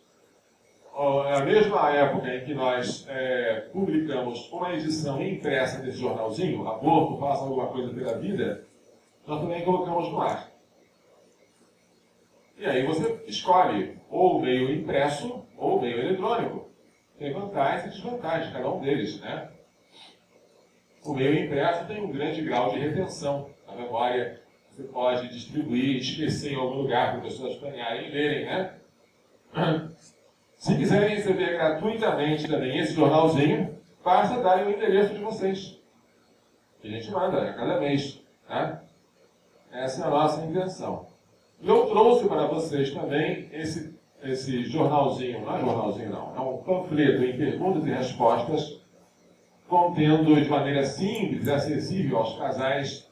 [0.95, 7.43] Na mesma época em que nós é, publicamos uma edição impressa desse jornalzinho, Aborto, Faça
[7.43, 8.63] Alguma Coisa pela Vida,
[9.25, 10.51] nós também colocamos no ar.
[12.59, 16.69] E aí você escolhe ou meio impresso ou meio eletrônico.
[17.17, 19.49] Tem vantagens e desvantagens, cada um deles, né?
[21.03, 24.41] O meio impresso tem um grande grau de retenção na memória.
[24.69, 28.75] Você pode distribuir, esquecer em algum lugar para as pessoas planearem e lerem, né?
[30.63, 35.77] Se quiserem receber gratuitamente também esse jornalzinho, basta darem o endereço de vocês.
[36.81, 38.21] Que a gente manda a cada mês.
[38.47, 38.81] Tá?
[39.73, 41.07] Essa é a nossa intenção.
[41.61, 47.25] Eu trouxe para vocês também esse, esse jornalzinho, não é jornalzinho não, é um panfleto
[47.25, 48.79] em perguntas e respostas
[49.67, 53.11] contendo de maneira simples e acessível aos casais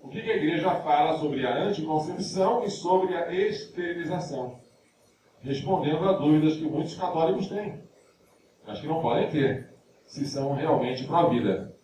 [0.00, 4.60] o que a igreja fala sobre a anticoncepção e sobre a esterilização,
[5.42, 7.80] respondendo a dúvidas que muitos católicos têm,
[8.66, 9.70] mas que não podem ter,
[10.06, 11.74] se são realmente pró-vida.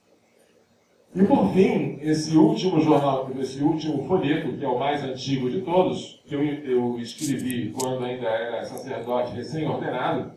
[1.14, 5.60] E por fim, esse último jornal, esse último folheto, que é o mais antigo de
[5.60, 10.32] todos, que eu, eu escrevi quando ainda era sacerdote recém-ordenado,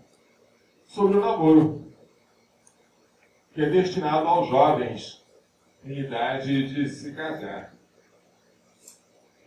[0.86, 1.86] sobre o namoro
[3.54, 5.26] que é destinado aos jovens
[5.86, 7.75] em idade de se casar.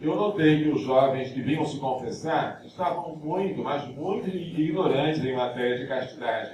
[0.00, 5.34] Eu notei que os jovens que vinham se confessar estavam muito, mas muito ignorantes em
[5.34, 6.52] matéria de castidade.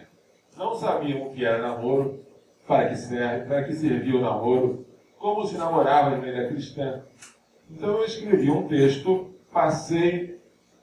[0.57, 2.21] Não sabiam o que era namoro,
[2.67, 4.87] para que serve, para que servia o namoro,
[5.19, 7.03] como se namorava de maneira cristã.
[7.71, 10.41] Então eu escrevi um texto, passei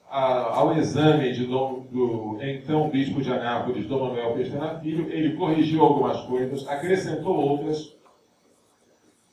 [0.08, 5.36] a, ao exame de Dom, do então bispo de Anápolis, Dom Manuel Pestana Filho, ele
[5.36, 7.96] corrigiu algumas coisas, acrescentou outras,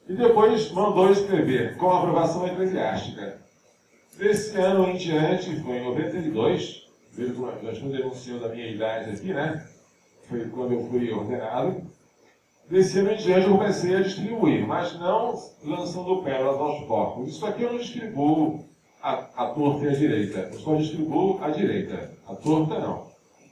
[0.10, 3.38] e depois mandou escrever com aprovação eclesiástica.
[4.18, 9.64] Desse ano em diante, foi em 92, já estou denunciando a minha idade aqui, né?
[10.28, 11.84] Foi quando eu fui ordenado.
[12.68, 17.30] Desse ano em diante eu comecei a distribuir, mas não lançando pérolas aos porcos.
[17.30, 18.66] Isso aqui eu não distribuo
[19.04, 20.50] a, a torta e a direita.
[20.52, 22.12] Eu só distribuo a direita.
[22.28, 23.08] A torta não.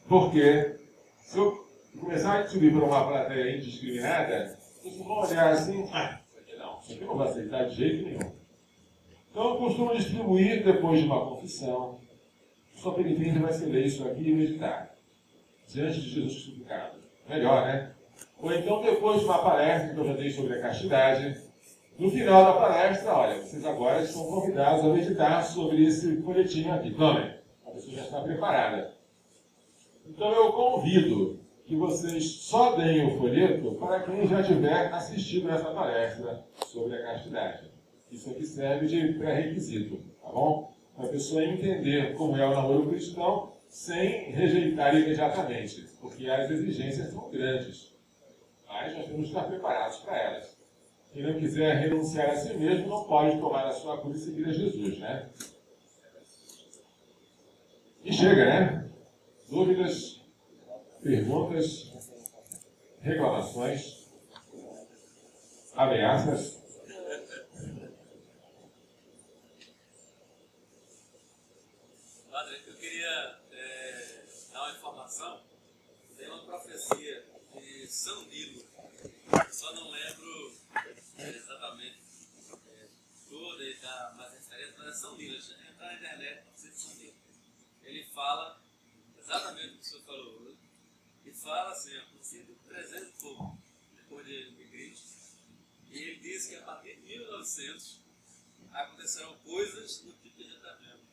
[0.10, 0.76] Porque
[1.22, 1.68] se eu
[2.00, 6.20] começar a distribuir para uma plateia indiscriminada, vocês vão olhar assim, ah,
[6.88, 8.32] isso aqui não, vai aceitar de jeito nenhum.
[9.30, 12.00] Então eu costumo distribuir depois de uma confissão.
[12.76, 14.96] Sua penitência vai ler isso aqui e meditar.
[15.68, 16.98] Diante de Jesus crucificado.
[17.28, 17.92] Melhor, né?
[18.40, 21.42] Ou então depois de uma palestra que eu já dei sobre a castidade,
[22.00, 26.92] no final da palestra, olha, vocês agora estão convidados a meditar sobre esse folhetinho aqui.
[26.92, 27.34] Tomem,
[27.66, 28.94] a pessoa já está preparada.
[30.06, 35.66] Então eu convido que vocês só deem o folheto para quem já tiver assistido essa
[35.66, 37.70] palestra sobre a castidade.
[38.10, 40.74] Isso aqui serve de pré-requisito, tá bom?
[40.96, 47.12] Para a pessoa entender como é o namoro cristão sem rejeitar imediatamente, porque as exigências
[47.12, 47.94] são grandes.
[48.66, 50.58] Mas nós temos que estar preparados para elas.
[51.12, 54.48] Quem não quiser renunciar a si mesmo não pode tomar a sua cruz e seguir
[54.48, 55.30] a Jesus, né?
[58.06, 58.90] E chega, né?
[59.50, 60.17] Dúvidas,
[61.08, 61.90] perguntas,
[63.00, 64.10] reclamações,
[65.74, 66.58] ameaças.
[72.78, 75.42] queria é, dar uma informação.
[76.18, 77.26] Tem uma profecia
[77.56, 78.66] de São Nilo.
[79.32, 80.54] Eu só não lembro
[81.18, 82.00] é, exatamente
[82.70, 82.88] é,
[83.30, 85.38] toda e dar mais referência, mas é São Nilo.
[85.38, 87.16] Entrar na internet, profecia de São Nilo.
[87.84, 88.62] Ele fala
[89.18, 90.37] exatamente o que o senhor falou
[91.48, 93.58] fala assim, profecia de 300 e pouco,
[93.96, 95.38] depois de, Cristo.
[95.90, 98.02] E ele diz que a partir de 1900
[98.74, 101.08] acontecerão coisas do tipo que a gente está vendo.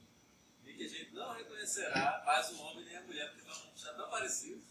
[0.65, 3.93] E que a gente não reconhecerá mais o homem nem a mulher, porque vão estar
[3.93, 4.65] tão parecidos.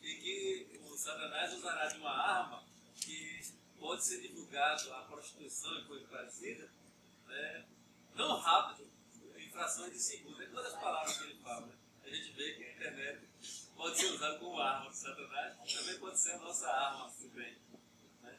[0.00, 2.64] E que o Satanás usará de uma arma
[2.96, 3.42] que
[3.78, 6.72] pode ser divulgado a prostituição e coisa parecida,
[7.26, 7.66] né,
[8.16, 8.90] tão rápido,
[9.36, 10.40] em frações de segundos.
[10.40, 11.68] É todas as palavras que ele fala.
[12.02, 13.31] A gente vê que a internet
[13.82, 17.58] pode ser usada como arma Satanás, também pode ser a nossa arma, se bem.
[18.22, 18.38] Né?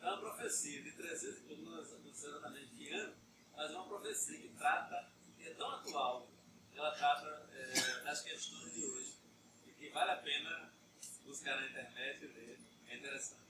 [0.00, 3.14] É uma profecia de 300 e pouco, não sei exatamente que ano,
[3.56, 5.08] mas é uma profecia que trata,
[5.38, 6.28] que é tão atual,
[6.74, 9.16] ela trata é, das questões de hoje,
[9.68, 10.72] e que vale a pena
[11.24, 12.58] buscar na internet e ler.
[12.88, 13.42] É interessante.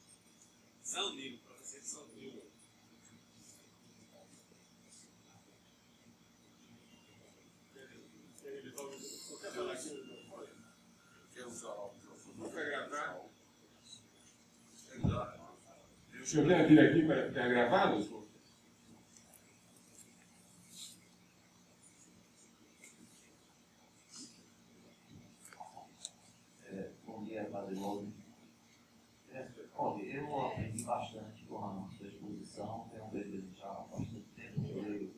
[0.83, 2.51] São Nilo, profecia de São Nilo.
[16.20, 18.01] O senhor quer vir aqui para ficar gravado?
[18.01, 18.25] senhor?
[26.67, 28.13] É, bom dia, Padre Lobo.
[29.33, 34.61] É, eu aprendi bastante com a sua exposição, tenho um desejo já há bastante tempo
[34.61, 35.13] de ler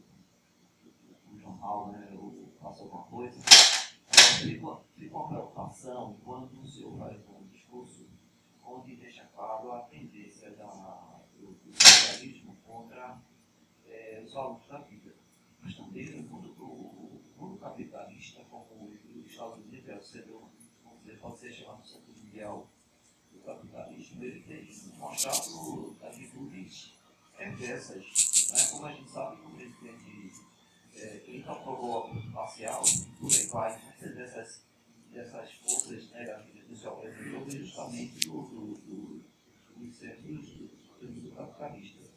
[1.30, 3.38] o, jornal, né, o Faça Alguma Coisa.
[3.38, 8.08] Fica, fica uma preocupação quando o senhor faz um discurso
[8.64, 10.66] onde deixa claro a tendência da,
[12.72, 13.20] contra
[13.86, 15.14] é, os valores da vida.
[15.60, 20.02] Mas também mundo, o, o mundo capitalista, como os Estados Unidos é o
[21.18, 22.66] pode ser chamado centro mundial
[23.32, 26.94] do capitalismo, ele tem mostrado atitudes
[27.36, 28.50] reversas.
[28.50, 28.66] Né?
[28.70, 30.32] Como a gente sabe o presidente
[30.94, 32.82] é, Clinton aprovou parcial,
[33.18, 34.62] por aí vai, muitas dessas,
[35.10, 39.24] dessas forças negativas do seu presidente vem justamente do, do, do,
[39.76, 39.98] dos
[41.00, 42.12] do, do capitalista.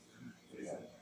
[0.56, 0.96] Obrigado.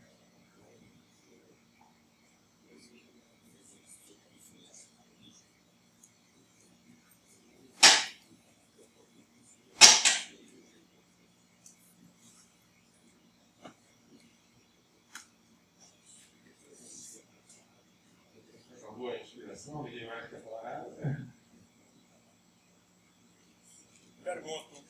[18.84, 19.18] Uma boa
[19.74, 21.34] inspiração, ninguém mais quer falar nada.
[24.24, 24.84] Pergunto,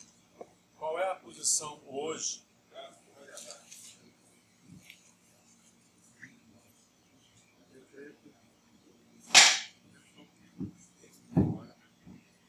[0.78, 2.44] qual é a posição hoje?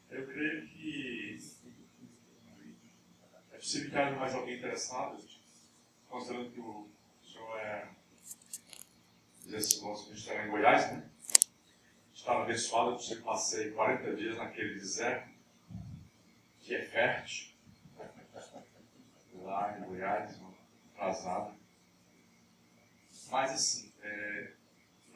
[0.09, 1.39] Eu creio que
[3.51, 5.17] é possível que haja mais alguém interessado,
[6.07, 6.89] considerando que o
[7.23, 7.89] senhor é
[9.47, 11.14] esse nosso ministério em Goiás, né?
[12.25, 15.29] Estava abençoado, sei que passei 40 dias naquele deserto,
[16.59, 17.53] que é fértil,
[19.43, 20.41] lá em Goiás,
[20.95, 21.53] atrasado.
[23.29, 24.53] Mas assim, é,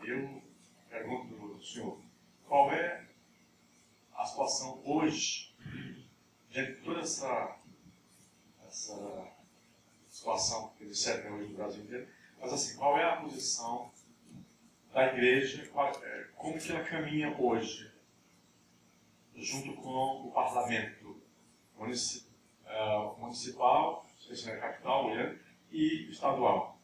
[0.04, 0.44] eu
[0.88, 2.00] pergunto ao senhor,
[2.48, 3.08] qual é
[4.14, 5.56] a situação hoje,
[6.52, 7.58] diante de toda essa,
[8.68, 9.34] essa
[10.08, 12.08] situação que observa hoje no Brasil inteiro,
[12.40, 13.92] mas assim, qual é a posição
[14.94, 15.64] da igreja,
[16.04, 17.92] é, como que ela caminha hoje,
[19.36, 21.22] junto com o parlamento
[22.66, 25.40] eh, municipal, especialmente capital, Goiânia,
[25.72, 26.78] e estadual.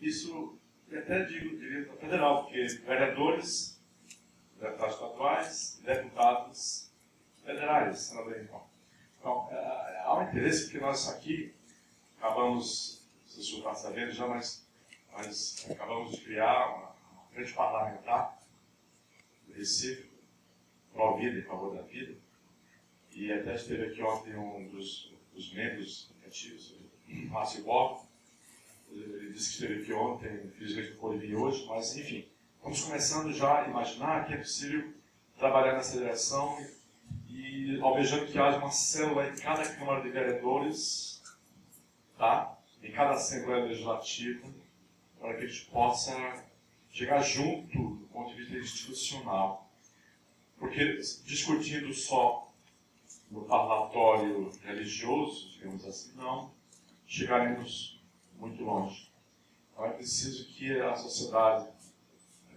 [0.00, 0.58] Isso,
[0.88, 3.80] e até digo, diria federal, porque vereadores,
[4.58, 6.92] deputados estaduais, deputados
[7.44, 8.42] federais também.
[8.42, 8.66] Então,
[9.20, 11.54] então eh, há um interesse, porque nós aqui
[12.18, 14.66] acabamos, se o senhor está sabendo já, mas,
[15.12, 16.87] mas acabamos de criar uma
[17.32, 18.38] frente parlamentar
[19.46, 20.10] do Recife,
[20.92, 22.16] pró-vida, em favor da vida,
[23.12, 26.76] e até esteve aqui ontem um dos, dos membros ativos,
[27.06, 28.06] Márcio Bob,
[28.90, 33.32] ele disse que esteve aqui ontem, infelizmente não pôde vir hoje, mas enfim, estamos começando
[33.32, 34.92] já a imaginar que é possível
[35.36, 36.58] trabalhar nessa direção
[37.28, 41.22] e, e almejando que haja uma célula em cada Câmara de Vereadores,
[42.16, 42.58] tá?
[42.82, 44.48] em cada Assembleia Legislativa,
[45.18, 46.14] para que a gente possa
[46.90, 49.70] chegar junto do ponto de vista institucional.
[50.58, 52.52] Porque discutindo só
[53.30, 56.52] no parlatório religioso, digamos assim, não
[57.06, 58.02] chegaremos
[58.38, 59.10] muito longe.
[59.72, 61.68] Então é preciso que a sociedade,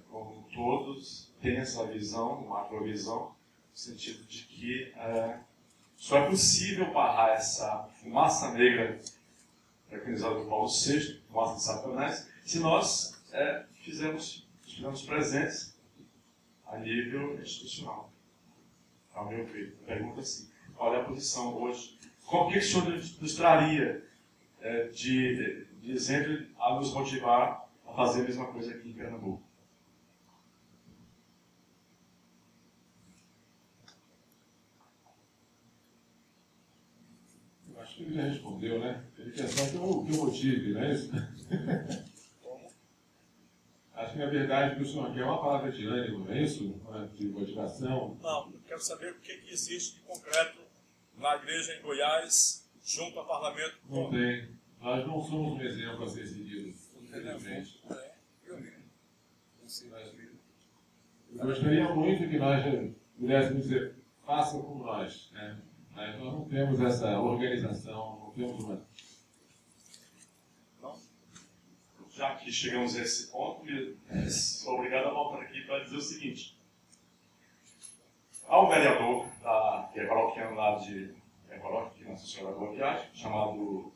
[0.09, 3.35] como todos, tem essa visão, macrovisão,
[3.71, 5.39] no sentido de que é,
[5.95, 8.99] só é possível barrar essa fumaça negra
[9.89, 15.77] preconizada por Paulo VI, fumaça de Satanás, se nós é, fizermos, estivermos presentes
[16.65, 18.13] a nível institucional.
[19.13, 21.99] Ao meu ver, pergunta assim, qual é a posição hoje?
[22.25, 24.07] Como que o senhor nos traria
[24.61, 29.43] é, de, de exemplo a nos motivar a fazer a mesma coisa aqui em Pernambuco?
[37.77, 39.03] Acho que ele já respondeu, né?
[39.17, 41.11] Ele quer só que eu, que eu motive, não é isso?
[44.01, 46.41] Acho que na verdade que o senhor quer é uma palavra de ânimo, não é
[46.41, 46.81] isso?
[47.13, 48.17] De motivação.
[48.19, 50.59] Não, eu quero saber o que, que existe de concreto
[51.17, 53.77] na igreja em Goiás, junto ao parlamento.
[53.87, 54.49] Não tem.
[54.79, 57.79] Nós não somos um exemplo a ser seguido, infelizmente.
[61.33, 63.95] Eu gostaria muito que nós pudéssemos dizer,
[64.25, 65.29] façam como nós.
[65.31, 65.61] Né?
[65.91, 68.81] Mas nós não temos essa organização, não temos uma.
[72.21, 73.65] Já que chegamos a esse ponto,
[74.29, 76.55] sou obrigado a voltar aqui para dizer o seguinte.
[78.47, 81.15] Há um vereador da, que é paroquiano lá de
[81.49, 83.91] Ecológico, aqui na Sociedade da Boa Viagem, chamado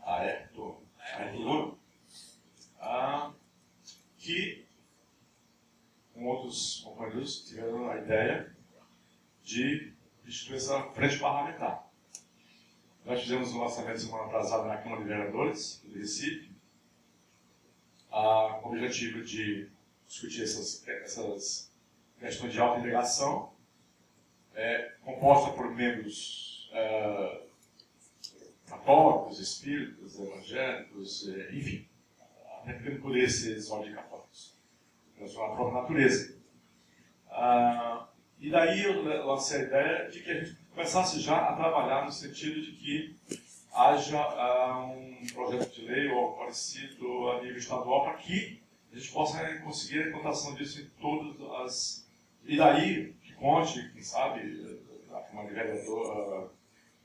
[0.00, 1.76] Aerto Aerto
[2.80, 3.32] ah,
[4.16, 4.64] que
[6.14, 8.56] com outros companheiros tiveram a ideia
[9.42, 9.92] de
[10.24, 11.84] instituir essa frente parlamentar.
[13.04, 16.51] Nós fizemos um lançamento semana passada na Câmara de Vereadores do Recife,
[18.12, 19.68] ah, com o objetivo de
[20.06, 21.72] discutir essas, essas
[22.20, 23.52] questões de autointegração,
[24.54, 27.42] é, composta por membros é,
[28.68, 31.88] católicos, espíritas, evangélicos, é, enfim,
[32.66, 34.58] dependendo por esses ordens católicos,
[35.16, 36.38] pela sua própria natureza.
[37.30, 38.08] Ah,
[38.38, 42.12] e daí eu lancei a ideia de que a gente começasse já a trabalhar no
[42.12, 43.16] sentido de que
[43.72, 48.62] haja ah, um projeto de lei ou parecido a nível estadual para que
[48.92, 52.08] a gente possa conseguir a implantação disso em todas as.
[52.44, 54.80] E daí que conte, quem sabe,
[55.10, 56.50] a Câmara de Vereador,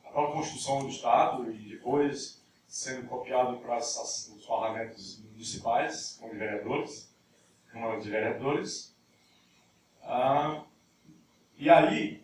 [0.04, 7.10] a própria Constituição do Estado e depois sendo copiado para os parlamentos municipais, como vereadores,
[7.72, 8.94] Câmara de Vereadores.
[10.04, 10.64] Ah,
[11.58, 12.24] e aí,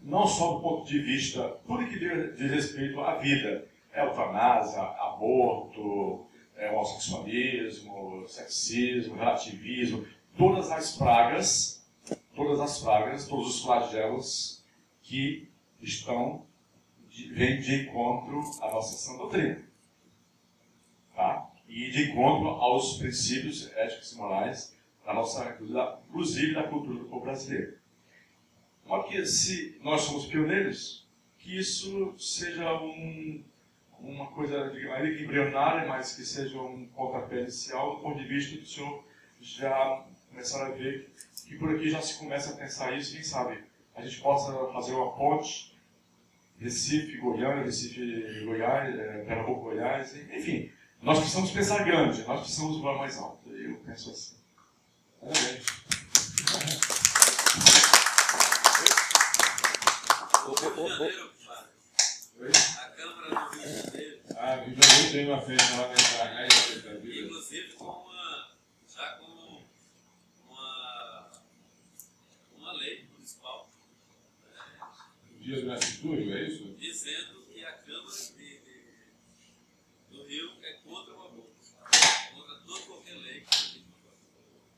[0.00, 6.70] não só do ponto de vista, tudo que diz respeito à vida, eutanásia, aborto, é,
[6.70, 10.06] homossexualismo, sexismo, relativismo,
[10.36, 11.84] todas as pragas,
[12.34, 14.64] todas as pragas, todos os flagelos
[15.02, 15.48] que
[15.80, 16.46] estão
[17.32, 19.62] vêm de encontro à nossa sã doutrina.
[21.14, 21.50] Tá?
[21.68, 27.24] E de encontro aos princípios éticos e morais da nossa, inclusive da cultura do povo
[27.24, 27.76] brasileiro.
[28.86, 31.08] Só que se nós somos pioneiros,
[31.38, 33.42] que isso seja um,
[34.02, 38.66] uma coisa ainda embrionária, mas que seja um pontapé inicial, do ponto de vista do
[38.66, 39.04] senhor
[39.40, 41.12] já começar a ver
[41.46, 43.62] que por aqui já se começa a pensar isso, quem sabe
[43.94, 45.72] a gente possa fazer uma ponte
[46.58, 50.70] Recife, Goiânia, Recife, Goiás, é, Pernambuco, Goiás, enfim.
[51.02, 53.50] Nós precisamos pensar grande, nós precisamos voar mais alto.
[53.50, 54.36] Eu penso assim.
[55.20, 55.82] Parabéns.
[60.52, 61.30] Janeiro,
[62.40, 62.50] Oi?
[62.50, 66.48] a Câmara do Rio de Janeiro, Ah, eu já tem uma né?
[67.02, 67.26] Vida.
[67.26, 68.50] inclusive com uma,
[68.88, 69.62] já com
[70.48, 71.30] uma,
[72.56, 73.68] uma lei municipal
[75.38, 76.74] Dia do nascitúrio, é isso?
[76.78, 79.04] dizendo que a Câmara de, de-
[80.10, 81.52] do Rio é contra o aborto,
[82.34, 83.44] contra toda qualquer lei.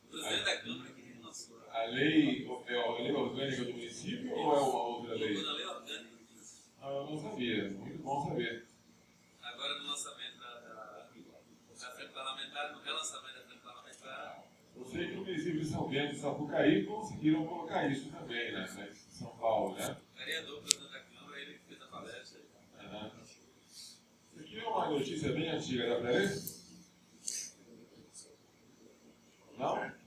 [0.07, 1.05] O presidente da Câmara que
[1.71, 5.43] A lei é a lei orgânica do município ou é uma outra lei?
[5.43, 6.63] Na lei orgânica disso.
[6.81, 7.71] Ah, eu não sabia.
[7.71, 8.67] Muito bom saber.
[9.43, 11.09] Agora no lançamento da, da,
[11.79, 14.45] da frente parlamentar, no relançamento da frente parlamentar,
[14.75, 18.65] Eu sei que município de São Bento e Sapucaí conseguiram colocar isso também, né?
[19.11, 19.97] São Paulo, né?
[20.15, 22.41] o vereador, da Câmara, ele fez a palestra.
[23.25, 24.01] Isso
[24.39, 26.31] aqui é uma notícia bem antiga, dá pra ler?
[29.59, 30.05] Não?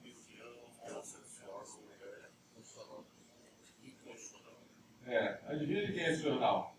[5.05, 6.77] É, adivinha de quem é esse jornal?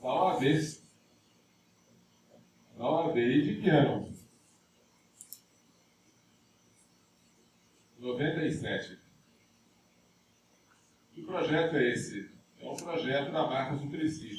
[0.00, 0.81] Da OAB.
[2.82, 4.12] Da OAB e de que ano?
[7.96, 8.98] 97.
[11.12, 12.28] Que projeto é esse?
[12.58, 14.32] É um projeto da marca Supreci.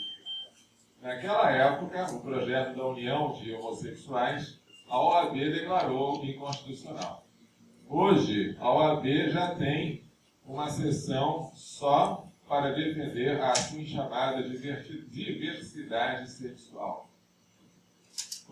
[1.02, 7.26] Naquela época, o projeto da união de homossexuais, a OAB declarou inconstitucional.
[7.88, 10.04] Hoje, a OAB já tem
[10.46, 17.13] uma sessão só para defender a assim chamada diversidade sexual.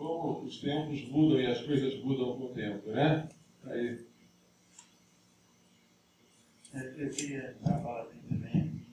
[0.02, 3.28] Como os tempos mudam e as coisas mudam com o tempo, né?
[3.64, 4.04] Aí.
[6.74, 8.84] Eu queria falar aqui também.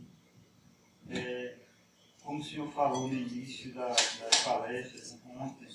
[1.10, 1.56] É,
[2.22, 5.68] como o senhor falou no início da, das palestras ontem,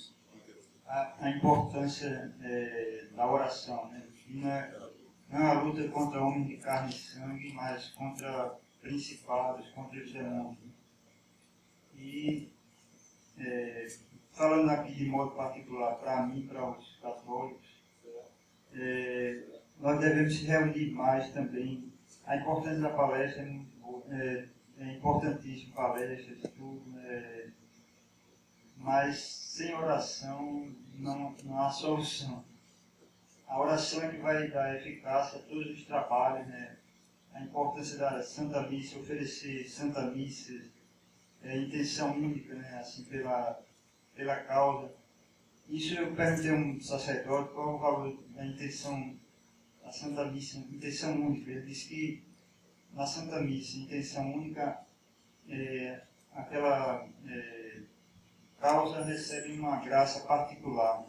[0.87, 4.07] a, a importância é, da oração, né?
[4.29, 4.89] Não é,
[5.29, 10.13] não é uma luta contra homens de carne e sangue, mas contra principados, contra os
[10.13, 10.59] demônios.
[11.93, 12.53] E
[13.37, 13.87] é,
[14.35, 17.65] falando aqui de modo particular para mim, para os católicos,
[18.73, 19.43] é,
[19.79, 21.91] nós devemos se reunir mais também.
[22.25, 23.71] A importância da palestra é, muito,
[24.11, 24.47] é,
[24.77, 27.49] é importantíssima, palestras, tudo, é,
[28.77, 32.43] mas sem oração não, não há solução.
[33.47, 36.77] A oração é que vai dar eficácia a todos os trabalhos, né?
[37.31, 40.53] a importância da Santa Missa, oferecer Santa Missa,
[41.43, 42.79] é, intenção única, né?
[42.79, 43.61] assim, pela,
[44.15, 44.93] pela causa.
[45.67, 49.15] Isso eu perguntei a um sacerdote qual o valor da intenção
[49.83, 51.51] da Santa Missa, intenção única.
[51.51, 52.23] Ele disse que
[52.93, 54.85] na Santa Missa, intenção única,
[55.49, 56.01] é,
[56.31, 57.81] aquela é,
[58.59, 61.05] causa recebe uma graça particular.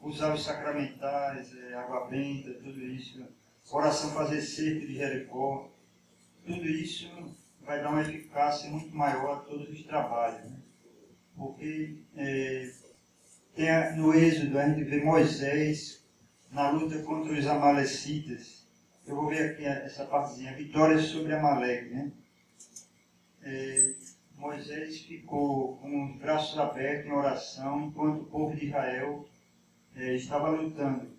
[0.00, 3.26] Usar os sacramentais, é, água benta, tudo isso,
[3.70, 5.70] oração fazer cerco de Jericó,
[6.44, 7.10] tudo isso
[7.62, 10.50] vai dar uma eficácia muito maior a todos os trabalhos.
[10.50, 10.58] Né?
[11.36, 12.70] Porque é,
[13.54, 16.04] tem, no Êxodo a gente vê Moisés
[16.50, 18.66] na luta contra os amalecitas.
[19.06, 21.94] Eu vou ver aqui essa partezinha, vitória sobre Amaleque.
[21.94, 22.12] Né?
[23.42, 23.94] É,
[24.36, 29.26] Moisés ficou com os braços abertos em oração enquanto o povo de Israel
[29.94, 31.10] é, estava lutando.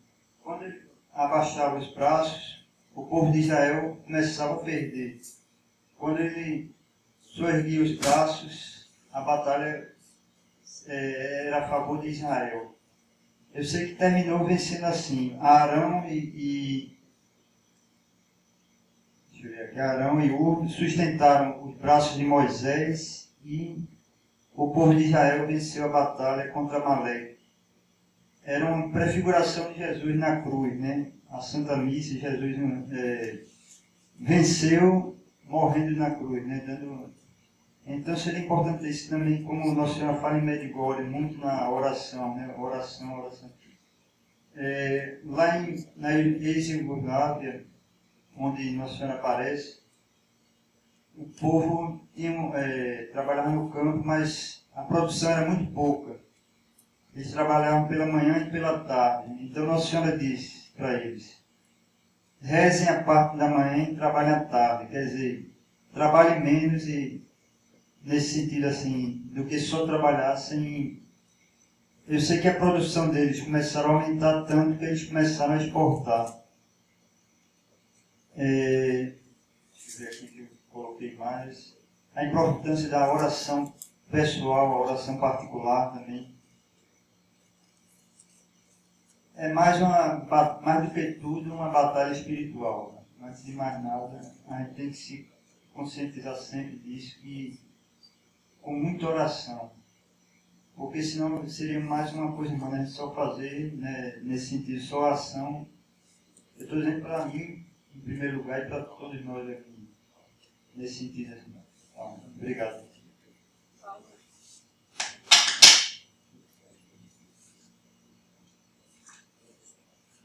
[0.43, 0.81] Quando ele
[1.13, 5.21] abaixava os braços, o povo de Israel começava a perder.
[5.97, 6.75] Quando ele
[7.21, 9.95] soerguia os braços, a batalha
[10.87, 12.75] é, era a favor de Israel.
[13.53, 15.37] Eu sei que terminou vencendo assim.
[15.39, 16.97] Arão e, e
[19.31, 23.83] deixa eu ver aqui, Arão e Ur sustentaram os braços de Moisés e
[24.53, 27.37] o povo de Israel venceu a batalha contra Amaleque
[28.47, 31.11] era uma prefiguração de Jesus na cruz, né?
[31.29, 33.43] A Santa Missa, Jesus é,
[34.17, 36.63] venceu morrendo na cruz, né?
[36.65, 37.13] Dando...
[37.87, 42.53] Então seria importante isso também, como Nossa Senhora fala em Medjugorje, muito na oração, né?
[42.57, 43.49] Oração, oração.
[44.53, 47.65] É, lá em, na ex-Yugoslávia,
[48.35, 49.79] onde Nossa Senhora aparece,
[51.15, 56.19] o povo tinha, é, trabalhava no campo, mas a produção era muito pouca.
[57.15, 59.31] Eles trabalhavam pela manhã e pela tarde.
[59.45, 61.41] Então Nossa Senhora disse para eles:
[62.41, 64.91] rezem a parte da manhã e trabalhem à tarde.
[64.91, 65.55] Quer dizer,
[65.93, 67.26] trabalhem menos e,
[68.07, 71.03] nesse sentido assim, do que só trabalhar sem.
[72.07, 76.41] Eu sei que a produção deles começaram a aumentar tanto que eles começaram a exportar.
[78.37, 79.13] É,
[79.73, 81.75] deixa eu ver aqui que eu coloquei mais.
[82.15, 83.73] A importância da oração
[84.09, 86.33] pessoal, a oração particular também
[89.35, 90.25] é mais, uma,
[90.61, 93.05] mais do que tudo uma batalha espiritual.
[93.21, 95.29] Antes de mais nada, a gente tem que se
[95.73, 97.66] conscientizar sempre disso e
[98.67, 99.71] com muita oração.
[100.75, 105.65] Porque senão seria mais uma coisa humana, gente só fazer, né, nesse sentido, só ação.
[106.57, 107.65] Eu estou dizendo para mim,
[107.95, 109.87] em primeiro lugar, e para todos nós aqui,
[110.75, 111.33] nesse sentido.
[111.33, 111.55] Assim.
[111.93, 112.85] Então, obrigado.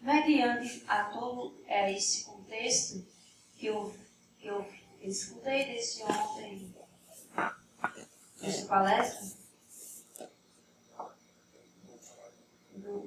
[0.00, 3.06] mediante a todo é, esse contexto
[3.56, 3.94] que eu,
[4.36, 4.66] que eu
[5.00, 6.71] escutei desse ontem,
[8.42, 9.40] dessa palestra,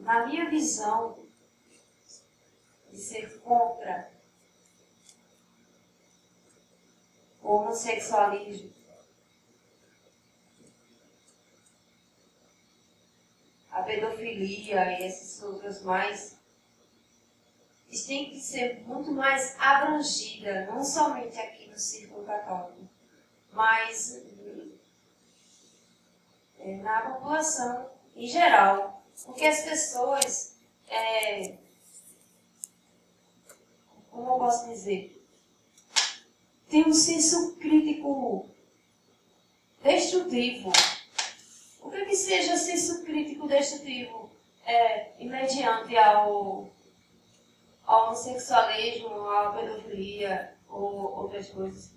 [0.01, 1.27] na minha visão
[2.89, 4.09] de ser contra
[7.41, 8.73] o homossexualismo,
[13.69, 16.35] a pedofilia e essas outras mais
[17.89, 22.89] isso tem que ser muito mais abrangida, não somente aqui no círculo católico,
[23.53, 24.21] mas
[26.65, 29.03] na população em geral.
[29.25, 30.57] Porque as pessoas,
[30.89, 31.55] é,
[34.11, 35.25] como eu posso dizer,
[36.69, 38.49] têm um senso crítico
[39.81, 40.71] destrutivo.
[40.71, 44.29] que é que seja senso crítico deste tipo
[44.65, 46.69] é, imediante ao,
[47.85, 51.94] ao homossexualismo, à pedofilia ou outras coisas?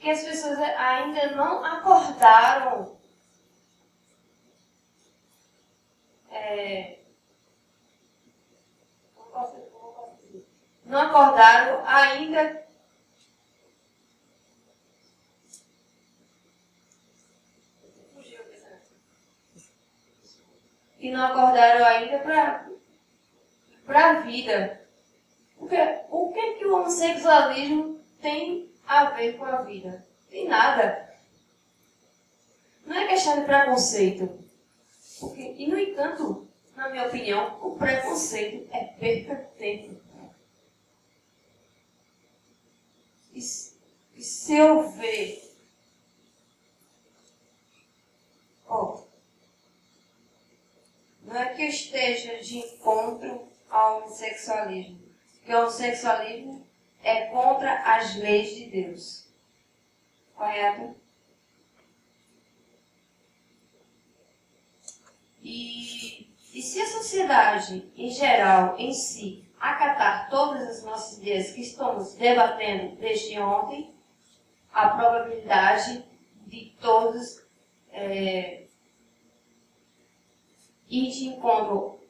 [0.00, 2.98] Que as pessoas ainda não acordaram.
[6.30, 7.00] É,
[10.84, 12.66] não acordaram ainda.
[20.98, 22.18] E não acordaram ainda
[23.84, 24.88] para a vida.
[25.58, 25.76] Porque,
[26.10, 30.04] o que, que o homossexualismo tem a ver com a vida?
[30.28, 31.14] Tem nada.
[32.84, 34.44] Não é questão de preconceito.
[35.20, 40.00] Porque, e, no entanto, na minha opinião, o preconceito é perca de tempo.
[43.32, 45.48] E, e se eu ver.
[48.66, 49.04] Ó,
[51.22, 55.00] não é que eu esteja de encontro ao homossexualismo.
[55.38, 56.69] Porque o homossexualismo
[57.02, 59.28] é contra as leis de Deus.
[60.34, 60.94] Correto?
[65.42, 71.62] E, e se a sociedade, em geral, em si, acatar todas as nossas ideias que
[71.62, 73.94] estamos debatendo desde ontem,
[74.72, 76.04] a probabilidade
[76.46, 77.42] de todos
[77.92, 78.64] é,
[80.88, 82.00] ir de encontro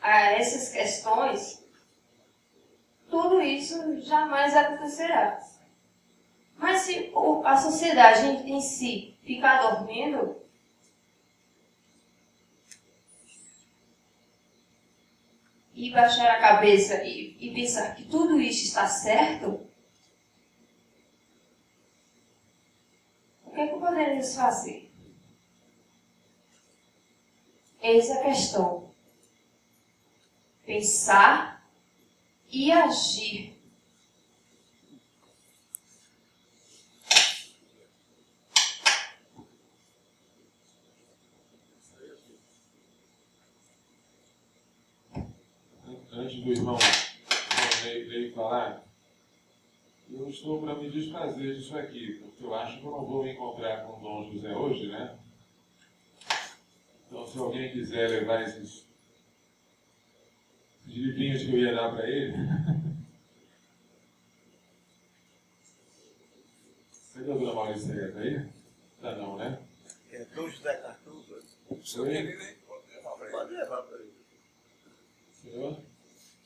[0.00, 1.65] a essas questões,
[3.16, 5.42] tudo isso jamais acontecerá.
[6.58, 7.10] Mas se
[7.44, 10.36] a sociedade em si ficar dormindo,
[15.74, 19.66] e baixar a cabeça e, e pensar que tudo isso está certo,
[23.44, 24.90] o que, é que poderíamos fazer?
[27.80, 28.90] Eis a questão.
[30.64, 31.55] Pensar
[32.50, 33.54] e agir
[46.12, 46.78] antes do irmão
[48.36, 48.84] falar,
[50.10, 53.32] eu estou para me desfazer disso aqui, porque eu acho que eu não vou me
[53.32, 55.18] encontrar com Dom José hoje, né?
[57.06, 58.86] Então, se alguém quiser levar esses,
[60.86, 62.32] esses livrinhos que eu ia dar para ele.
[67.14, 68.48] Cadê a dona Maurícia aí?
[69.00, 69.58] Tá não, né?
[70.12, 71.42] É Dom José Cartuza.
[72.08, 72.56] Ele?
[72.66, 74.14] Pode levar para ele.
[75.32, 75.82] Senhor?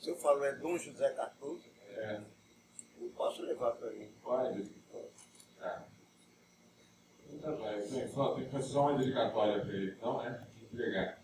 [0.01, 1.65] Se eu falo é Dom José Cardoso,
[1.97, 2.21] é.
[3.01, 4.09] eu posso levar para mim.
[4.23, 4.65] Pode.
[5.59, 5.87] Tá.
[7.29, 8.09] Então, vai.
[8.09, 10.47] Só tem que fazer só uma dedicatória para ele, então, né?
[10.73, 11.20] Entregar.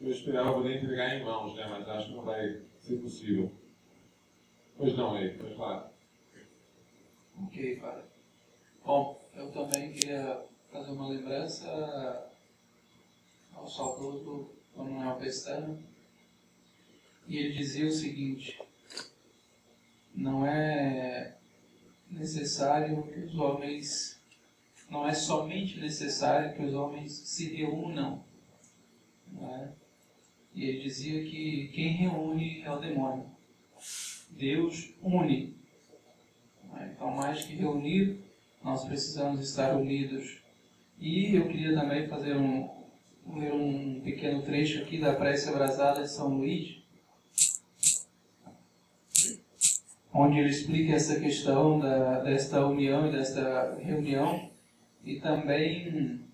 [0.00, 1.66] Eu esperava poder entregar em mãos, né?
[1.68, 3.52] Mas acho que não vai ser possível.
[4.76, 5.92] Pois não, aí, pode falar.
[7.42, 8.06] Ok, cara.
[8.84, 12.30] Bom, eu também queria fazer uma lembrança
[13.52, 15.76] ao saudoso Manuel Pestana
[17.26, 18.60] e ele dizia o seguinte:
[20.14, 21.36] não é
[22.10, 24.20] necessário que os homens,
[24.88, 28.24] não é somente necessário que os homens se reúnam.
[29.40, 29.77] É?
[30.58, 33.26] E ele dizia que quem reúne é o demônio.
[34.30, 35.54] Deus une.
[36.76, 36.86] É?
[36.86, 38.18] Então, mais que reunir,
[38.60, 40.42] nós precisamos estar unidos.
[40.98, 42.68] E eu queria também fazer um,
[43.36, 46.82] ler um pequeno trecho aqui da prece abrasada de São Luís,
[50.12, 54.50] onde ele explica essa questão da, desta união e desta reunião
[55.04, 56.27] e também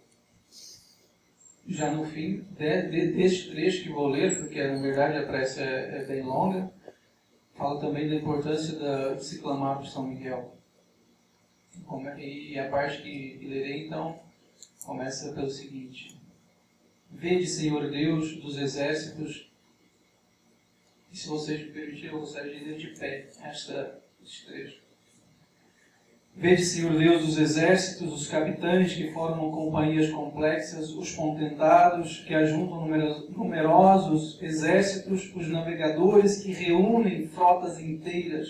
[1.67, 5.61] já no fim de, de, deste trecho que vou ler, porque na verdade a prece
[5.61, 6.71] é, é bem longa,
[7.55, 10.55] fala também da importância da, de se clamar por São Miguel.
[12.19, 14.21] E a parte que, que lerei então
[14.85, 16.17] começa pelo seguinte:
[17.11, 19.51] Vede, Senhor Deus dos exércitos,
[21.13, 24.84] e se vocês me permitirem, eu gostaria de ler de pé esta, este trecho.
[26.37, 32.89] Vede, Senhor Deus, os exércitos, os capitães que formam companhias complexas, os contentados que ajuntam
[33.31, 38.49] numerosos exércitos, os navegadores que reúnem frotas inteiras,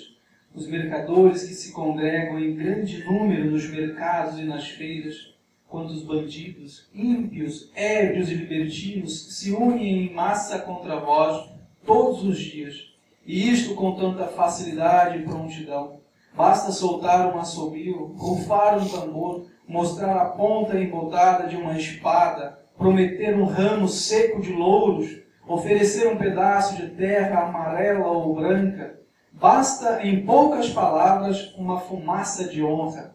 [0.55, 5.35] os mercadores que se congregam em grande número nos mercados e nas feiras,
[5.69, 11.51] quantos bandidos, ímpios, ébrios e libertinos se unem em massa contra vós
[11.85, 12.95] todos os dias,
[13.27, 16.04] e isto com tanta facilidade e prontidão.
[16.37, 23.37] Basta soltar um assobio, rufar um tambor, mostrar a ponta embotada de uma espada, prometer
[23.37, 28.99] um ramo seco de louros, oferecer um pedaço de terra amarela ou branca,
[29.33, 33.15] basta, em poucas palavras, uma fumaça de honra,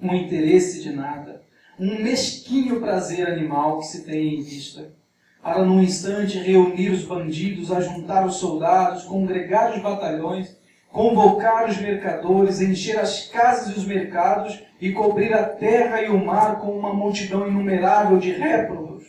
[0.00, 1.42] um interesse de nada,
[1.78, 4.92] um mesquinho prazer animal que se tem em vista.
[5.42, 10.57] Para num instante reunir os bandidos, ajuntar os soldados, congregar os batalhões,
[10.98, 16.18] convocar os mercadores, encher as casas e os mercados e cobrir a terra e o
[16.18, 19.04] mar com uma multidão inumerável de réprobos,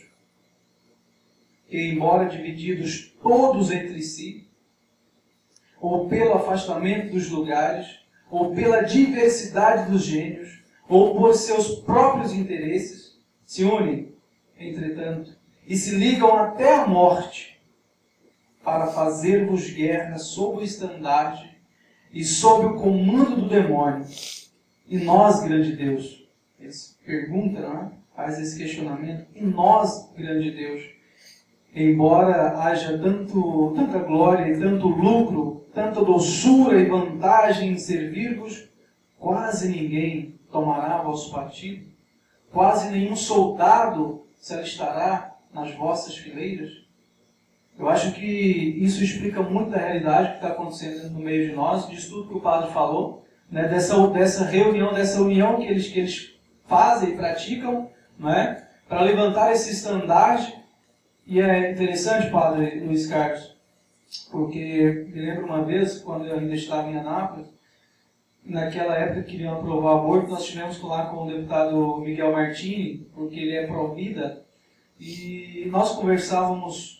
[1.68, 4.46] que, embora divididos todos entre si,
[5.80, 7.98] ou pelo afastamento dos lugares,
[8.30, 14.14] ou pela diversidade dos gênios, ou por seus próprios interesses, se unem,
[14.56, 15.36] entretanto,
[15.66, 17.60] e se ligam até a morte
[18.62, 21.49] para fazer-vos guerra sob o estandarte
[22.12, 24.06] e sob o comando do demônio.
[24.86, 26.28] E nós, grande Deus,
[27.04, 27.90] pergunta, não é?
[28.14, 30.82] faz esse questionamento, e nós, grande Deus,
[31.74, 38.68] embora haja tanto, tanta glória e tanto lucro, tanta doçura e vantagem em servir-vos,
[39.18, 41.86] quase ninguém tomará vosso partido,
[42.52, 46.89] quase nenhum soldado se alistará nas vossas fileiras?
[47.80, 51.88] Eu acho que isso explica muito da realidade que está acontecendo no meio de nós,
[51.88, 56.00] disso tudo que o padre falou, né, dessa, dessa reunião, dessa união que eles, que
[56.00, 60.54] eles fazem e praticam, né, para levantar esse estandarte.
[61.26, 63.56] E é interessante, padre Luiz Carlos,
[64.30, 67.48] porque me lembro uma vez, quando eu ainda estava em Anápolis,
[68.44, 73.08] naquela época que queriam aprovar o aborto, nós tivemos lá com o deputado Miguel Martini,
[73.14, 74.44] porque ele é pró-vida,
[74.98, 76.99] e nós conversávamos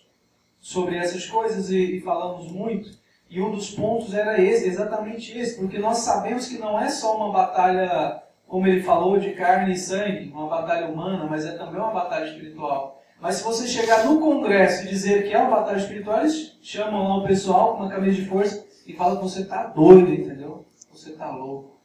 [0.60, 3.00] sobre essas coisas e, e falamos muito.
[3.28, 7.16] E um dos pontos era esse, exatamente esse, porque nós sabemos que não é só
[7.16, 11.80] uma batalha, como ele falou, de carne e sangue, uma batalha humana, mas é também
[11.80, 13.00] uma batalha espiritual.
[13.20, 17.08] Mas se você chegar no Congresso e dizer que é uma batalha espiritual, eles chamam
[17.08, 20.66] lá o pessoal com uma camisa de força e falam que você está doido, entendeu?
[20.90, 21.80] Você está louco.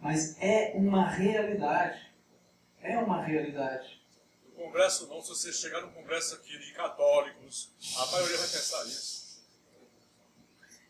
[0.00, 1.98] Mas é uma realidade.
[2.82, 4.01] É uma realidade.
[4.52, 9.22] Congresso não, se você chegar no Congresso aqui de católicos, a maioria vai pensar isso.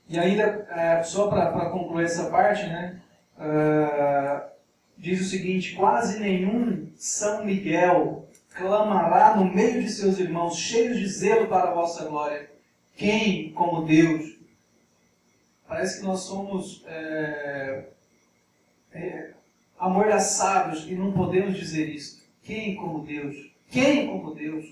[0.09, 3.01] E ainda, é, só para concluir essa parte, né,
[3.39, 4.51] uh,
[4.97, 11.09] diz o seguinte: quase nenhum São Miguel clamará no meio de seus irmãos, cheios de
[11.09, 12.51] zelo para a vossa glória.
[12.97, 14.39] Quem como Deus?
[15.67, 17.87] Parece que nós somos é,
[18.93, 19.31] é,
[19.79, 22.23] amordaçados e não podemos dizer isso.
[22.43, 23.52] Quem como Deus?
[23.73, 24.67] Quem como Deus?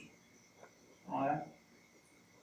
[1.09, 1.43] Não é?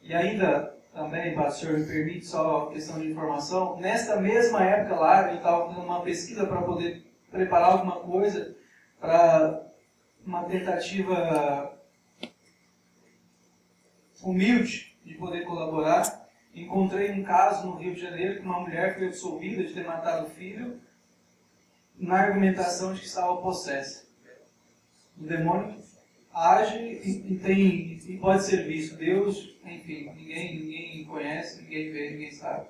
[0.01, 5.37] E ainda, também, pastor, me permite só questão de informação, nesta mesma época lá, eu
[5.37, 8.57] estava fazendo uma pesquisa para poder preparar alguma coisa
[8.99, 9.67] para
[10.25, 11.79] uma tentativa
[14.23, 16.27] humilde de poder colaborar.
[16.55, 20.25] Encontrei um caso no Rio de Janeiro que uma mulher foi absolvida de ter matado
[20.25, 20.81] o filho
[21.95, 24.07] na argumentação de que estava possessa.
[25.15, 25.85] O demônio
[26.37, 28.95] age e, e, tem, e pode ser visto.
[28.97, 32.67] Deus, enfim, ninguém, ninguém conhece, ninguém vê, ninguém sabe.